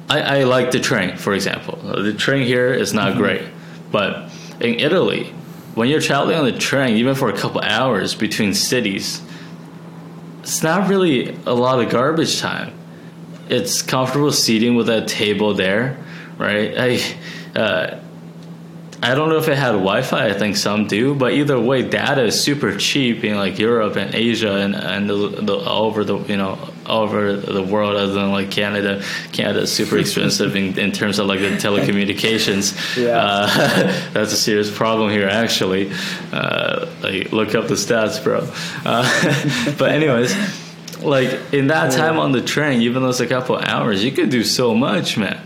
I, 0.09 0.21
I 0.21 0.43
like 0.45 0.71
the 0.71 0.81
train 0.81 1.17
for 1.17 1.35
example. 1.35 1.77
The 1.77 2.15
train 2.15 2.47
here 2.47 2.73
is 2.73 2.95
not 2.95 3.17
great 3.17 3.43
but 3.91 4.31
in 4.61 4.81
italy 4.81 5.33
when 5.75 5.89
you're 5.89 6.01
traveling 6.01 6.37
on 6.37 6.45
the 6.45 6.59
train 6.59 6.97
even 6.97 7.15
for 7.15 7.29
a 7.29 7.37
couple 7.37 7.61
hours 7.61 8.15
between 8.15 8.55
cities 8.55 9.21
it's 10.45 10.63
not 10.63 10.91
really 10.91 11.35
a 11.47 11.55
lot 11.55 11.83
of 11.83 11.89
garbage 11.89 12.39
time. 12.39 12.75
It's 13.49 13.81
comfortable 13.81 14.31
seating 14.31 14.75
with 14.75 14.91
a 14.91 15.03
table 15.07 15.55
there 15.55 15.97
right? 16.39 16.75
I, 17.57 17.59
uh, 17.59 18.01
I 19.05 19.15
don't 19.15 19.29
know 19.29 19.37
if 19.37 19.49
it 19.49 19.59
had 19.59 19.73
Wi-Fi. 19.73 20.29
I 20.29 20.33
think 20.33 20.57
some 20.57 20.87
do, 20.87 21.15
but 21.15 21.35
either 21.35 21.61
way, 21.61 21.83
data 21.87 22.25
is 22.25 22.41
super 22.41 22.75
cheap 22.77 23.23
in 23.23 23.37
like 23.37 23.59
Europe 23.59 23.97
and 23.97 24.15
Asia 24.15 24.57
and 24.57 24.75
and 24.75 25.11
the, 25.11 25.29
the, 25.43 25.55
all 25.57 25.85
over 25.85 26.05
the 26.05 26.19
you 26.21 26.39
know 26.39 26.59
all 26.87 27.03
over 27.03 27.37
the 27.37 27.63
world, 27.63 27.97
other 27.97 28.15
than 28.15 28.31
like 28.31 28.51
Canada. 28.51 29.03
Canada 29.33 29.61
is 29.61 29.73
super 29.73 29.99
expensive 29.99 30.57
in, 30.57 30.79
in 30.79 30.91
terms 30.91 31.19
of 31.19 31.27
like 31.27 31.41
the 31.41 31.51
telecommunications. 31.51 32.97
Yeah. 32.97 33.19
Uh, 33.19 33.47
that's 34.13 34.33
a 34.33 34.37
serious 34.37 34.75
problem 34.75 35.11
here, 35.11 35.29
actually. 35.29 35.93
Uh, 36.33 36.89
like 37.03 37.31
look 37.31 37.55
up 37.55 37.69
the 37.69 37.75
stats, 37.75 38.23
bro. 38.25 38.49
Uh, 38.87 39.75
but 39.79 39.91
anyways. 39.93 40.35
Like 41.03 41.53
in 41.53 41.69
that 41.69 41.93
time 41.93 42.19
on 42.19 42.33
the 42.33 42.43
train, 42.43 42.83
even 42.83 43.03
though 43.03 43.09
it's 43.11 43.21
a 43.21 43.27
couple 43.27 43.57
hours, 43.57 44.05
you 44.05 44.13
could 44.13 44.31
do 44.31 44.45
so 44.45 44.75
much, 44.75 45.17
man. 45.17 45.41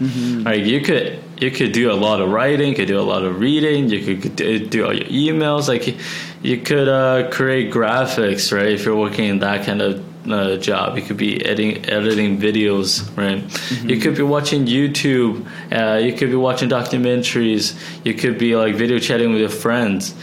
Like 0.45 0.65
you 0.65 0.81
could 0.81 1.23
you 1.41 1.51
could 1.51 1.73
do 1.73 1.91
a 1.93 1.95
lot 1.95 2.21
of 2.21 2.31
writing, 2.31 2.71
you 2.71 2.75
could 2.75 2.89
do 2.89 2.99
a 2.99 3.03
lot 3.03 3.23
of 3.25 3.39
reading, 3.39 3.89
you 3.89 4.17
could 4.17 4.37
do, 4.37 4.85
all 4.85 4.93
your 4.93 5.07
emails. 5.07 5.69
Like 5.69 5.97
you 6.43 6.59
could 6.59 6.89
uh, 6.89 7.31
create 7.31 7.73
graphics, 7.73 8.53
right? 8.53 8.69
If 8.73 8.85
you're 8.85 8.97
working 8.97 9.27
in 9.27 9.39
that 9.41 9.65
kind 9.65 9.81
of 9.81 10.05
uh, 10.31 10.57
job, 10.57 10.97
you 10.97 11.03
could 11.03 11.17
be 11.17 11.45
editing 11.45 11.87
editing 11.87 12.39
videos, 12.39 13.17
right? 13.17 13.41
You 13.89 13.99
could 13.99 14.17
be 14.17 14.23
watching 14.23 14.67
YouTube. 14.67 15.47
Uh, 15.73 15.99
you 15.99 16.13
could 16.13 16.31
be 16.31 16.37
watching 16.37 16.69
documentaries. 16.69 17.75
You 18.05 18.15
could 18.15 18.39
be 18.39 18.57
like 18.57 18.75
video 18.75 18.99
chatting 18.99 19.31
with 19.31 19.41
your 19.41 19.49
friends. 19.49 20.15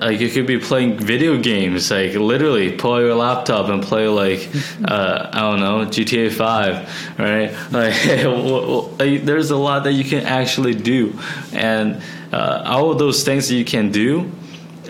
Like 0.00 0.20
you 0.20 0.28
could 0.28 0.46
be 0.46 0.58
playing 0.58 0.98
video 0.98 1.38
games 1.38 1.90
like 1.90 2.14
literally 2.14 2.72
pull 2.72 3.00
your 3.00 3.14
laptop 3.14 3.68
and 3.68 3.82
play 3.82 4.08
like 4.08 4.48
uh, 4.84 5.28
i 5.32 5.40
don't 5.40 5.60
know 5.60 5.84
gta 5.86 6.30
5 6.30 7.18
right? 7.18 7.52
Like, 7.72 8.98
like 8.98 9.24
there's 9.24 9.50
a 9.50 9.56
lot 9.56 9.84
that 9.84 9.92
you 9.92 10.04
can 10.04 10.24
actually 10.24 10.74
do. 10.74 11.18
And 11.52 12.02
uh, 12.32 12.62
all 12.66 12.90
of 12.90 12.98
those 12.98 13.24
things 13.24 13.48
that 13.48 13.54
you 13.54 13.64
can 13.64 13.90
do 13.90 14.30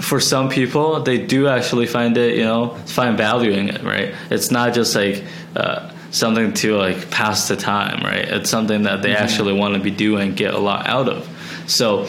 for 0.00 0.20
some 0.20 0.48
people 0.48 1.02
they 1.02 1.18
do 1.18 1.48
actually 1.48 1.86
find 1.86 2.16
it 2.16 2.34
you 2.34 2.42
know 2.42 2.70
find 2.86 3.16
value 3.16 3.52
in 3.52 3.68
it 3.68 3.82
right? 3.82 4.14
It's 4.30 4.50
not 4.50 4.74
just 4.74 4.94
like 4.94 5.24
uh, 5.54 5.90
something 6.10 6.52
to 6.54 6.76
like 6.76 7.10
pass 7.10 7.48
the 7.48 7.56
time 7.56 8.02
right? 8.02 8.26
It's 8.26 8.50
something 8.50 8.84
that 8.84 9.02
they 9.02 9.12
mm-hmm. 9.12 9.22
actually 9.22 9.52
want 9.52 9.74
to 9.74 9.80
be 9.80 9.90
doing 9.90 10.34
get 10.34 10.54
a 10.54 10.58
lot 10.58 10.86
out 10.86 11.08
of. 11.08 11.28
So 11.66 12.08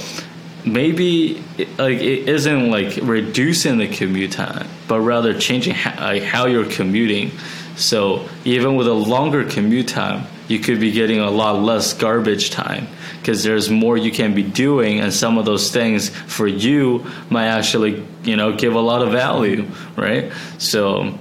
maybe 0.66 1.44
like 1.78 2.00
it 2.00 2.30
isn't 2.30 2.72
like 2.72 3.00
reducing 3.02 3.78
the 3.78 3.88
commute 3.88 4.32
time, 4.32 4.68
but 4.88 5.00
rather 5.02 5.38
changing 5.38 5.74
how, 5.74 6.06
like, 6.06 6.24
how 6.24 6.46
you're 6.46 6.70
commuting. 6.70 7.32
So 7.76 8.28
even 8.46 8.76
with 8.76 8.88
a 8.88 8.94
longer 8.94 9.44
commute 9.44 9.88
time, 9.88 10.28
you 10.48 10.60
could 10.60 10.80
be 10.80 10.92
getting 10.92 11.20
a 11.20 11.32
lot 11.32 11.62
less 11.62 11.94
garbage 11.94 12.52
time 12.52 12.88
because 13.20 13.44
there's 13.44 13.70
more 13.70 13.98
you 13.98 14.12
can 14.12 14.36
be 14.36 14.44
doing, 14.44 15.00
and 15.00 15.14
some 15.14 15.38
of 15.38 15.46
those 15.46 15.72
things 15.72 16.10
for 16.10 16.46
you 16.48 17.06
might 17.30 17.48
actually 17.48 18.06
you 18.24 18.36
know 18.36 18.56
give 18.56 18.76
a 18.76 18.82
lot 18.82 19.02
of 19.02 19.12
value, 19.12 19.66
right? 19.96 20.32
So 20.58 21.18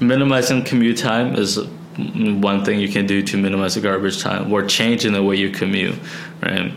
minimizing 0.00 0.64
commute 0.64 0.98
time 0.98 1.34
is 1.34 1.58
one 1.96 2.64
thing 2.64 2.80
you 2.80 2.88
can 2.88 3.06
do 3.06 3.22
to 3.22 3.36
minimize 3.36 3.74
the 3.74 3.80
garbage 3.80 4.22
time, 4.22 4.52
or 4.52 4.62
changing 4.64 5.12
the 5.12 5.22
way 5.22 5.36
you 5.36 5.50
commute, 5.50 5.98
right? 6.40 6.70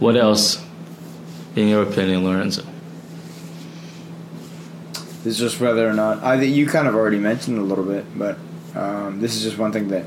What 0.00 0.16
else? 0.16 0.64
In 1.58 1.66
your 1.68 1.82
opinion, 1.82 2.24
Lorenzo? 2.24 2.62
This 5.24 5.34
is 5.34 5.38
just 5.38 5.60
whether 5.60 5.88
or 5.88 5.92
not 5.92 6.22
I 6.22 6.38
think 6.38 6.54
you 6.54 6.66
kind 6.66 6.86
of 6.86 6.94
already 6.94 7.18
mentioned 7.18 7.58
a 7.58 7.62
little 7.62 7.84
bit, 7.84 8.06
but 8.16 8.38
um, 8.76 9.20
this 9.20 9.34
is 9.34 9.42
just 9.42 9.58
one 9.58 9.72
thing 9.72 9.88
that 9.88 10.06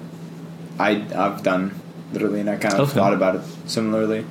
I 0.79 1.05
I've 1.13 1.43
done 1.43 1.75
literally, 2.13 2.39
and 2.39 2.49
I 2.49 2.55
kind 2.55 2.75
of 2.75 2.89
okay. 2.89 2.93
thought 2.93 3.13
about 3.13 3.35
it 3.35 3.41
similarly, 3.65 4.25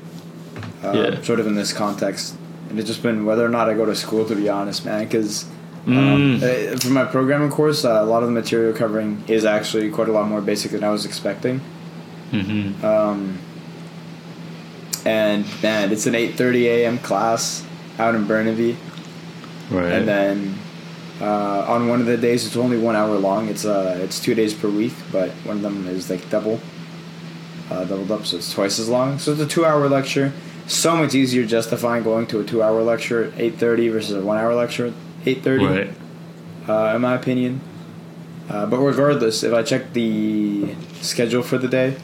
uh, 0.83 0.93
yeah. 0.93 1.23
sort 1.23 1.41
of 1.41 1.47
in 1.47 1.55
this 1.55 1.75
context, 1.75 2.35
and 2.71 2.79
it's 2.79 2.89
just 2.89 3.03
been 3.03 3.27
whether 3.27 3.45
or 3.45 3.51
not 3.51 3.69
I 3.69 3.75
go 3.75 3.85
to 3.85 3.95
school. 3.95 4.25
To 4.27 4.35
be 4.35 4.49
honest, 4.49 4.85
man, 4.85 5.05
because. 5.05 5.47
Um, 5.87 6.39
mm. 6.39 6.73
Um, 6.73 6.79
for 6.79 6.89
my 6.89 7.07
programming 7.07 7.49
course, 7.49 7.87
uh, 7.87 8.03
a 8.03 8.05
lot 8.05 8.23
of 8.23 8.29
the 8.29 8.35
material 8.35 8.75
covering 8.75 9.25
is 9.29 9.47
actually 9.47 9.91
quite 9.91 10.11
a 10.11 10.13
lot 10.13 10.29
more 10.29 10.43
basic 10.43 10.73
than 10.73 10.85
I 10.85 10.91
was 10.91 11.07
expecting. 11.07 11.63
Mm-hmm. 12.33 12.85
Um, 12.85 13.39
and 15.05 15.45
man, 15.63 15.93
it's 15.93 16.07
an 16.07 16.15
8:30 16.15 16.65
a.m. 16.65 16.99
class 16.99 17.65
out 17.99 18.15
in 18.15 18.27
Burnaby. 18.27 18.77
Right. 19.71 19.93
And 19.93 20.09
then 20.09 20.59
uh, 21.21 21.65
on 21.69 21.89
one 21.89 22.01
of 22.01 22.07
the 22.07 22.17
days, 22.17 22.47
it's 22.47 22.57
only 22.57 22.79
one 22.79 22.97
hour 22.97 23.17
long. 23.19 23.49
It's 23.49 23.65
uh, 23.65 23.99
it's 24.03 24.19
two 24.21 24.35
days 24.35 24.55
per 24.55 24.69
week, 24.69 24.95
but 25.13 25.31
one 25.45 25.57
of 25.57 25.63
them 25.63 25.87
is 25.87 26.11
like 26.11 26.29
double, 26.31 26.61
uh, 27.71 27.85
doubled 27.85 28.11
up, 28.11 28.27
so 28.27 28.39
it's 28.39 28.53
twice 28.53 28.79
as 28.79 28.89
long. 28.89 29.19
So 29.19 29.33
it's 29.33 29.41
a 29.41 29.47
two-hour 29.47 29.89
lecture. 29.89 30.33
So 30.67 30.97
much 30.97 31.15
easier 31.15 31.45
justifying 31.45 32.05
going 32.05 32.27
to 32.29 32.41
a 32.41 32.45
two-hour 32.45 32.83
lecture 32.83 33.25
at 33.25 33.35
8:30 33.35 33.93
versus 33.93 34.17
a 34.17 34.23
one-hour 34.23 34.55
lecture 34.55 34.87
at 34.87 34.95
8:30. 35.25 35.69
Right. 35.69 35.91
Uh, 36.69 36.97
in 36.97 37.03
my 37.03 37.15
opinion. 37.15 37.61
Uh, 38.49 38.67
but 38.67 38.79
regardless, 38.79 39.45
if 39.45 39.53
I 39.53 39.63
check 39.63 39.93
the 39.93 40.75
schedule 41.01 41.43
for 41.43 41.57
the 41.57 41.69
day, 41.69 41.97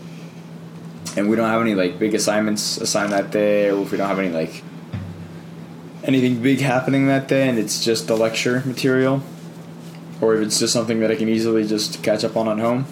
and 1.17 1.31
we 1.31 1.37
don't 1.37 1.49
have 1.49 1.61
any 1.61 1.75
like 1.75 1.99
big 1.99 2.15
assignments 2.15 2.77
assigned 2.79 3.13
that 3.13 3.31
day, 3.31 3.71
or 3.71 3.83
if 3.83 3.91
we 3.91 3.99
don't 3.99 4.09
have 4.09 4.19
any 4.19 4.29
like 4.29 4.63
anything 6.05 6.43
big 6.43 6.61
happening 6.61 7.07
that 7.07 7.27
day, 7.27 7.49
and 7.49 7.59
it's 7.59 7.85
just 7.85 8.07
the 8.07 8.17
lecture 8.17 8.63
material, 8.67 9.23
or 10.21 10.35
if 10.35 10.43
it's 10.43 10.59
just 10.59 10.73
something 10.73 11.01
that 11.01 11.11
I 11.11 11.17
can 11.17 11.29
easily 11.29 11.67
just 11.67 12.03
catch 12.03 12.23
up 12.23 12.37
on 12.37 12.49
at 12.49 12.59
home, 12.59 12.87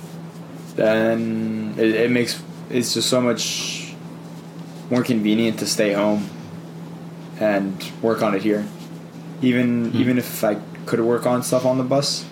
then 0.77 1.75
it, 1.77 1.95
it 1.95 2.11
makes 2.11 2.43
it's 2.70 2.95
just 2.95 3.09
so 3.09 3.20
much 3.20 3.95
more 4.91 5.03
convenient 5.03 5.59
to 5.59 5.66
stay 5.66 5.93
home 5.93 6.29
and 7.39 7.91
work 8.03 8.22
on 8.22 8.35
it 8.35 8.43
here. 8.43 8.66
Even 9.43 9.87
mm-hmm. 9.87 10.01
even 10.01 10.18
if 10.18 10.43
I 10.43 10.57
could 10.87 11.01
work 11.01 11.27
on 11.27 11.43
stuff 11.43 11.64
on 11.64 11.79
the 11.79 11.85
bus, 11.85 12.25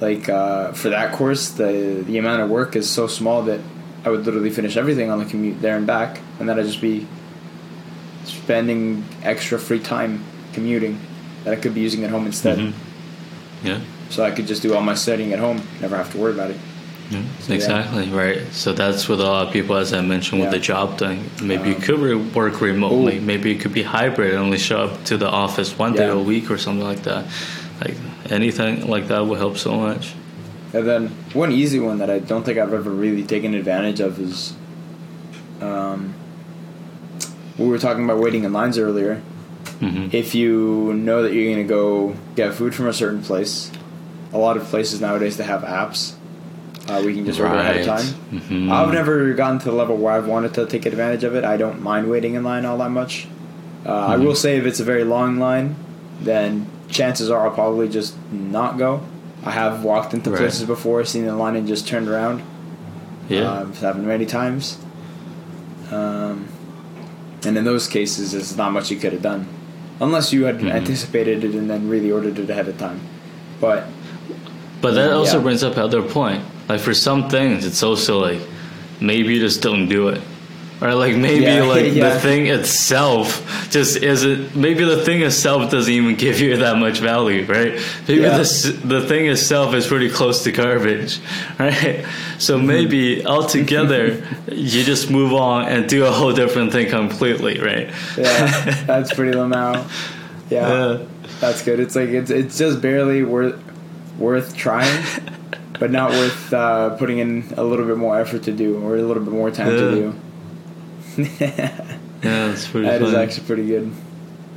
like 0.00 0.28
uh, 0.28 0.72
for 0.72 0.88
that 0.88 1.12
course, 1.12 1.50
the 1.50 2.02
the 2.06 2.18
amount 2.18 2.42
of 2.42 2.50
work 2.50 2.76
is 2.76 2.88
so 2.88 3.06
small 3.06 3.42
that 3.42 3.60
I 4.06 4.10
would 4.10 4.24
literally 4.24 4.50
finish 4.50 4.76
everything 4.76 5.10
on 5.10 5.18
the 5.18 5.24
commute 5.24 5.60
there 5.60 5.76
and 5.76 5.84
back, 5.84 6.20
and 6.38 6.48
then 6.48 6.58
I'd 6.58 6.64
just 6.64 6.80
be 6.80 7.08
spending 8.24 9.04
extra 9.24 9.58
free 9.58 9.80
time 9.80 10.24
commuting 10.52 11.00
that 11.42 11.52
I 11.52 11.56
could 11.56 11.74
be 11.74 11.80
using 11.80 12.04
at 12.04 12.10
home 12.10 12.24
instead. 12.24 12.58
Mm-hmm. 12.58 13.66
Yeah. 13.66 13.80
So 14.10 14.24
I 14.24 14.30
could 14.30 14.46
just 14.46 14.62
do 14.62 14.74
all 14.74 14.80
my 14.80 14.94
studying 14.94 15.32
at 15.32 15.40
home, 15.40 15.60
never 15.80 15.96
have 15.96 16.12
to 16.12 16.18
worry 16.18 16.32
about 16.32 16.52
it. 16.52 16.56
Yeah, 17.10 17.24
so, 17.40 17.52
exactly 17.52 18.04
yeah. 18.04 18.16
right. 18.16 18.52
So 18.52 18.72
that's 18.72 19.08
with 19.08 19.20
a 19.20 19.24
lot 19.24 19.48
of 19.48 19.52
people, 19.52 19.76
as 19.76 19.92
I 19.92 20.00
mentioned, 20.02 20.40
with 20.40 20.52
yeah. 20.52 20.58
the 20.58 20.64
job 20.64 20.98
thing. 20.98 21.28
Maybe 21.42 21.64
um, 21.64 21.68
you 21.68 21.74
could 21.74 21.98
re- 21.98 22.14
work 22.14 22.60
remotely. 22.60 23.18
Ooh. 23.18 23.20
Maybe 23.20 23.52
it 23.52 23.60
could 23.60 23.72
be 23.72 23.82
hybrid 23.82 24.34
and 24.34 24.38
only 24.38 24.58
show 24.58 24.84
up 24.84 25.04
to 25.04 25.16
the 25.16 25.28
office 25.28 25.76
one 25.76 25.94
day 25.94 26.08
a 26.08 26.16
week 26.16 26.48
or 26.50 26.58
something 26.58 26.84
like 26.84 27.02
that. 27.02 27.26
Like 27.80 27.96
anything 28.30 28.86
like 28.86 29.08
that 29.08 29.26
would 29.26 29.38
help 29.38 29.56
so 29.56 29.76
much. 29.76 30.14
And 30.72 30.86
then 30.86 31.08
one 31.32 31.52
easy 31.52 31.78
one 31.78 31.98
that 31.98 32.10
I 32.10 32.18
don't 32.18 32.44
think 32.44 32.58
I've 32.58 32.72
ever 32.72 32.90
really 32.90 33.22
taken 33.22 33.54
advantage 33.54 34.00
of 34.00 34.18
is, 34.18 34.54
um, 35.60 36.14
we 37.58 37.66
were 37.66 37.78
talking 37.78 38.04
about 38.04 38.18
waiting 38.18 38.44
in 38.44 38.52
lines 38.52 38.78
earlier. 38.78 39.22
Mm-hmm. 39.80 40.08
If 40.12 40.34
you 40.34 40.92
know 40.94 41.22
that 41.22 41.32
you're 41.32 41.52
going 41.52 41.66
to 41.66 41.68
go 41.68 42.16
get 42.34 42.54
food 42.54 42.74
from 42.74 42.86
a 42.86 42.92
certain 42.92 43.22
place, 43.22 43.70
a 44.32 44.38
lot 44.38 44.56
of 44.56 44.64
places 44.64 45.00
nowadays 45.00 45.36
they 45.36 45.44
have 45.44 45.62
apps. 45.62 46.14
Uh, 46.88 47.02
we 47.04 47.14
can 47.14 47.24
just 47.24 47.40
right. 47.40 47.48
order 47.48 47.60
ahead 47.60 47.80
of 47.80 47.86
time. 47.86 48.04
Mm-hmm. 48.30 48.70
I've 48.70 48.92
never 48.92 49.34
gotten 49.34 49.58
to 49.60 49.64
the 49.66 49.72
level 49.72 49.96
where 49.96 50.12
I've 50.12 50.28
wanted 50.28 50.54
to 50.54 50.66
take 50.66 50.86
advantage 50.86 51.24
of 51.24 51.34
it. 51.34 51.44
I 51.44 51.56
don't 51.56 51.82
mind 51.82 52.08
waiting 52.08 52.34
in 52.34 52.44
line 52.44 52.64
all 52.64 52.78
that 52.78 52.90
much. 52.90 53.26
Uh, 53.84 53.90
mm-hmm. 53.90 54.12
I 54.12 54.16
will 54.16 54.34
say 54.34 54.56
if 54.56 54.66
it's 54.66 54.80
a 54.80 54.84
very 54.84 55.04
long 55.04 55.38
line, 55.38 55.76
then 56.20 56.70
chances 56.88 57.30
are 57.30 57.46
I'll 57.46 57.54
probably 57.54 57.88
just 57.88 58.14
not 58.30 58.78
go. 58.78 59.02
I 59.46 59.52
have 59.52 59.84
walked 59.84 60.12
into 60.12 60.30
right. 60.30 60.38
places 60.38 60.64
before, 60.64 61.04
seen 61.04 61.24
the 61.24 61.34
line 61.34 61.56
and 61.56 61.66
just 61.66 61.86
turned 61.86 62.08
around. 62.08 62.42
Yeah, 63.28 63.50
uh, 63.50 63.68
it's 63.68 63.80
happened 63.80 64.06
many 64.06 64.26
times. 64.26 64.78
Um, 65.90 66.48
and 67.44 67.56
in 67.56 67.64
those 67.64 67.86
cases, 67.86 68.32
there's 68.32 68.56
not 68.56 68.72
much 68.72 68.90
you 68.90 68.96
could 68.96 69.12
have 69.12 69.22
done, 69.22 69.48
unless 70.00 70.32
you 70.32 70.44
had 70.44 70.56
mm-hmm. 70.56 70.68
anticipated 70.68 71.44
it 71.44 71.54
and 71.54 71.70
then 71.70 71.88
really 71.88 72.10
ordered 72.10 72.38
it 72.38 72.50
ahead 72.50 72.68
of 72.68 72.76
time. 72.78 73.00
But 73.60 73.86
but 74.82 74.92
that 74.92 75.12
also 75.12 75.38
yeah. 75.38 75.42
brings 75.42 75.62
up 75.62 75.74
another 75.74 76.02
point. 76.02 76.44
Like 76.68 76.80
for 76.80 76.94
some 76.94 77.28
things, 77.28 77.64
it's 77.64 77.82
also 77.82 78.18
like 78.18 78.40
maybe 79.00 79.34
you 79.34 79.40
just 79.40 79.62
don't 79.62 79.88
do 79.88 80.08
it 80.08 80.20
or 80.80 80.94
like 80.94 81.16
maybe 81.16 81.44
yeah, 81.44 81.62
like 81.62 81.92
yeah. 81.94 82.14
the 82.14 82.20
thing 82.20 82.46
itself 82.46 83.68
just 83.70 83.96
isn't 83.96 84.54
maybe 84.54 84.84
the 84.84 85.02
thing 85.04 85.22
itself 85.22 85.70
doesn't 85.70 85.92
even 85.92 86.14
give 86.16 86.40
you 86.40 86.56
that 86.58 86.76
much 86.76 86.98
value 86.98 87.44
right? 87.46 87.80
Maybe 88.06 88.22
yeah. 88.22 88.36
the, 88.36 88.80
the 88.84 89.06
thing 89.06 89.26
itself 89.26 89.74
is 89.74 89.86
pretty 89.86 90.10
close 90.10 90.44
to 90.44 90.52
garbage 90.52 91.20
right? 91.58 92.04
So 92.38 92.58
mm-hmm. 92.58 92.66
maybe 92.66 93.26
altogether 93.26 94.22
you 94.52 94.84
just 94.84 95.10
move 95.10 95.32
on 95.32 95.66
and 95.66 95.88
do 95.88 96.04
a 96.04 96.10
whole 96.10 96.32
different 96.32 96.72
thing 96.72 96.88
completely 96.88 97.60
right? 97.60 97.90
Yeah 98.16 98.84
that's 98.86 99.14
pretty 99.14 99.32
low 99.32 99.46
yeah, 100.48 100.68
yeah. 100.98 101.06
that's 101.40 101.62
good. 101.62 101.80
It's 101.80 101.96
like 101.96 102.10
it's 102.10 102.30
it's 102.30 102.58
just 102.58 102.80
barely 102.80 103.22
worth 103.22 103.60
worth 104.18 104.56
trying 104.56 105.04
but 105.78 105.90
not 105.90 106.10
worth 106.10 106.52
uh, 106.52 106.90
putting 106.96 107.18
in 107.18 107.52
a 107.56 107.64
little 107.64 107.86
bit 107.86 107.96
more 107.96 108.18
effort 108.18 108.44
to 108.44 108.52
do 108.52 108.82
or 108.82 108.96
a 108.96 109.02
little 109.02 109.22
bit 109.22 109.32
more 109.32 109.50
time 109.50 109.70
to 109.70 109.90
do 109.90 110.14
yeah, 111.40 111.98
that's 112.20 112.68
pretty. 112.68 112.86
That 112.86 113.00
funny. 113.00 113.10
is 113.10 113.14
actually 113.14 113.46
pretty 113.46 113.66
good. 113.66 113.92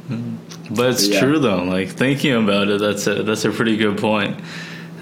Mm-hmm. 0.09 0.73
But 0.75 0.89
it's 0.91 1.07
yeah. 1.07 1.19
true 1.19 1.39
though. 1.39 1.63
Like 1.63 1.89
thinking 1.89 2.33
about 2.33 2.67
it, 2.67 2.81
that's 2.81 3.07
a 3.07 3.23
that's 3.23 3.45
a 3.45 3.51
pretty 3.51 3.77
good 3.77 3.97
point. 3.97 4.39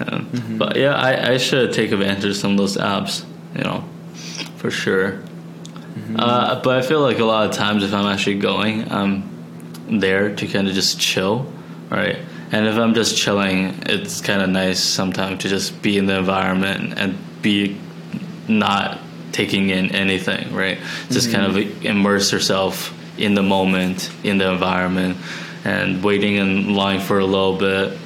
Um, 0.00 0.26
mm-hmm. 0.26 0.58
But 0.58 0.76
yeah, 0.76 0.94
I, 0.94 1.32
I 1.32 1.36
should 1.38 1.72
take 1.72 1.92
advantage 1.92 2.24
of 2.24 2.36
some 2.36 2.52
of 2.52 2.58
those 2.58 2.76
apps. 2.76 3.24
You 3.56 3.64
know, 3.64 3.84
for 4.56 4.70
sure. 4.70 5.12
Mm-hmm. 5.12 6.16
Uh, 6.18 6.60
but 6.62 6.78
I 6.78 6.86
feel 6.86 7.00
like 7.00 7.18
a 7.18 7.24
lot 7.24 7.48
of 7.48 7.56
times 7.56 7.82
if 7.82 7.92
I'm 7.92 8.06
actually 8.06 8.38
going, 8.38 8.90
I'm 8.92 9.28
there 9.98 10.34
to 10.34 10.46
kind 10.46 10.68
of 10.68 10.74
just 10.74 11.00
chill, 11.00 11.50
right? 11.90 12.18
And 12.52 12.66
if 12.66 12.76
I'm 12.76 12.94
just 12.94 13.16
chilling, 13.16 13.82
it's 13.86 14.20
kind 14.20 14.40
of 14.40 14.48
nice 14.48 14.80
sometimes 14.80 15.42
to 15.42 15.48
just 15.48 15.82
be 15.82 15.98
in 15.98 16.06
the 16.06 16.18
environment 16.18 16.98
and 16.98 17.18
be 17.42 17.78
not 18.46 18.98
taking 19.32 19.70
in 19.70 19.94
anything, 19.94 20.54
right? 20.54 20.78
Just 21.10 21.28
mm-hmm. 21.28 21.36
kind 21.36 21.56
of 21.56 21.62
mm-hmm. 21.62 21.86
immerse 21.86 22.32
yourself 22.32 22.94
in 23.18 23.34
the 23.34 23.42
moment, 23.42 24.10
in 24.22 24.38
the 24.38 24.50
environment, 24.50 25.16
and 25.64 26.02
waiting 26.02 26.36
in 26.36 26.74
line 26.74 27.00
for 27.00 27.18
a 27.18 27.26
little 27.26 27.58
bit, 27.58 27.98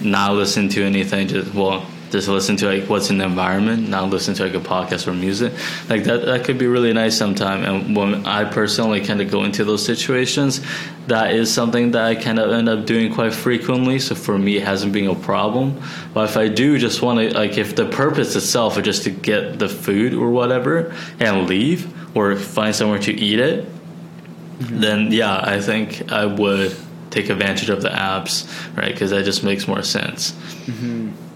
not 0.00 0.34
listen 0.34 0.68
to 0.70 0.82
anything. 0.84 1.28
Just 1.28 1.54
well, 1.54 1.86
just 2.10 2.28
listen 2.28 2.56
to 2.56 2.66
like 2.66 2.88
what's 2.88 3.10
in 3.10 3.18
the 3.18 3.24
environment, 3.24 3.88
not 3.88 4.10
listen 4.10 4.34
to 4.34 4.44
like 4.44 4.54
a 4.54 4.60
podcast 4.60 5.06
or 5.06 5.12
music. 5.12 5.52
Like 5.88 6.04
that 6.04 6.24
that 6.26 6.44
could 6.44 6.58
be 6.58 6.66
really 6.66 6.92
nice 6.92 7.16
sometime. 7.16 7.64
And 7.64 7.96
when 7.96 8.26
I 8.26 8.44
personally 8.44 9.00
kind 9.00 9.20
of 9.20 9.30
go 9.30 9.44
into 9.44 9.64
those 9.64 9.84
situations, 9.84 10.60
that 11.06 11.32
is 11.34 11.52
something 11.52 11.92
that 11.92 12.04
I 12.04 12.14
kind 12.16 12.38
of 12.38 12.50
end 12.52 12.68
up 12.68 12.86
doing 12.86 13.14
quite 13.14 13.32
frequently. 13.32 13.98
So 13.98 14.14
for 14.14 14.38
me, 14.38 14.56
it 14.56 14.64
hasn't 14.64 14.92
been 14.92 15.06
a 15.06 15.14
problem. 15.14 15.80
But 16.12 16.30
if 16.30 16.36
I 16.36 16.48
do 16.48 16.78
just 16.78 17.00
want 17.02 17.20
to 17.20 17.36
like 17.36 17.58
if 17.58 17.76
the 17.76 17.86
purpose 17.86 18.34
itself 18.34 18.76
is 18.76 18.84
just 18.84 19.04
to 19.04 19.10
get 19.10 19.58
the 19.58 19.68
food 19.68 20.14
or 20.14 20.30
whatever 20.30 20.94
and 21.20 21.48
leave 21.48 22.16
or 22.16 22.34
find 22.36 22.74
somewhere 22.74 22.98
to 22.98 23.12
eat 23.12 23.38
it, 23.38 23.64
mm-hmm. 23.64 24.80
then 24.80 25.12
yeah, 25.12 25.40
I 25.42 25.60
think 25.60 26.10
I 26.10 26.26
would 26.26 26.76
take 27.10 27.28
advantage 27.28 27.70
of 27.70 27.82
the 27.82 27.88
apps, 27.88 28.48
right? 28.76 28.92
Because 28.92 29.10
that 29.10 29.24
just 29.24 29.44
makes 29.44 29.68
more 29.68 29.82
sense. 29.82 30.32
Mm-hmm. 30.32 31.29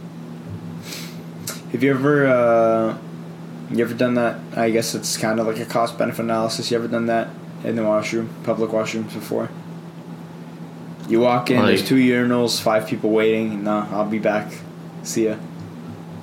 Have 1.74 1.82
you 1.82 1.90
ever 1.90 2.26
uh, 2.28 2.96
you 3.72 3.84
ever 3.84 3.94
done 3.94 4.14
that? 4.14 4.38
I 4.56 4.70
guess 4.70 4.94
it's 4.94 5.16
kind 5.16 5.40
of 5.40 5.48
like 5.48 5.58
a 5.58 5.64
cost 5.64 5.98
benefit 5.98 6.22
analysis. 6.22 6.70
You 6.70 6.76
ever 6.76 6.86
done 6.86 7.06
that 7.06 7.30
in 7.64 7.74
the 7.74 7.82
washroom, 7.82 8.32
public 8.44 8.70
washrooms 8.70 9.12
before? 9.12 9.50
You 11.08 11.18
walk 11.18 11.50
in, 11.50 11.56
like, 11.56 11.66
there's 11.66 11.88
two 11.88 11.96
urinals, 11.96 12.62
five 12.62 12.86
people 12.86 13.10
waiting. 13.10 13.64
No, 13.64 13.88
I'll 13.90 14.08
be 14.08 14.20
back. 14.20 14.52
See 15.02 15.24
ya. 15.24 15.36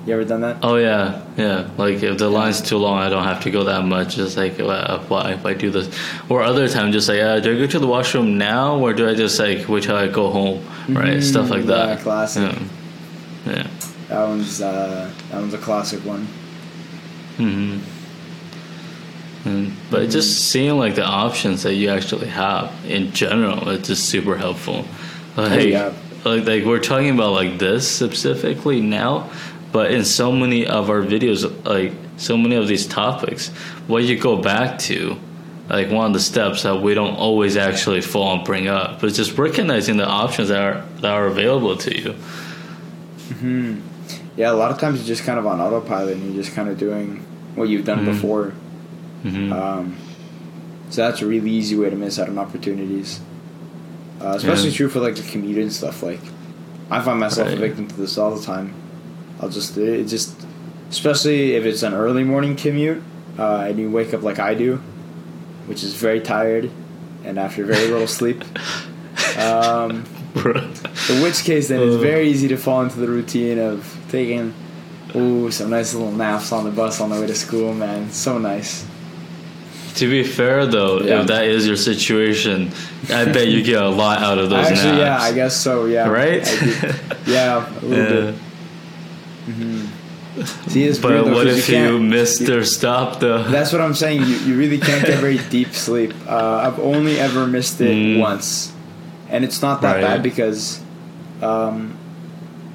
You 0.06 0.14
ever 0.14 0.24
done 0.24 0.40
that? 0.40 0.56
Oh 0.62 0.76
yeah, 0.76 1.22
yeah. 1.36 1.68
Like 1.76 2.02
if 2.02 2.16
the 2.16 2.30
line's 2.30 2.62
too 2.62 2.78
long, 2.78 3.00
I 3.00 3.10
don't 3.10 3.24
have 3.24 3.42
to 3.42 3.50
go 3.50 3.64
that 3.64 3.84
much. 3.84 4.16
Just 4.16 4.38
like 4.38 4.58
uh, 4.58 5.00
why 5.00 5.32
if 5.32 5.44
I 5.44 5.52
do 5.52 5.70
this, 5.70 5.94
or 6.30 6.40
other 6.40 6.66
times 6.66 6.94
just 6.94 7.10
like 7.10 7.20
uh, 7.20 7.40
do 7.40 7.54
I 7.54 7.58
go 7.58 7.66
to 7.66 7.78
the 7.78 7.86
washroom 7.86 8.38
now, 8.38 8.78
or 8.78 8.94
do 8.94 9.06
I 9.06 9.14
just 9.14 9.38
like 9.38 9.68
wait 9.68 9.82
till 9.82 9.96
I 9.96 10.08
go 10.08 10.30
home, 10.30 10.64
right? 10.88 11.18
Mm, 11.18 11.22
Stuff 11.22 11.50
like 11.50 11.64
that. 11.66 11.98
Yeah, 11.98 12.02
classic. 12.02 12.52
Yeah. 13.44 13.52
yeah. 13.52 13.66
That 14.12 14.28
one's 14.28 14.60
uh, 14.60 15.10
that 15.30 15.40
one's 15.40 15.54
a 15.54 15.58
classic 15.58 16.04
one. 16.04 16.26
Hmm. 17.38 17.78
but 19.42 20.02
mm-hmm. 20.02 20.10
just 20.10 20.50
seeing 20.50 20.76
like 20.76 20.96
the 20.96 21.04
options 21.04 21.62
that 21.62 21.74
you 21.74 21.88
actually 21.88 22.28
have 22.28 22.70
in 22.84 23.12
general, 23.12 23.70
it's 23.70 23.88
just 23.88 24.10
super 24.10 24.36
helpful. 24.36 24.84
Like, 25.34 25.52
oh, 25.52 25.58
yeah. 25.60 25.92
like 26.26 26.44
like 26.44 26.64
we're 26.66 26.78
talking 26.78 27.08
about 27.08 27.32
like 27.32 27.58
this 27.58 27.90
specifically 27.90 28.82
now, 28.82 29.30
but 29.72 29.92
in 29.92 30.04
so 30.04 30.30
many 30.30 30.66
of 30.66 30.90
our 30.90 31.00
videos, 31.00 31.64
like 31.64 31.94
so 32.18 32.36
many 32.36 32.56
of 32.56 32.68
these 32.68 32.86
topics, 32.86 33.48
what 33.86 34.04
you 34.04 34.18
go 34.18 34.36
back 34.36 34.78
to, 34.80 35.18
like 35.70 35.90
one 35.90 36.08
of 36.08 36.12
the 36.12 36.20
steps 36.20 36.64
that 36.64 36.82
we 36.82 36.92
don't 36.92 37.14
always 37.14 37.56
actually 37.56 38.02
fall 38.02 38.36
and 38.36 38.44
bring 38.44 38.68
up, 38.68 39.00
but 39.00 39.14
just 39.14 39.38
recognizing 39.38 39.96
the 39.96 40.06
options 40.06 40.48
that 40.48 40.60
are 40.60 40.86
that 40.96 41.12
are 41.12 41.28
available 41.28 41.78
to 41.78 41.98
you. 41.98 42.12
Hmm. 43.40 43.80
Yeah, 44.36 44.50
a 44.50 44.54
lot 44.54 44.70
of 44.70 44.78
times 44.78 44.98
you're 44.98 45.06
just 45.06 45.24
kind 45.24 45.38
of 45.38 45.46
on 45.46 45.60
autopilot 45.60 46.16
and 46.16 46.34
you're 46.34 46.42
just 46.42 46.54
kind 46.54 46.68
of 46.68 46.78
doing 46.78 47.24
what 47.54 47.68
you've 47.68 47.84
done 47.84 47.98
mm-hmm. 47.98 48.12
before. 48.12 48.52
Mm-hmm. 49.24 49.52
Um, 49.52 49.96
so 50.90 51.02
that's 51.02 51.22
a 51.22 51.26
really 51.26 51.50
easy 51.50 51.76
way 51.76 51.90
to 51.90 51.96
miss 51.96 52.18
out 52.18 52.28
on 52.28 52.38
opportunities. 52.38 53.20
Uh, 54.20 54.34
especially 54.36 54.70
yeah. 54.70 54.76
true 54.76 54.88
for 54.88 55.00
like 55.00 55.16
the 55.16 55.22
commute 55.22 55.58
and 55.58 55.72
stuff. 55.72 56.02
Like, 56.02 56.20
I 56.90 57.00
find 57.00 57.18
myself 57.18 57.48
right. 57.48 57.56
a 57.56 57.60
victim 57.60 57.88
to 57.88 57.94
this 57.96 58.18
all 58.18 58.34
the 58.34 58.44
time. 58.44 58.74
I'll 59.40 59.48
just 59.48 59.76
it 59.76 60.04
just 60.04 60.36
especially 60.90 61.54
if 61.54 61.64
it's 61.64 61.82
an 61.82 61.94
early 61.94 62.22
morning 62.22 62.54
commute 62.54 63.02
uh, 63.38 63.64
and 63.68 63.78
you 63.78 63.90
wake 63.90 64.14
up 64.14 64.22
like 64.22 64.38
I 64.38 64.54
do, 64.54 64.76
which 65.66 65.82
is 65.82 65.94
very 65.94 66.20
tired 66.20 66.70
and 67.24 67.38
after 67.38 67.64
very 67.64 67.88
little 67.88 68.08
sleep. 68.08 68.44
Um, 69.38 70.04
in 71.10 71.22
which 71.22 71.44
case, 71.44 71.68
then 71.68 71.80
it's 71.82 71.96
very 71.96 72.28
easy 72.28 72.48
to 72.48 72.56
fall 72.56 72.82
into 72.82 72.98
the 72.98 73.08
routine 73.08 73.58
of 73.58 73.98
taking 74.08 74.54
ooh 75.14 75.50
some 75.50 75.70
nice 75.70 75.92
little 75.92 76.12
naps 76.12 76.52
on 76.52 76.64
the 76.64 76.70
bus 76.70 77.00
on 77.00 77.10
the 77.10 77.20
way 77.20 77.26
to 77.26 77.34
school. 77.34 77.74
Man, 77.74 78.10
so 78.10 78.38
nice. 78.38 78.86
To 79.96 80.08
be 80.08 80.24
fair, 80.24 80.64
though, 80.66 81.00
yeah. 81.00 81.20
if 81.20 81.26
that 81.26 81.44
is 81.44 81.66
your 81.66 81.76
situation, 81.76 82.70
I 83.10 83.26
bet 83.26 83.48
you 83.48 83.62
get 83.62 83.82
a 83.82 83.88
lot 83.88 84.22
out 84.22 84.38
of 84.38 84.48
those 84.48 84.68
Actually, 84.68 84.98
naps. 84.98 85.00
yeah, 85.00 85.18
I 85.20 85.32
guess 85.34 85.54
so. 85.54 85.84
Yeah, 85.84 86.08
right. 86.08 86.42
yeah, 87.26 87.68
a 87.68 87.84
little 87.84 87.90
yeah. 87.90 88.30
bit. 88.30 88.34
Mm-hmm. 89.46 90.68
See, 90.70 90.84
it's 90.84 90.98
but 90.98 91.26
what 91.26 91.46
if 91.46 91.68
you, 91.68 91.76
you 91.76 91.98
missed 91.98 92.46
their 92.46 92.64
stop 92.64 93.20
though? 93.20 93.42
That's 93.50 93.70
what 93.70 93.82
I'm 93.82 93.94
saying. 93.94 94.22
You, 94.22 94.36
you 94.36 94.56
really 94.56 94.78
can't 94.78 95.04
get 95.04 95.18
very 95.18 95.38
deep 95.50 95.74
sleep. 95.74 96.14
Uh, 96.26 96.56
I've 96.56 96.78
only 96.78 97.18
ever 97.18 97.46
missed 97.46 97.80
it 97.82 97.94
mm. 97.94 98.18
once, 98.18 98.72
and 99.32 99.44
it's 99.44 99.62
not 99.62 99.80
that 99.80 99.94
right. 99.94 100.02
bad 100.02 100.22
because 100.22 100.80
um, 101.40 101.98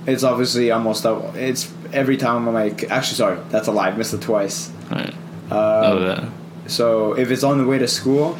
it's 0.05 0.23
obviously 0.23 0.71
almost 0.71 1.05
it's 1.05 1.71
every 1.93 2.17
time 2.17 2.47
I'm 2.47 2.53
like 2.53 2.83
actually 2.91 3.15
sorry 3.15 3.39
that's 3.49 3.67
a 3.67 3.71
lie. 3.71 3.89
I 3.89 3.95
missed 3.95 4.13
it 4.13 4.21
twice. 4.21 4.69
Right. 4.91 5.13
Uh, 5.49 5.81
oh 5.85 6.05
yeah. 6.05 6.29
So 6.67 7.13
if 7.13 7.31
it's 7.31 7.43
on 7.43 7.59
the 7.59 7.65
way 7.65 7.77
to 7.77 7.87
school, 7.87 8.37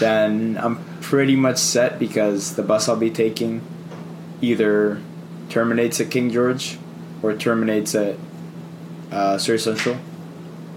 then 0.00 0.58
I'm 0.60 0.82
pretty 1.00 1.36
much 1.36 1.58
set 1.58 1.98
because 1.98 2.56
the 2.56 2.62
bus 2.62 2.88
I'll 2.88 2.96
be 2.96 3.10
taking 3.10 3.62
either 4.40 5.00
terminates 5.50 6.00
at 6.00 6.10
King 6.10 6.30
George 6.30 6.78
or 7.22 7.34
terminates 7.34 7.94
at 7.94 8.16
uh, 9.12 9.38
Surrey 9.38 9.58
Central. 9.58 9.96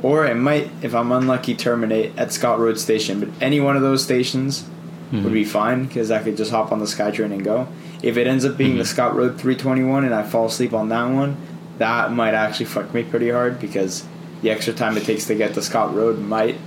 Or 0.04 0.26
it 0.26 0.36
might, 0.36 0.72
if 0.82 0.96
I'm 0.96 1.12
unlucky, 1.12 1.54
terminate 1.54 2.18
at 2.18 2.32
Scott 2.34 2.60
Road 2.60 2.80
Station. 2.80 3.20
But 3.20 3.30
any 3.40 3.60
one 3.60 3.76
of 3.76 3.84
those 3.84 4.04
stations 4.04 4.68
mm-hmm. 5.12 5.24
would 5.24 5.34
be 5.34 5.44
fine 5.44 5.86
because 5.86 6.12
I 6.12 6.22
could 6.24 6.38
just 6.38 6.52
hop 6.52 6.72
on 6.72 6.80
the 6.80 6.86
SkyTrain 6.86 7.32
and 7.34 7.44
go. 7.44 7.68
If 8.02 8.18
it 8.18 8.28
ends 8.28 8.46
up 8.46 8.58
being 8.58 8.72
mm-hmm. 8.72 8.80
the 8.80 8.86
Scott 8.86 9.16
Road 9.16 9.40
321 9.40 10.06
and 10.06 10.14
I 10.14 10.24
fall 10.24 10.48
asleep 10.48 10.74
on 10.74 10.90
that 10.90 11.06
one, 11.06 11.38
that 11.78 12.12
might 12.12 12.34
actually 12.34 12.66
fuck 12.68 12.94
me 12.94 13.04
pretty 13.04 13.30
hard 13.30 13.60
because 13.60 14.06
the 14.42 14.50
extra 14.50 14.74
time 14.74 14.98
it 14.98 15.04
takes 15.04 15.26
to 15.28 15.36
get 15.36 15.54
to 15.54 15.62
Scott 15.62 15.94
Road 15.94 16.20
might 16.20 16.58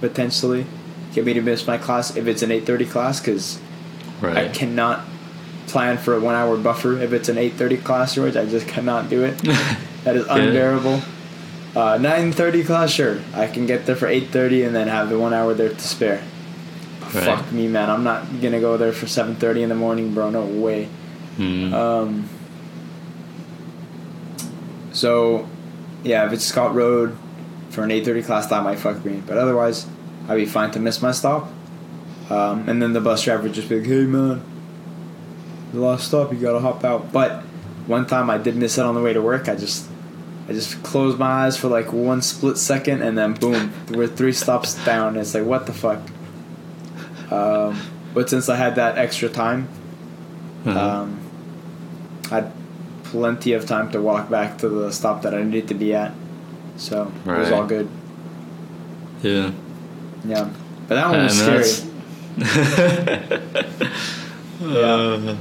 potentially 0.00 0.66
get 1.14 1.24
me 1.24 1.32
to 1.34 1.40
miss 1.40 1.66
my 1.66 1.78
class 1.78 2.16
if 2.16 2.26
it's 2.26 2.42
an 2.42 2.50
8:30 2.50 2.90
class 2.90 3.20
because 3.20 3.60
right. 4.20 4.36
I 4.36 4.48
cannot 4.48 5.04
plan 5.66 5.96
for 5.96 6.14
a 6.14 6.20
one 6.20 6.34
hour 6.34 6.56
buffer 6.56 7.00
if 7.00 7.12
it's 7.12 7.28
an 7.28 7.36
8.30 7.36 7.82
class 7.82 8.14
george 8.14 8.36
i 8.36 8.44
just 8.44 8.68
cannot 8.68 9.08
do 9.08 9.24
it 9.24 9.38
that 10.04 10.16
is 10.16 10.26
unbearable 10.28 11.00
uh, 11.74 11.96
9.30 11.96 12.66
class 12.66 12.90
sure 12.90 13.20
i 13.32 13.46
can 13.46 13.66
get 13.66 13.86
there 13.86 13.96
for 13.96 14.06
8.30 14.06 14.66
and 14.66 14.76
then 14.76 14.88
have 14.88 15.08
the 15.08 15.18
one 15.18 15.32
hour 15.32 15.54
there 15.54 15.70
to 15.70 15.80
spare 15.80 16.22
right. 17.14 17.24
fuck 17.24 17.52
me 17.52 17.68
man 17.68 17.90
i'm 17.90 18.04
not 18.04 18.40
gonna 18.40 18.60
go 18.60 18.76
there 18.76 18.92
for 18.92 19.06
7.30 19.06 19.62
in 19.62 19.68
the 19.68 19.74
morning 19.74 20.14
bro 20.14 20.30
no 20.30 20.44
way 20.44 20.88
mm. 21.36 21.72
um, 21.72 22.28
so 24.92 25.48
yeah 26.02 26.26
if 26.26 26.32
it's 26.32 26.44
scott 26.44 26.74
road 26.74 27.16
for 27.70 27.82
an 27.82 27.90
8.30 27.90 28.24
class 28.24 28.46
that 28.48 28.62
might 28.62 28.78
fuck 28.78 29.04
me 29.04 29.22
but 29.26 29.38
otherwise 29.38 29.86
i'd 30.28 30.36
be 30.36 30.46
fine 30.46 30.70
to 30.72 30.80
miss 30.80 31.02
my 31.02 31.12
stop 31.12 31.48
um, 32.30 32.68
and 32.68 32.80
then 32.80 32.92
the 32.92 33.00
bus 33.00 33.24
driver 33.24 33.44
would 33.44 33.52
just 33.52 33.68
be 33.68 33.80
like 33.80 33.88
hey 33.88 34.04
man 34.04 34.42
the 35.72 35.80
last 35.80 36.08
stop, 36.08 36.32
you 36.32 36.38
gotta 36.38 36.60
hop 36.60 36.84
out. 36.84 37.12
But 37.12 37.42
one 37.86 38.06
time 38.06 38.30
I 38.30 38.38
did 38.38 38.56
miss 38.56 38.78
it 38.78 38.84
on 38.84 38.94
the 38.94 39.00
way 39.00 39.12
to 39.12 39.22
work. 39.22 39.48
I 39.48 39.56
just 39.56 39.88
I 40.48 40.52
just 40.52 40.82
closed 40.82 41.18
my 41.18 41.46
eyes 41.46 41.56
for 41.56 41.68
like 41.68 41.92
one 41.92 42.22
split 42.22 42.58
second, 42.58 43.02
and 43.02 43.16
then 43.16 43.34
boom, 43.34 43.72
we're 43.90 44.06
three 44.06 44.32
stops 44.32 44.74
down. 44.84 45.16
It's 45.16 45.34
like 45.34 45.44
what 45.44 45.66
the 45.66 45.72
fuck. 45.72 46.00
Um, 47.32 47.80
but 48.14 48.28
since 48.28 48.48
I 48.48 48.56
had 48.56 48.76
that 48.76 48.98
extra 48.98 49.28
time, 49.28 49.68
mm-hmm. 50.64 50.76
um, 50.76 51.20
I 52.30 52.34
had 52.36 52.52
plenty 53.04 53.52
of 53.54 53.66
time 53.66 53.90
to 53.92 54.00
walk 54.00 54.28
back 54.28 54.58
to 54.58 54.68
the 54.68 54.92
stop 54.92 55.22
that 55.22 55.34
I 55.34 55.42
needed 55.42 55.68
to 55.68 55.74
be 55.74 55.94
at. 55.94 56.12
So 56.76 57.10
right. 57.24 57.36
it 57.36 57.40
was 57.40 57.52
all 57.52 57.66
good. 57.66 57.88
Yeah. 59.22 59.52
Yeah, 60.24 60.50
but 60.88 60.94
that 60.94 61.10
one 61.10 61.24
was 61.24 61.38
scary. 61.38 61.64
yeah. 64.60 64.94
Uh, 64.94 65.36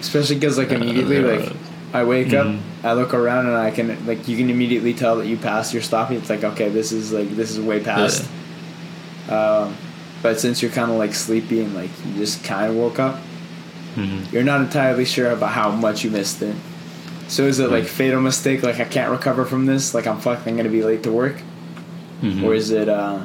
especially 0.00 0.36
because 0.36 0.56
like 0.56 0.70
immediately 0.70 1.20
like 1.20 1.52
I 1.92 2.04
wake 2.04 2.28
mm-hmm. 2.28 2.58
up, 2.58 2.84
I 2.84 2.94
look 2.94 3.12
around, 3.12 3.46
and 3.46 3.56
I 3.56 3.70
can 3.70 4.06
like 4.06 4.26
you 4.28 4.36
can 4.36 4.48
immediately 4.48 4.94
tell 4.94 5.16
that 5.16 5.26
you 5.26 5.36
passed 5.36 5.74
your 5.74 5.82
stop. 5.82 6.10
It's 6.10 6.30
like 6.30 6.42
okay, 6.42 6.70
this 6.70 6.92
is 6.92 7.12
like 7.12 7.28
this 7.30 7.50
is 7.50 7.60
way 7.60 7.82
past. 7.82 8.28
Yeah. 9.28 9.34
Um, 9.34 9.76
but 10.22 10.40
since 10.40 10.62
you're 10.62 10.70
kind 10.70 10.90
of 10.90 10.96
like 10.96 11.14
sleepy 11.14 11.60
and 11.60 11.74
like 11.74 11.90
you 12.06 12.14
just 12.14 12.44
kind 12.44 12.70
of 12.70 12.76
woke 12.76 12.98
up, 12.98 13.16
mm-hmm. 13.94 14.34
you're 14.34 14.44
not 14.44 14.60
entirely 14.60 15.04
sure 15.04 15.30
about 15.30 15.50
how 15.50 15.70
much 15.70 16.04
you 16.04 16.10
missed 16.10 16.42
it. 16.42 16.56
So 17.28 17.44
is 17.44 17.58
it 17.58 17.70
like 17.70 17.84
fatal 17.84 18.20
mistake? 18.20 18.62
Like 18.62 18.80
I 18.80 18.84
can't 18.84 19.10
recover 19.10 19.44
from 19.44 19.66
this. 19.66 19.94
Like 19.94 20.06
I'm 20.06 20.20
fucking 20.20 20.56
gonna 20.56 20.68
be 20.68 20.82
late 20.82 21.02
to 21.04 21.12
work, 21.12 21.36
mm-hmm. 22.22 22.44
or 22.44 22.54
is 22.54 22.70
it 22.70 22.88
uh, 22.88 23.22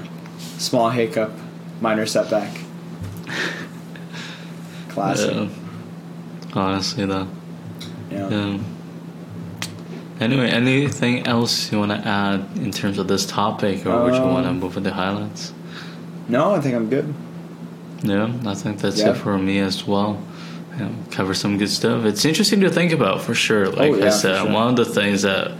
small 0.57 0.89
hiccup, 0.89 1.31
minor 1.81 2.05
setback? 2.05 2.57
Classic. 4.89 5.33
Yeah 5.33 5.47
honestly 6.55 7.05
though. 7.05 7.27
Yeah. 8.09 8.29
yeah. 8.29 8.59
Anyway, 10.19 10.49
anything 10.49 11.25
else 11.27 11.71
you 11.71 11.79
want 11.79 11.91
to 11.91 11.97
add 11.97 12.45
in 12.55 12.71
terms 12.71 12.97
of 12.97 13.07
this 13.07 13.25
topic, 13.25 13.85
or 13.85 13.91
um, 13.91 14.03
would 14.03 14.13
you 14.13 14.21
want 14.21 14.45
to 14.45 14.49
um, 14.51 14.59
move 14.59 14.77
into 14.77 14.91
highlights? 14.91 15.53
No, 16.28 16.53
I 16.55 16.61
think 16.61 16.76
I'm 16.76 16.89
good. 16.89 17.13
Yeah, 18.03 18.34
I 18.45 18.53
think 18.55 18.80
that's 18.80 18.99
yeah. 18.99 19.11
it 19.11 19.17
for 19.17 19.38
me 19.38 19.59
as 19.59 19.86
well. 19.88 20.21
you 20.74 20.80
know, 20.86 20.91
cover 21.11 21.34
some 21.34 21.57
good 21.57 21.69
stuff. 21.69 22.03
It's 22.05 22.26
interesting 22.26 22.61
to 22.61 22.69
think 22.69 22.91
about 22.91 23.21
for 23.21 23.34
sure. 23.34 23.67
Oh, 23.67 23.69
like 23.71 23.91
Oh, 23.91 23.95
yeah, 23.95 24.05
I 24.05 24.09
said, 24.09 24.41
sure. 24.43 24.51
one 24.51 24.67
of 24.69 24.76
the 24.76 24.86
things 24.86 25.21
that 25.21 25.51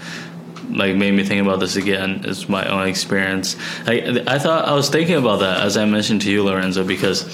like 0.70 0.96
made 0.96 1.14
me 1.14 1.24
think 1.24 1.46
about 1.46 1.60
this 1.60 1.76
again 1.76 2.24
is 2.26 2.50
my 2.50 2.66
own 2.66 2.88
experience. 2.88 3.56
I 3.86 4.24
I 4.28 4.40
thought 4.40 4.66
I 4.68 4.74
was 4.74 4.90
thinking 4.90 5.16
about 5.16 5.40
that 5.42 5.62
as 5.62 5.78
I 5.78 5.86
mentioned 5.86 6.22
to 6.24 6.32
you, 6.32 6.44
Lorenzo, 6.44 6.84
because 6.84 7.26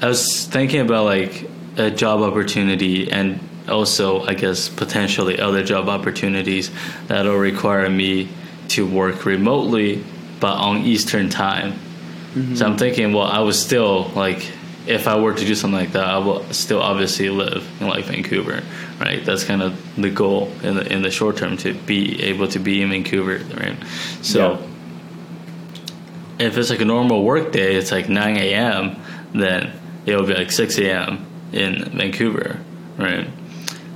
I 0.00 0.08
was 0.08 0.46
thinking 0.46 0.80
about 0.80 1.04
like 1.04 1.48
a 1.76 1.90
job 1.90 2.20
opportunity 2.22 3.10
and 3.12 3.38
also 3.68 4.22
I 4.22 4.34
guess 4.34 4.68
potentially 4.68 5.38
other 5.38 5.62
job 5.62 5.88
opportunities 5.88 6.70
that'll 7.06 7.36
require 7.36 7.88
me 7.88 8.28
to 8.68 8.86
work 8.86 9.24
remotely 9.24 10.02
but 10.40 10.56
on 10.56 10.78
Eastern 10.78 11.28
time. 11.28 11.74
So 12.54 12.66
I'm 12.66 12.76
thinking, 12.76 13.12
well, 13.12 13.26
I 13.26 13.40
would 13.40 13.54
still 13.54 14.10
like 14.14 14.52
if 14.86 15.06
I 15.06 15.18
were 15.18 15.34
to 15.34 15.44
do 15.44 15.54
something 15.54 15.78
like 15.78 15.92
that, 15.92 16.04
I 16.06 16.18
will 16.18 16.42
still 16.52 16.80
obviously 16.80 17.28
live 17.28 17.68
in 17.80 17.88
like 17.88 18.06
Vancouver, 18.06 18.62
right? 18.98 19.22
That's 19.24 19.44
kind 19.44 19.60
of 19.62 19.76
the 19.96 20.10
goal 20.10 20.50
in 20.62 20.76
the 20.76 20.92
in 20.92 21.02
the 21.02 21.10
short 21.10 21.36
term 21.36 21.56
to 21.58 21.74
be 21.74 22.22
able 22.22 22.48
to 22.48 22.58
be 22.58 22.80
in 22.82 22.90
Vancouver, 22.90 23.38
right? 23.54 23.76
So 24.22 24.58
Yeah. 26.38 26.46
if 26.46 26.56
it's 26.56 26.70
like 26.70 26.80
a 26.80 26.84
normal 26.86 27.22
work 27.22 27.52
day, 27.52 27.74
it's 27.76 27.90
like 27.92 28.08
9 28.08 28.36
a.m., 28.36 28.96
then 29.34 29.72
it'll 30.06 30.26
be 30.26 30.34
like 30.34 30.50
6 30.52 30.78
a.m. 30.78 31.26
in 31.52 31.84
Vancouver, 31.96 32.58
right? 32.96 33.28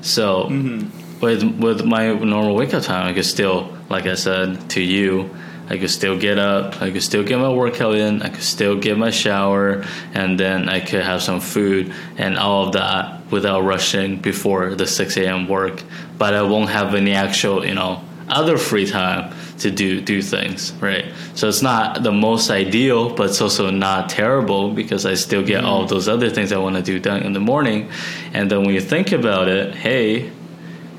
So 0.03 0.45
mm-hmm. 0.45 1.21
with 1.21 1.43
with 1.59 1.85
my 1.85 2.13
normal 2.13 2.55
wake 2.55 2.75
up 2.75 2.83
time, 2.83 3.07
I 3.07 3.13
could 3.15 3.25
still, 3.25 3.73
like 3.89 4.07
I 4.07 4.15
said 4.15 4.69
to 4.71 4.83
you, 4.83 5.31
I 5.73 5.79
could 5.79 5.91
still 5.91 6.19
get 6.19 6.39
up, 6.39 6.83
I 6.83 6.91
could 6.91 7.03
still 7.03 7.25
get 7.25 7.39
my 7.39 7.49
workout 7.49 7.95
in, 7.95 8.21
I 8.21 8.29
could 8.29 8.43
still 8.43 8.79
get 8.79 8.99
my 8.99 9.11
shower, 9.11 9.87
and 10.13 10.39
then 10.39 10.69
I 10.69 10.81
could 10.81 11.03
have 11.03 11.23
some 11.23 11.41
food 11.41 11.95
and 12.19 12.37
all 12.37 12.67
of 12.67 12.75
that 12.75 13.31
without 13.31 13.63
rushing 13.63 14.19
before 14.19 14.75
the 14.75 14.87
6 14.87 15.17
a.m. 15.17 15.49
work. 15.49 15.83
But 16.19 16.35
I 16.35 16.43
won't 16.43 16.69
have 16.69 16.95
any 16.95 17.13
actual, 17.13 17.65
you 17.65 17.73
know, 17.73 18.05
other 18.29 18.59
free 18.59 18.87
time 18.87 19.35
to 19.61 19.71
do 19.71 20.03
do 20.03 20.21
things, 20.21 20.73
right? 20.75 21.07
So 21.35 21.49
it's 21.49 21.63
not 21.63 22.03
the 22.03 22.13
most 22.13 22.51
ideal, 22.51 23.15
but 23.15 23.31
it's 23.31 23.41
also 23.41 23.71
not 23.71 24.11
terrible 24.11 24.75
because 24.75 25.07
I 25.07 25.15
still 25.15 25.43
get 25.43 25.65
all 25.65 25.85
of 25.85 25.89
those 25.89 26.07
other 26.07 26.29
things 26.29 26.53
I 26.53 26.59
want 26.59 26.77
to 26.77 26.83
do 26.83 26.99
done 26.99 27.23
in 27.23 27.33
the 27.33 27.41
morning. 27.41 27.91
And 28.35 28.51
then 28.51 28.61
when 28.65 28.75
you 28.75 28.81
think 28.83 29.13
about 29.13 29.49
it, 29.49 29.75
hey, 29.75 30.33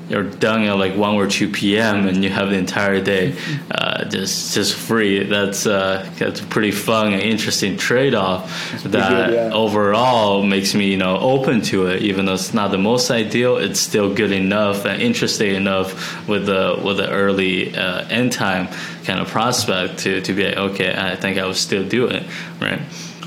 you're 0.08 0.22
done 0.22 0.62
at 0.64 0.76
like 0.76 0.96
1 0.96 1.14
or 1.14 1.26
2 1.26 1.48
p.m. 1.48 2.06
and 2.06 2.22
you 2.22 2.28
have 2.28 2.50
the 2.50 2.56
entire 2.56 3.00
day 3.00 3.34
uh, 3.70 4.04
just 4.04 4.54
just 4.54 4.74
free. 4.74 5.24
That's 5.24 5.66
uh, 5.66 6.08
that's 6.18 6.40
a 6.40 6.44
pretty 6.44 6.72
fun 6.72 7.14
and 7.14 7.22
interesting 7.22 7.76
trade-off 7.76 8.82
that 8.82 9.28
good, 9.30 9.34
yeah. 9.34 9.54
overall 9.54 10.42
makes 10.42 10.74
me 10.74 10.90
you 10.90 10.98
know 10.98 11.18
open 11.18 11.62
to 11.62 11.86
it. 11.86 12.02
Even 12.02 12.26
though 12.26 12.34
it's 12.34 12.52
not 12.52 12.70
the 12.70 12.78
most 12.78 13.10
ideal, 13.10 13.56
it's 13.56 13.80
still 13.80 14.14
good 14.14 14.32
enough 14.32 14.84
and 14.84 15.00
interesting 15.00 15.54
enough 15.54 16.28
with 16.28 16.46
the 16.46 16.80
with 16.84 16.98
the 16.98 17.10
early 17.10 17.74
uh, 17.74 18.06
end 18.08 18.32
time 18.32 18.68
kind 19.04 19.20
of 19.20 19.28
prospect 19.28 20.00
to 20.00 20.20
to 20.20 20.32
be 20.34 20.44
like, 20.44 20.56
okay, 20.56 20.94
I 20.94 21.16
think 21.16 21.38
I 21.38 21.46
would 21.46 21.56
still 21.56 21.86
do 21.86 22.08
it, 22.08 22.24
right? 22.60 22.80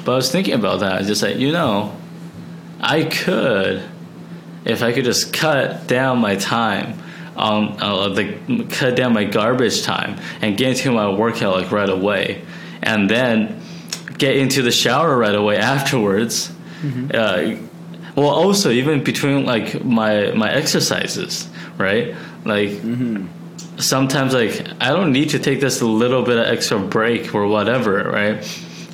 But 0.06 0.12
I 0.12 0.16
was 0.16 0.32
thinking 0.32 0.54
about 0.54 0.82
that, 0.82 1.02
I 1.02 1.04
just 1.04 1.24
like 1.24 1.38
you 1.38 1.52
know, 1.52 1.98
I 2.80 3.04
could 3.04 3.84
if 4.68 4.84
I 4.84 4.92
could 4.92 5.06
just 5.06 5.34
cut 5.34 5.88
down 5.88 6.20
my 6.20 6.36
time 6.36 7.00
on 7.36 7.78
uh, 7.82 8.10
the 8.10 8.68
cut 8.70 8.96
down 8.96 9.14
my 9.14 9.24
garbage 9.24 9.84
time 9.84 10.20
and 10.42 10.58
get 10.58 10.70
into 10.78 10.92
my 10.92 11.10
workout 11.10 11.56
like 11.56 11.72
right 11.72 11.90
away, 11.90 12.44
and 12.82 13.10
then 13.10 13.62
get 14.18 14.36
into 14.36 14.62
the 14.62 14.72
shower 14.72 15.18
right 15.18 15.36
away 15.36 15.58
afterwards. 15.58 16.52
Uh, 17.14 17.56
well, 18.16 18.30
also 18.30 18.72
even 18.72 19.04
between 19.04 19.46
like 19.46 19.84
my 19.84 20.32
my 20.32 20.52
exercises, 20.52 21.48
right? 21.78 22.16
Like 22.44 22.72
sometimes 23.78 24.34
like 24.34 24.68
I 24.80 24.90
don't 24.90 25.12
need 25.12 25.30
to 25.30 25.40
take 25.40 25.60
this 25.60 25.82
little 25.82 26.24
bit 26.24 26.38
of 26.38 26.48
extra 26.48 26.80
break 26.80 27.34
or 27.34 27.48
whatever, 27.48 28.04
right? 28.10 28.38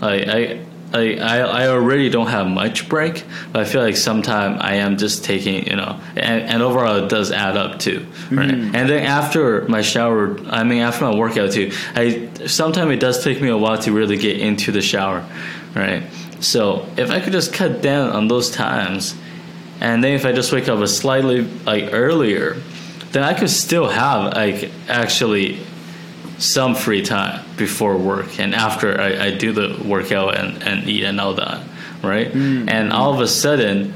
Like 0.02 0.28
I. 0.28 0.60
I, 0.94 1.16
I 1.16 1.38
I 1.40 1.68
already 1.68 2.10
don't 2.10 2.28
have 2.28 2.48
much 2.48 2.88
break, 2.88 3.24
but 3.52 3.62
I 3.62 3.66
feel 3.66 3.82
like 3.82 3.98
sometimes 3.98 4.62
I 4.62 4.76
am 4.76 4.98
just 4.98 5.24
taking, 5.24 5.66
you 5.66 5.76
know, 5.76 6.00
and, 6.16 6.44
and 6.44 6.62
overall 6.62 7.04
it 7.04 7.10
does 7.10 7.32
add 7.32 7.58
up 7.58 7.80
too, 7.80 8.06
right? 8.32 8.52
Mm. 8.52 8.76
And 8.76 8.90
then 8.90 9.04
after 9.04 9.68
my 9.68 9.82
shower, 9.82 10.40
I 10.48 10.64
mean 10.64 10.82
after 10.82 11.06
my 11.06 11.16
workout 11.16 11.52
too, 11.52 11.72
I 11.96 12.30
sometimes 12.46 12.92
it 12.92 13.00
does 13.00 13.24
take 13.24 13.42
me 13.42 13.50
a 13.50 13.58
while 13.58 13.78
to 13.80 13.92
really 13.92 14.18
get 14.18 14.40
into 14.40 14.72
the 14.72 14.82
shower, 14.82 15.26
right? 15.76 16.04
So 16.40 16.88
if 16.98 17.10
I 17.10 17.20
could 17.20 17.34
just 17.34 17.54
cut 17.54 17.82
down 17.82 18.10
on 18.10 18.28
those 18.28 18.52
times, 18.52 19.16
and 19.82 20.04
then 20.04 20.14
if 20.14 20.26
I 20.26 20.32
just 20.32 20.52
wake 20.52 20.70
up 20.70 20.80
a 20.80 20.88
slightly 20.88 21.42
like 21.42 21.90
earlier, 21.92 22.58
then 23.14 23.24
I 23.24 23.34
could 23.34 23.50
still 23.50 23.90
have 23.90 24.34
like 24.34 24.72
actually 24.88 25.60
some 26.38 26.76
free 26.76 27.02
time 27.02 27.46
before 27.58 27.98
work 27.98 28.40
and 28.40 28.54
after 28.56 29.00
I, 29.00 29.28
I 29.28 29.32
do 29.32 29.52
the 29.52 29.82
workout 29.88 30.36
and, 30.38 30.62
and 30.64 30.90
eat 30.90 31.04
and 31.04 31.20
all 31.20 31.36
that, 31.36 31.64
right? 32.02 32.32
Mm. 32.32 32.70
And 32.70 32.92
all 32.92 33.14
of 33.14 33.22
a 33.22 33.28
sudden, 33.28 33.94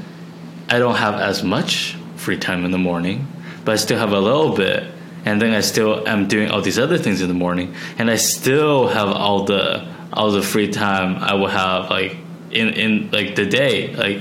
I 0.68 0.78
don't 0.78 0.96
have 0.96 1.14
as 1.14 1.42
much 1.42 1.96
free 2.16 2.38
time 2.38 2.64
in 2.64 2.70
the 2.70 2.78
morning, 2.78 3.26
but 3.64 3.72
I 3.72 3.76
still 3.76 3.98
have 3.98 4.12
a 4.12 4.20
little 4.20 4.54
bit. 4.54 4.84
And 5.24 5.42
then 5.42 5.52
I 5.52 5.60
still 5.60 6.06
am 6.08 6.28
doing 6.28 6.50
all 6.50 6.62
these 6.62 6.78
other 6.78 6.96
things 6.96 7.20
in 7.20 7.28
the 7.28 7.34
morning, 7.34 7.74
and 7.98 8.10
I 8.10 8.16
still 8.16 8.88
have 8.88 9.08
all 9.08 9.44
the 9.44 9.86
all 10.12 10.30
the 10.30 10.42
free 10.42 10.70
time 10.70 11.16
I 11.16 11.34
will 11.34 11.48
have 11.48 11.90
like 11.90 12.16
in 12.50 12.68
in 12.68 13.10
like 13.10 13.34
the 13.34 13.44
day, 13.44 13.94
like 13.94 14.20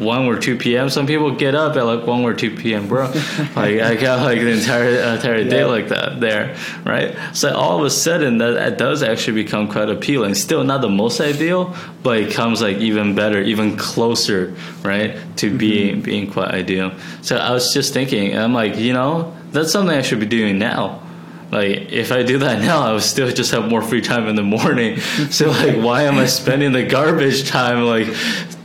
one 0.00 0.26
or 0.26 0.38
two 0.38 0.56
p.m. 0.56 0.88
Some 0.88 1.06
people 1.06 1.34
get 1.34 1.54
up 1.54 1.76
at 1.76 1.84
like 1.84 2.06
one 2.06 2.22
or 2.22 2.34
two 2.34 2.56
p.m. 2.56 2.88
Bro, 2.88 3.06
like 3.54 3.80
I 3.80 3.94
got 3.94 4.22
like 4.22 4.40
the 4.40 4.50
entire 4.50 5.14
entire 5.14 5.44
day 5.44 5.64
like 5.64 5.88
that 5.88 6.20
there, 6.20 6.56
right? 6.84 7.16
So 7.34 7.54
all 7.54 7.78
of 7.78 7.84
a 7.84 7.90
sudden 7.90 8.38
that, 8.38 8.52
that 8.52 8.78
does 8.78 9.02
actually 9.02 9.42
become 9.42 9.68
quite 9.68 9.90
appealing. 9.90 10.34
Still 10.34 10.64
not 10.64 10.80
the 10.80 10.88
most 10.88 11.20
ideal, 11.20 11.76
but 12.02 12.18
it 12.18 12.32
comes 12.32 12.62
like 12.62 12.78
even 12.78 13.14
better, 13.14 13.40
even 13.42 13.76
closer, 13.76 14.56
right, 14.82 15.14
to 15.36 15.48
mm-hmm. 15.48 15.56
being 15.58 16.00
being 16.00 16.30
quite 16.30 16.48
ideal. 16.48 16.92
So 17.22 17.36
I 17.36 17.52
was 17.52 17.72
just 17.72 17.92
thinking, 17.92 18.36
I'm 18.36 18.54
like, 18.54 18.76
you 18.76 18.92
know, 18.92 19.36
that's 19.52 19.70
something 19.70 19.96
I 19.96 20.02
should 20.02 20.20
be 20.20 20.26
doing 20.26 20.58
now. 20.58 21.02
Like 21.50 21.90
if 21.90 22.12
I 22.12 22.22
do 22.22 22.38
that 22.38 22.60
now, 22.60 22.82
I 22.82 22.92
would 22.92 23.02
still 23.02 23.28
just 23.30 23.50
have 23.50 23.68
more 23.68 23.82
free 23.82 24.00
time 24.00 24.28
in 24.28 24.36
the 24.36 24.42
morning. 24.42 24.98
So 25.30 25.50
like, 25.50 25.76
why 25.76 26.02
am 26.04 26.16
I 26.16 26.26
spending 26.26 26.72
the 26.72 26.84
garbage 26.84 27.48
time? 27.48 27.84
Like, 27.84 28.06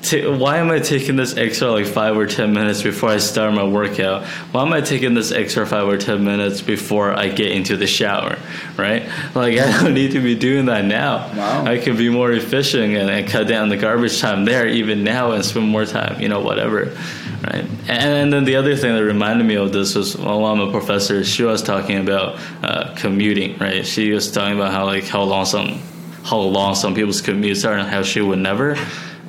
t- 0.05 0.27
why 0.27 0.57
am 0.57 0.69
I 0.69 0.79
taking 0.79 1.15
this 1.15 1.35
extra 1.35 1.71
like 1.71 1.87
five 1.87 2.15
or 2.15 2.27
ten 2.27 2.53
minutes 2.53 2.81
before 2.81 3.09
I 3.09 3.17
start 3.17 3.53
my 3.53 3.63
workout? 3.63 4.25
Why 4.51 4.61
am 4.61 4.71
I 4.73 4.81
taking 4.81 5.13
this 5.13 5.31
extra 5.31 5.65
five 5.65 5.87
or 5.87 5.97
ten 5.97 6.23
minutes 6.23 6.61
before 6.61 7.11
I 7.11 7.29
get 7.29 7.51
into 7.51 7.75
the 7.75 7.87
shower? 7.87 8.37
Right? 8.77 9.09
Like 9.33 9.57
I 9.59 9.81
don't 9.81 9.93
need 9.93 10.11
to 10.11 10.21
be 10.21 10.35
doing 10.35 10.67
that 10.67 10.85
now. 10.85 11.27
Wow. 11.35 11.65
I 11.65 11.79
can 11.79 11.97
be 11.97 12.09
more 12.09 12.31
efficient 12.31 12.95
and, 12.95 13.09
and 13.09 13.27
cut 13.27 13.47
down 13.47 13.69
the 13.69 13.77
garbage 13.77 14.19
time 14.19 14.45
there 14.45 14.67
even 14.67 15.03
now 15.03 15.31
and 15.31 15.43
spend 15.43 15.67
more 15.67 15.85
time. 15.85 16.21
You 16.21 16.29
know, 16.29 16.41
whatever. 16.41 16.95
Right. 17.43 17.65
And, 17.87 18.33
then 18.33 18.45
the 18.45 18.55
other 18.55 18.75
thing 18.75 18.95
that 18.95 19.03
reminded 19.03 19.45
me 19.45 19.55
of 19.55 19.71
this 19.71 19.95
was 19.95 20.15
I'm 20.15 20.59
a 20.59 20.71
professor, 20.71 21.23
she 21.23 21.43
was 21.43 21.61
talking 21.61 21.97
about 21.99 22.39
uh, 22.63 22.93
commuting. 22.95 23.57
Right. 23.57 23.85
She 23.85 24.11
was 24.11 24.31
talking 24.31 24.55
about 24.55 24.71
how 24.71 24.85
like 24.85 25.05
how 25.05 25.23
long 25.23 25.45
some 25.45 25.81
how 26.23 26.39
long 26.39 26.73
some 26.75 26.95
people's 26.95 27.21
commutes 27.21 27.67
are 27.67 27.73
and 27.73 27.87
how 27.87 28.03
she 28.03 28.21
would 28.21 28.39
never. 28.39 28.77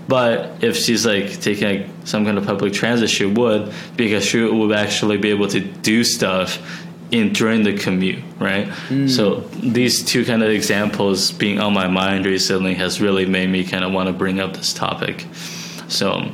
But 0.08 0.62
if 0.62 0.76
she's 0.76 1.04
like 1.04 1.40
taking 1.40 1.80
like, 1.80 1.90
some 2.04 2.24
kind 2.24 2.38
of 2.38 2.46
public 2.46 2.72
transit, 2.72 3.10
she 3.10 3.26
would 3.26 3.72
because 3.96 4.24
she 4.24 4.42
would 4.42 4.72
actually 4.72 5.16
be 5.16 5.30
able 5.30 5.48
to 5.48 5.60
do 5.60 6.04
stuff 6.04 6.62
in 7.10 7.32
during 7.32 7.62
the 7.62 7.76
commute, 7.76 8.22
right? 8.38 8.72
So 9.08 9.40
these 9.62 10.04
two 10.04 10.24
kind 10.24 10.42
of 10.42 10.50
examples 10.50 11.30
being 11.32 11.60
on 11.60 11.72
my 11.72 11.86
mind 11.88 12.26
recently 12.26 12.74
has 12.74 13.00
really 13.00 13.26
made 13.26 13.48
me 13.48 13.64
kind 13.64 13.84
of 13.84 13.92
want 13.92 14.08
to 14.08 14.12
bring 14.12 14.40
up 14.40 14.54
this 14.54 14.72
topic. 14.72 15.26
So 15.88 16.32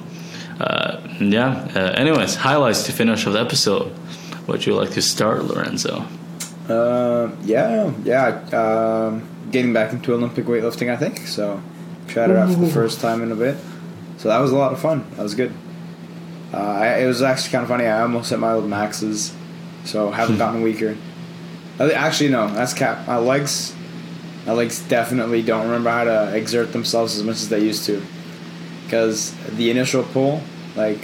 uh, 0.63 1.01
yeah. 1.21 1.69
Uh, 1.75 1.93
anyways, 1.97 2.37
highlights 2.37 2.85
to 2.85 2.93
finish 2.93 3.27
off 3.27 3.33
the 3.33 3.41
episode. 3.41 3.93
Would 4.47 4.65
you 4.67 4.75
like 4.75 4.91
to 4.91 5.03
start, 5.03 5.45
Lorenzo? 5.45 6.07
Uh, 6.69 7.31
yeah, 7.43 7.93
yeah. 8.05 8.27
Um, 8.53 9.29
getting 9.51 9.73
back 9.73 9.93
into 9.93 10.15
Olympic 10.15 10.47
weightlifting, 10.47 10.91
I 10.91 10.97
think. 10.97 11.19
So, 11.27 11.63
tried 12.09 12.31
it 12.31 12.37
out 12.37 12.53
for 12.53 12.61
the 12.61 12.71
first 12.71 13.01
time 13.01 13.23
in 13.23 13.33
a 13.33 13.37
bit. 13.37 13.57
So 14.19 14.29
that 14.29 14.39
was 14.39 14.53
a 14.53 14.57
lot 14.57 14.73
of 14.73 14.81
fun. 14.81 15.05
That 15.17 15.23
was 15.23 15.35
good. 15.35 15.53
Uh, 16.53 16.59
I, 16.59 16.99
it 17.01 17.07
was 17.07 17.23
actually 17.23 17.53
kind 17.53 17.63
of 17.63 17.69
funny. 17.69 17.87
I 17.87 18.03
almost 18.03 18.31
hit 18.31 18.39
my 18.39 18.53
old 18.53 18.69
maxes, 18.69 19.35
so 19.85 20.11
haven't 20.11 20.39
gotten 20.45 20.63
weaker. 20.63 20.97
Actually, 21.81 22.31
no, 22.31 22.49
that's 22.53 22.75
cap. 22.75 23.07
My 23.07 23.17
legs, 23.17 23.75
my 24.47 24.53
legs 24.53 24.81
definitely 24.87 25.43
don't 25.43 25.65
remember 25.65 25.91
how 25.91 26.05
to 26.05 26.37
exert 26.37 26.73
themselves 26.73 27.17
as 27.17 27.25
much 27.25 27.37
as 27.37 27.49
they 27.49 27.61
used 27.61 27.87
to. 27.87 28.05
Because 28.85 29.35
the 29.57 29.71
initial 29.71 30.05
pull, 30.05 30.43
like 30.77 31.01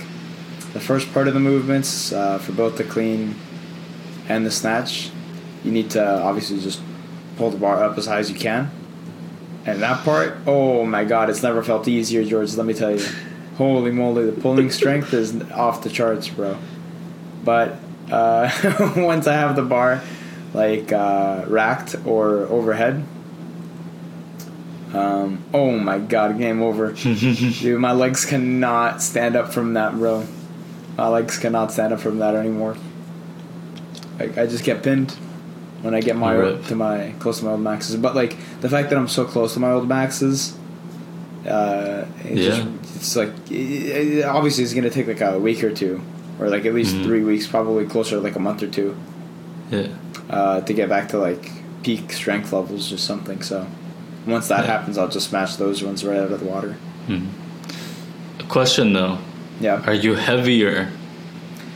the 0.74 0.80
first 0.80 1.12
part 1.12 1.26
of 1.26 1.34
the 1.34 1.40
movements 1.40 2.12
uh, 2.12 2.38
for 2.38 2.52
both 2.52 2.76
the 2.76 2.84
clean 2.84 3.34
and 4.28 4.44
the 4.44 4.50
snatch, 4.50 5.10
you 5.64 5.72
need 5.72 5.90
to 5.90 6.22
obviously 6.22 6.60
just 6.60 6.80
pull 7.36 7.50
the 7.50 7.56
bar 7.56 7.82
up 7.82 7.96
as 7.96 8.06
high 8.06 8.18
as 8.18 8.30
you 8.30 8.38
can. 8.38 8.70
And 9.66 9.82
that 9.82 10.04
part, 10.04 10.36
oh 10.46 10.84
my 10.86 11.04
god, 11.04 11.30
it's 11.30 11.42
never 11.42 11.62
felt 11.62 11.88
easier, 11.88 12.24
George. 12.24 12.54
Let 12.54 12.66
me 12.66 12.74
tell 12.74 12.96
you. 12.96 13.04
Holy 13.56 13.90
moly, 13.90 14.30
the 14.30 14.40
pulling 14.40 14.70
strength 14.70 15.12
is 15.12 15.42
off 15.50 15.82
the 15.82 15.90
charts, 15.90 16.28
bro. 16.28 16.56
But 17.44 17.76
uh, 18.10 18.50
once 18.96 19.26
I 19.26 19.34
have 19.34 19.56
the 19.56 19.62
bar 19.62 20.00
like 20.54 20.92
uh, 20.92 21.44
racked 21.48 21.96
or 22.06 22.44
overhead, 22.44 23.04
um, 24.94 25.44
oh 25.52 25.72
my 25.72 25.98
god, 25.98 26.38
game 26.38 26.62
over. 26.62 26.92
Dude, 26.92 27.80
my 27.80 27.92
legs 27.92 28.24
cannot 28.24 29.02
stand 29.02 29.34
up 29.34 29.52
from 29.52 29.74
that, 29.74 29.92
bro. 29.94 30.26
My 30.96 31.08
legs 31.08 31.36
cannot 31.36 31.72
stand 31.72 31.92
up 31.92 32.00
from 32.00 32.20
that 32.20 32.34
anymore. 32.36 32.76
Like 34.18 34.38
I 34.38 34.46
just 34.46 34.64
get 34.64 34.82
pinned 34.82 35.16
when 35.82 35.94
I 35.94 36.00
get 36.00 36.16
my 36.16 36.32
Rip. 36.34 36.66
to 36.66 36.74
my 36.74 37.12
close 37.20 37.38
to 37.40 37.44
my 37.44 37.52
old 37.52 37.60
maxes. 37.60 37.96
But 37.96 38.14
like 38.16 38.36
the 38.60 38.68
fact 38.68 38.90
that 38.90 38.98
I'm 38.98 39.08
so 39.08 39.24
close 39.24 39.54
to 39.54 39.60
my 39.60 39.70
old 39.70 39.88
maxes, 39.88 40.56
uh, 41.46 42.04
it 42.24 42.38
Yeah. 42.38 42.50
just, 42.50 42.62
it's 42.96 43.16
like 43.16 43.30
it, 43.50 43.54
it- 43.54 44.24
obviously 44.24 44.64
it's 44.64 44.74
gonna 44.74 44.90
take 44.90 45.06
like 45.06 45.20
a 45.20 45.38
week 45.38 45.62
or 45.64 45.70
two, 45.72 46.00
or 46.40 46.48
like 46.48 46.64
at 46.66 46.74
least 46.74 46.96
Mhm. 46.96 47.04
three 47.04 47.22
weeks, 47.24 47.46
probably 47.46 47.84
closer 47.86 48.16
to 48.16 48.20
like 48.20 48.36
a 48.36 48.40
month 48.40 48.62
or 48.62 48.66
two, 48.68 48.96
Yeah. 49.70 49.86
uh, 50.30 50.60
to 50.62 50.72
get 50.72 50.88
back 50.88 51.08
to 51.10 51.18
like 51.18 51.50
peak 51.82 52.12
strength 52.12 52.52
levels 52.52 52.92
or 52.92 52.98
something. 52.98 53.40
So 53.42 53.66
once 54.26 54.48
that 54.48 54.64
Yeah. 54.64 54.72
happens, 54.72 54.98
I'll 54.98 55.08
just 55.08 55.28
smash 55.30 55.56
those 55.56 55.82
ones 55.82 56.04
right 56.04 56.18
out 56.18 56.32
of 56.32 56.40
the 56.40 56.46
water. 56.46 56.74
Mhm. 57.08 57.26
A 58.40 58.44
question 58.44 58.92
though: 58.92 59.18
Yeah, 59.60 59.80
Are 59.86 59.94
you 59.94 60.14
heavier 60.14 60.88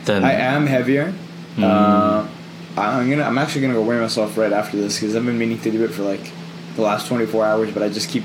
than? 0.05 0.23
I 0.23 0.33
am 0.33 0.67
heavier. 0.67 1.13
Mm. 1.57 1.63
Uh, 1.63 2.23
I'm 2.77 3.09
gonna. 3.09 3.23
I'm 3.23 3.37
actually 3.37 3.61
gonna 3.61 3.73
go 3.75 3.83
weigh 3.83 3.99
myself 3.99 4.37
right 4.37 4.51
after 4.51 4.77
this 4.77 4.99
because 4.99 5.15
I've 5.15 5.25
been 5.25 5.37
meaning 5.37 5.59
to 5.59 5.71
do 5.71 5.83
it 5.85 5.89
for 5.89 6.01
like 6.03 6.31
the 6.75 6.81
last 6.81 7.07
24 7.07 7.45
hours, 7.45 7.71
but 7.71 7.83
I 7.83 7.89
just 7.89 8.09
keep. 8.09 8.23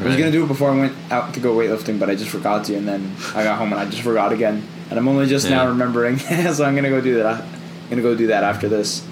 I 0.00 0.04
was 0.04 0.16
gonna 0.16 0.32
do 0.32 0.42
it 0.44 0.48
before 0.48 0.70
I 0.70 0.76
went 0.76 0.96
out 1.12 1.32
to 1.34 1.40
go 1.40 1.54
weightlifting, 1.54 2.00
but 2.00 2.10
I 2.10 2.16
just 2.16 2.30
forgot 2.30 2.64
to, 2.66 2.74
and 2.74 2.88
then 2.88 3.14
I 3.36 3.44
got 3.44 3.58
home 3.58 3.72
and 3.72 3.80
I 3.80 3.84
just 3.88 4.02
forgot 4.02 4.32
again, 4.32 4.66
and 4.90 4.98
I'm 4.98 5.06
only 5.06 5.26
just 5.26 5.48
now 5.48 5.68
remembering, 5.68 6.18
so 6.52 6.64
I'm 6.64 6.74
gonna 6.74 6.88
go 6.90 7.00
do 7.00 7.22
that. 7.22 7.42
I'm 7.42 7.88
gonna 7.90 8.02
go 8.02 8.16
do 8.16 8.26
that 8.28 8.42
after 8.42 8.68
this. 8.68 9.06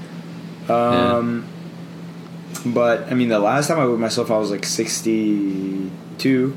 Um, 0.69 1.47
but 2.67 3.11
I 3.11 3.15
mean, 3.15 3.29
the 3.29 3.39
last 3.39 3.69
time 3.69 3.79
I 3.79 3.87
weighed 3.87 4.01
myself, 4.01 4.31
I 4.33 4.39
was 4.39 4.51
like 4.51 4.65
62 4.67 6.57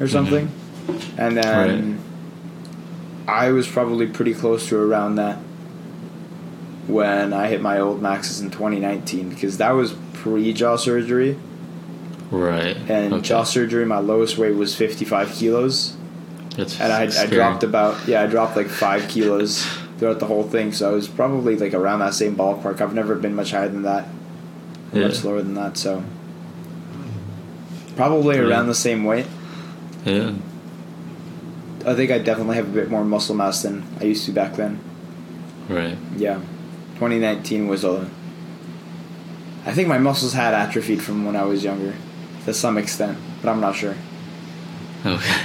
or 0.00 0.08
something, 0.08 0.50
and 1.18 1.36
then 1.36 2.00
I 3.28 3.50
was 3.50 3.68
probably 3.68 4.06
pretty 4.06 4.32
close 4.32 4.68
to 4.70 4.78
around 4.78 5.16
that 5.16 5.38
when 6.92 7.32
I 7.32 7.48
hit 7.48 7.60
my 7.60 7.78
old 7.78 8.02
maxes 8.02 8.40
in 8.40 8.50
2019 8.50 9.30
because 9.30 9.58
that 9.58 9.70
was 9.72 9.94
pre 10.14 10.52
jaw 10.52 10.76
surgery. 10.76 11.38
Right. 12.30 12.76
And 12.88 13.12
okay. 13.14 13.22
jaw 13.22 13.42
surgery, 13.42 13.84
my 13.84 13.98
lowest 13.98 14.38
weight 14.38 14.54
was 14.54 14.76
55 14.76 15.32
kilos. 15.32 15.96
It's 16.56 16.80
And 16.80 16.92
I, 16.92 17.02
I 17.04 17.26
dropped 17.26 17.62
about, 17.64 18.06
yeah, 18.06 18.22
I 18.22 18.26
dropped 18.26 18.56
like 18.56 18.68
five 18.68 19.08
kilos 19.08 19.64
throughout 19.98 20.18
the 20.20 20.26
whole 20.26 20.44
thing. 20.44 20.72
So 20.72 20.90
I 20.90 20.92
was 20.92 21.08
probably 21.08 21.56
like 21.56 21.74
around 21.74 22.00
that 22.00 22.14
same 22.14 22.36
ballpark. 22.36 22.80
I've 22.80 22.94
never 22.94 23.14
been 23.16 23.34
much 23.34 23.50
higher 23.50 23.68
than 23.68 23.82
that, 23.82 24.06
Yeah. 24.92 25.08
much 25.08 25.24
lower 25.24 25.42
than 25.42 25.54
that. 25.54 25.76
So 25.76 26.04
probably 27.96 28.36
Yeah. 28.36 28.42
around 28.42 28.68
the 28.68 28.74
same 28.74 29.04
weight. 29.04 29.26
Yeah. 30.04 30.32
I 31.86 31.94
think 31.94 32.10
I 32.10 32.18
definitely 32.18 32.56
have 32.56 32.68
a 32.68 32.72
bit 32.72 32.90
more 32.90 33.04
muscle 33.04 33.34
mass 33.34 33.62
than 33.62 33.84
I 34.00 34.04
used 34.04 34.26
to 34.26 34.32
back 34.32 34.56
then. 34.56 34.78
Right. 35.68 35.96
Yeah, 36.16 36.40
2019 37.00 37.66
was 37.66 37.82
a. 37.82 38.10
I 39.64 39.72
think 39.72 39.88
my 39.88 39.96
muscles 39.96 40.34
had 40.34 40.52
atrophied 40.52 41.02
from 41.02 41.24
when 41.24 41.34
I 41.34 41.44
was 41.44 41.64
younger, 41.64 41.94
to 42.44 42.52
some 42.52 42.76
extent, 42.76 43.16
but 43.40 43.48
I'm 43.48 43.58
not 43.58 43.74
sure. 43.74 43.94
Okay. 45.06 45.42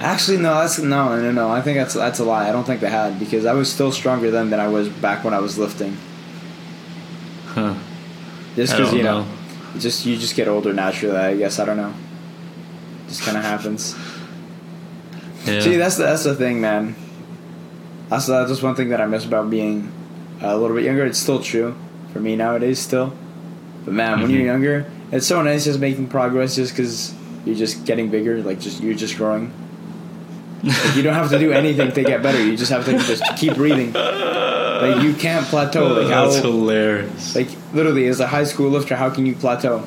Actually, 0.00 0.36
no, 0.36 0.54
that's 0.56 0.78
no, 0.78 1.18
no, 1.18 1.32
no. 1.32 1.48
I 1.50 1.62
think 1.62 1.78
that's 1.78 1.94
that's 1.94 2.18
a 2.18 2.24
lie. 2.24 2.46
I 2.46 2.52
don't 2.52 2.64
think 2.64 2.82
they 2.82 2.90
had 2.90 3.18
because 3.18 3.46
I 3.46 3.54
was 3.54 3.72
still 3.72 3.90
stronger 3.90 4.30
then 4.30 4.50
than 4.50 4.60
I 4.60 4.68
was 4.68 4.90
back 4.90 5.24
when 5.24 5.32
I 5.32 5.38
was 5.38 5.58
lifting. 5.58 5.96
Huh. 7.46 7.74
Just 8.54 8.76
because 8.76 8.92
you 8.92 9.02
know, 9.02 9.22
know. 9.22 9.28
just 9.78 10.04
you 10.04 10.18
just 10.18 10.36
get 10.36 10.46
older 10.46 10.74
naturally. 10.74 11.16
I 11.16 11.36
guess 11.36 11.58
I 11.58 11.64
don't 11.64 11.78
know. 11.78 11.94
Just 13.08 13.22
kind 13.22 13.38
of 13.38 13.44
happens. 13.44 13.96
Yeah. 15.46 15.60
See, 15.62 15.76
that's 15.76 15.96
the, 15.96 16.02
that's 16.02 16.24
the 16.24 16.34
thing, 16.34 16.60
man. 16.60 16.94
That's 18.10 18.26
that's 18.26 18.50
just 18.50 18.62
one 18.62 18.74
thing 18.74 18.90
that 18.90 19.00
I 19.00 19.06
miss 19.06 19.24
about 19.24 19.48
being 19.48 19.90
a 20.40 20.56
little 20.56 20.76
bit 20.76 20.84
younger. 20.84 21.04
It's 21.04 21.18
still 21.18 21.40
true 21.40 21.74
for 22.12 22.20
me 22.20 22.36
nowadays, 22.36 22.78
still. 22.78 23.12
But 23.84 23.94
man, 23.94 24.20
when 24.20 24.30
you're 24.30 24.42
Mhm. 24.42 24.46
younger, 24.46 24.86
it's 25.12 25.26
so 25.26 25.40
nice 25.42 25.64
just 25.64 25.80
making 25.80 26.08
progress, 26.08 26.56
just 26.56 26.74
because 26.76 27.12
you're 27.44 27.56
just 27.56 27.84
getting 27.84 28.08
bigger. 28.10 28.42
Like 28.42 28.60
just 28.60 28.82
you're 28.82 28.94
just 28.94 29.16
growing. 29.16 29.50
Like, 30.62 30.96
you 30.96 31.02
don't 31.02 31.14
have 31.14 31.30
to 31.30 31.38
do 31.38 31.52
anything 31.52 31.92
to 31.92 32.02
get 32.02 32.20
better. 32.22 32.42
You 32.44 32.56
just 32.56 32.72
have 32.72 32.84
to 32.86 32.92
just 32.98 33.22
keep 33.36 33.54
breathing. 33.54 33.92
Like 33.92 35.02
you 35.02 35.12
can't 35.14 35.46
plateau. 35.46 35.86
Like 35.94 36.12
how 36.12 36.24
That's 36.26 36.38
hilarious. 36.38 37.34
like 37.36 37.48
literally 37.72 38.06
as 38.08 38.20
a 38.20 38.26
high 38.26 38.44
school 38.44 38.68
lifter, 38.70 38.96
how 38.96 39.08
can 39.10 39.24
you 39.26 39.34
plateau? 39.34 39.82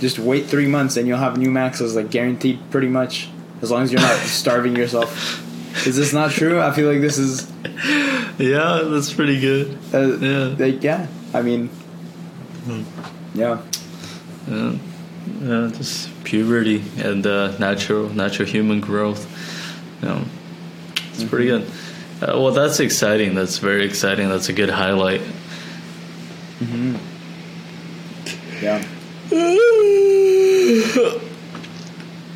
Just 0.00 0.18
wait 0.18 0.46
three 0.46 0.66
months 0.66 0.96
and 0.96 1.06
you'll 1.08 1.18
have 1.18 1.36
new 1.38 1.50
maxes, 1.50 1.94
like 1.96 2.10
guaranteed, 2.10 2.58
pretty 2.70 2.88
much. 2.88 3.28
As 3.62 3.70
long 3.70 3.82
as 3.84 3.92
you're 3.92 4.00
not 4.00 4.16
starving 4.18 4.74
yourself. 4.76 5.40
Is 5.86 5.96
this 5.96 6.12
not 6.12 6.30
true? 6.32 6.60
I 6.60 6.72
feel 6.72 6.90
like 6.90 7.00
this 7.00 7.16
is, 7.18 7.46
yeah, 8.38 8.82
that's 8.84 9.12
pretty 9.12 9.40
good. 9.40 9.78
uh, 9.92 10.16
Yeah. 10.18 10.54
like 10.58 10.82
yeah. 10.82 11.06
I 11.34 11.42
mean, 11.42 11.70
yeah, 13.34 13.60
Yeah, 14.48 14.72
yeah 15.40 15.70
just 15.76 16.08
puberty 16.24 16.82
and 16.98 17.26
uh, 17.26 17.56
natural 17.58 18.08
natural 18.10 18.48
human 18.48 18.80
growth. 18.80 19.26
You 20.02 20.08
know, 20.08 20.24
it's 21.14 21.24
pretty 21.24 21.46
good. 21.46 21.62
Uh, 22.20 22.38
well, 22.40 22.52
that's 22.52 22.78
exciting. 22.80 23.34
That's 23.34 23.58
very 23.58 23.84
exciting. 23.84 24.28
That's 24.28 24.48
a 24.48 24.52
good 24.52 24.70
highlight. 24.70 25.22
yeah. 28.62 28.82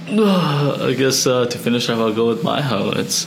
I 0.09 0.95
guess 0.97 1.27
uh, 1.27 1.47
to 1.47 1.59
finish 1.59 1.89
off, 1.89 1.99
I'll 1.99 2.13
go 2.15 2.27
with 2.29 2.43
my 2.43 2.61
highlights. 2.61 3.27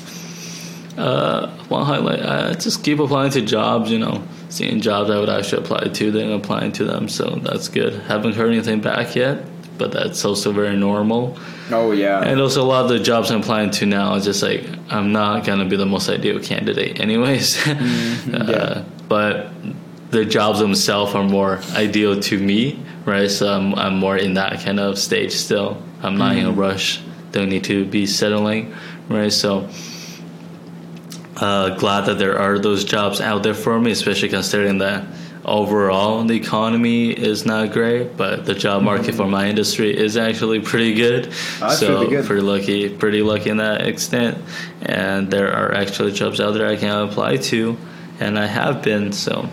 Uh, 1.00 1.50
one 1.70 1.86
highlight: 1.86 2.22
I 2.22 2.54
just 2.54 2.84
keep 2.84 3.00
applying 3.00 3.32
to 3.32 3.41
jobs. 3.41 3.89
You 3.89 4.00
know, 4.00 4.22
seeing 4.50 4.82
jobs 4.82 5.10
I 5.10 5.18
would 5.18 5.30
actually 5.30 5.64
apply 5.64 5.86
to, 5.86 6.12
then 6.12 6.32
applying 6.32 6.74
to 6.74 6.84
them. 6.84 7.08
So 7.08 7.39
that's 7.41 7.70
good. 7.70 7.93
Haven't 8.04 8.36
heard 8.36 8.52
anything 8.52 8.82
back 8.82 9.16
yet, 9.16 9.45
but 9.78 9.93
that's 9.93 10.26
also 10.26 10.52
very 10.52 10.76
normal. 10.76 11.38
Oh 11.72 11.91
yeah. 11.91 12.22
And 12.22 12.41
also, 12.41 12.62
a 12.62 12.68
lot 12.68 12.84
of 12.84 12.89
the 12.89 13.00
jobs 13.00 13.32
I'm 13.32 13.39
applying 13.39 13.72
to 13.72 13.86
now 13.86 14.16
is 14.16 14.26
just 14.26 14.43
like 14.43 14.66
I'm 14.89 15.14
not 15.14 15.45
gonna 15.45 15.66
be 15.66 15.78
the 15.78 15.86
most 15.86 16.10
ideal 16.10 16.39
candidate, 16.41 17.00
anyways. 17.00 17.66
yeah. 17.68 18.36
uh, 18.36 18.84
but 19.08 19.52
the 20.12 20.26
jobs 20.26 20.60
themselves 20.60 21.16
are 21.16 21.24
more 21.24 21.62
ideal 21.76 22.20
to 22.20 22.38
me, 22.38 22.84
right? 23.06 23.32
So 23.32 23.47
I'm, 23.47 23.74
I'm 23.76 23.97
more 23.97 24.18
in 24.18 24.34
that 24.34 24.60
kind 24.60 24.80
of 24.80 24.97
stage 24.97 25.32
still. 25.32 25.82
I'm 26.02 26.18
not 26.18 26.36
in 26.36 26.45
a 26.45 26.52
rush. 26.52 27.02
Don't 27.32 27.50
need 27.50 27.64
to 27.66 27.86
be 27.86 28.06
settling, 28.06 28.76
right? 29.08 29.32
So. 29.32 29.70
Uh, 31.39 31.69
glad 31.75 32.01
that 32.01 32.17
there 32.17 32.37
are 32.37 32.59
those 32.59 32.83
jobs 32.83 33.21
out 33.21 33.43
there 33.43 33.53
for 33.53 33.79
me, 33.79 33.91
especially 33.91 34.27
considering 34.27 34.79
that 34.79 35.05
overall 35.45 36.23
the 36.23 36.35
economy 36.35 37.11
is 37.11 37.45
not 37.45 37.71
great, 37.71 38.17
but 38.17 38.45
the 38.45 38.53
job 38.53 38.83
market 38.83 39.15
for 39.15 39.25
my 39.25 39.47
industry 39.47 39.95
is 39.95 40.17
actually 40.17 40.59
pretty 40.59 40.93
good. 40.93 41.31
That's 41.59 41.79
so 41.79 42.07
good. 42.09 42.25
pretty 42.25 42.41
lucky, 42.41 42.89
pretty 42.89 43.21
lucky 43.21 43.49
in 43.49 43.57
that 43.57 43.87
extent. 43.87 44.37
And 44.81 45.31
there 45.31 45.53
are 45.53 45.73
actually 45.73 46.11
jobs 46.11 46.41
out 46.41 46.51
there 46.51 46.67
I 46.67 46.75
can 46.75 47.07
apply 47.07 47.37
to, 47.37 47.77
and 48.19 48.37
I 48.37 48.45
have 48.45 48.81
been. 48.81 49.13
So 49.13 49.47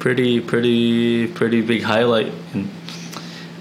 pretty, 0.00 0.40
pretty, 0.40 1.28
pretty 1.28 1.62
big 1.62 1.82
highlight. 1.82 2.32
And, 2.52 2.68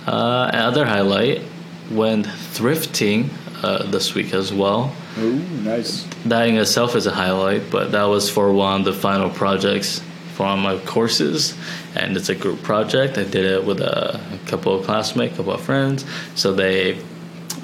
uh, 0.07 0.49
another 0.51 0.85
highlight 0.85 1.43
went 1.91 2.25
thrifting 2.25 3.29
uh, 3.61 3.83
this 3.83 4.15
week 4.15 4.33
as 4.33 4.51
well 4.51 4.95
Ooh, 5.19 5.39
nice. 5.63 6.05
that 6.25 6.47
in 6.47 6.55
itself 6.57 6.95
is 6.95 7.05
a 7.05 7.11
highlight, 7.11 7.69
but 7.69 7.91
that 7.91 8.03
was 8.05 8.29
for 8.29 8.51
one 8.53 8.79
of 8.81 8.85
the 8.85 8.93
final 8.93 9.29
projects 9.29 10.01
for 10.35 10.43
one 10.45 10.59
of 10.59 10.63
my 10.63 10.77
courses, 10.85 11.53
and 11.95 12.15
it's 12.15 12.29
a 12.29 12.35
group 12.35 12.63
project. 12.63 13.17
I 13.17 13.23
did 13.25 13.45
it 13.45 13.65
with 13.65 13.81
a, 13.81 14.15
a 14.33 14.49
couple 14.49 14.73
of 14.79 14.85
classmates, 14.85 15.33
a 15.33 15.37
couple 15.37 15.53
of 15.53 15.61
friends. 15.61 16.05
So 16.35 16.53
they, 16.53 16.97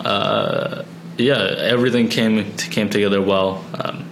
uh, 0.03 0.83
yeah, 1.17 1.55
everything 1.59 2.09
came 2.09 2.51
came 2.57 2.89
together 2.89 3.21
well. 3.21 3.63
Um, 3.73 4.05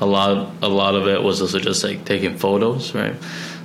a 0.00 0.06
lot, 0.06 0.52
a 0.62 0.68
lot 0.68 0.94
of 0.94 1.08
it 1.08 1.22
was 1.22 1.40
also 1.40 1.58
just 1.58 1.82
like 1.82 2.04
taking 2.04 2.36
photos, 2.36 2.94
right? 2.94 3.14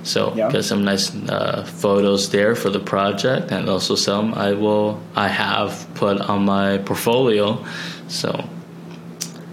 So 0.02 0.32
Yeah. 0.34 0.50
got 0.50 0.64
some 0.64 0.82
nice 0.84 1.14
uh, 1.28 1.62
photos 1.64 2.30
there 2.30 2.56
for 2.56 2.70
the 2.70 2.80
project, 2.80 3.52
and 3.52 3.68
also 3.68 3.94
some 3.94 4.34
I 4.34 4.52
will 4.54 4.98
I 5.14 5.28
have 5.28 5.86
put 5.94 6.20
on 6.20 6.44
my 6.44 6.78
portfolio. 6.78 7.64
So 8.08 8.44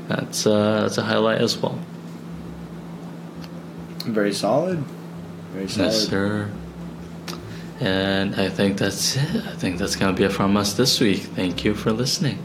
that's 0.10 0.48
uh, 0.48 0.82
that's 0.82 0.98
a 0.98 1.04
highlight 1.04 1.40
as 1.40 1.56
well. 1.58 1.80
Very 4.06 4.34
solid. 4.34 4.84
Very 5.54 5.70
solid. 5.70 5.86
Yes, 5.86 6.08
sir. 6.08 6.52
And 7.80 8.36
I 8.36 8.50
think 8.50 8.78
that's 8.78 9.16
it. 9.16 9.46
I 9.46 9.56
think 9.56 9.78
that's 9.78 9.96
gonna 9.96 10.14
be 10.14 10.24
it 10.24 10.32
from 10.32 10.58
us 10.58 10.74
this 10.74 11.00
week. 11.00 11.22
Thank 11.22 11.64
you 11.64 11.76
for 11.76 11.92
listening. 11.92 12.40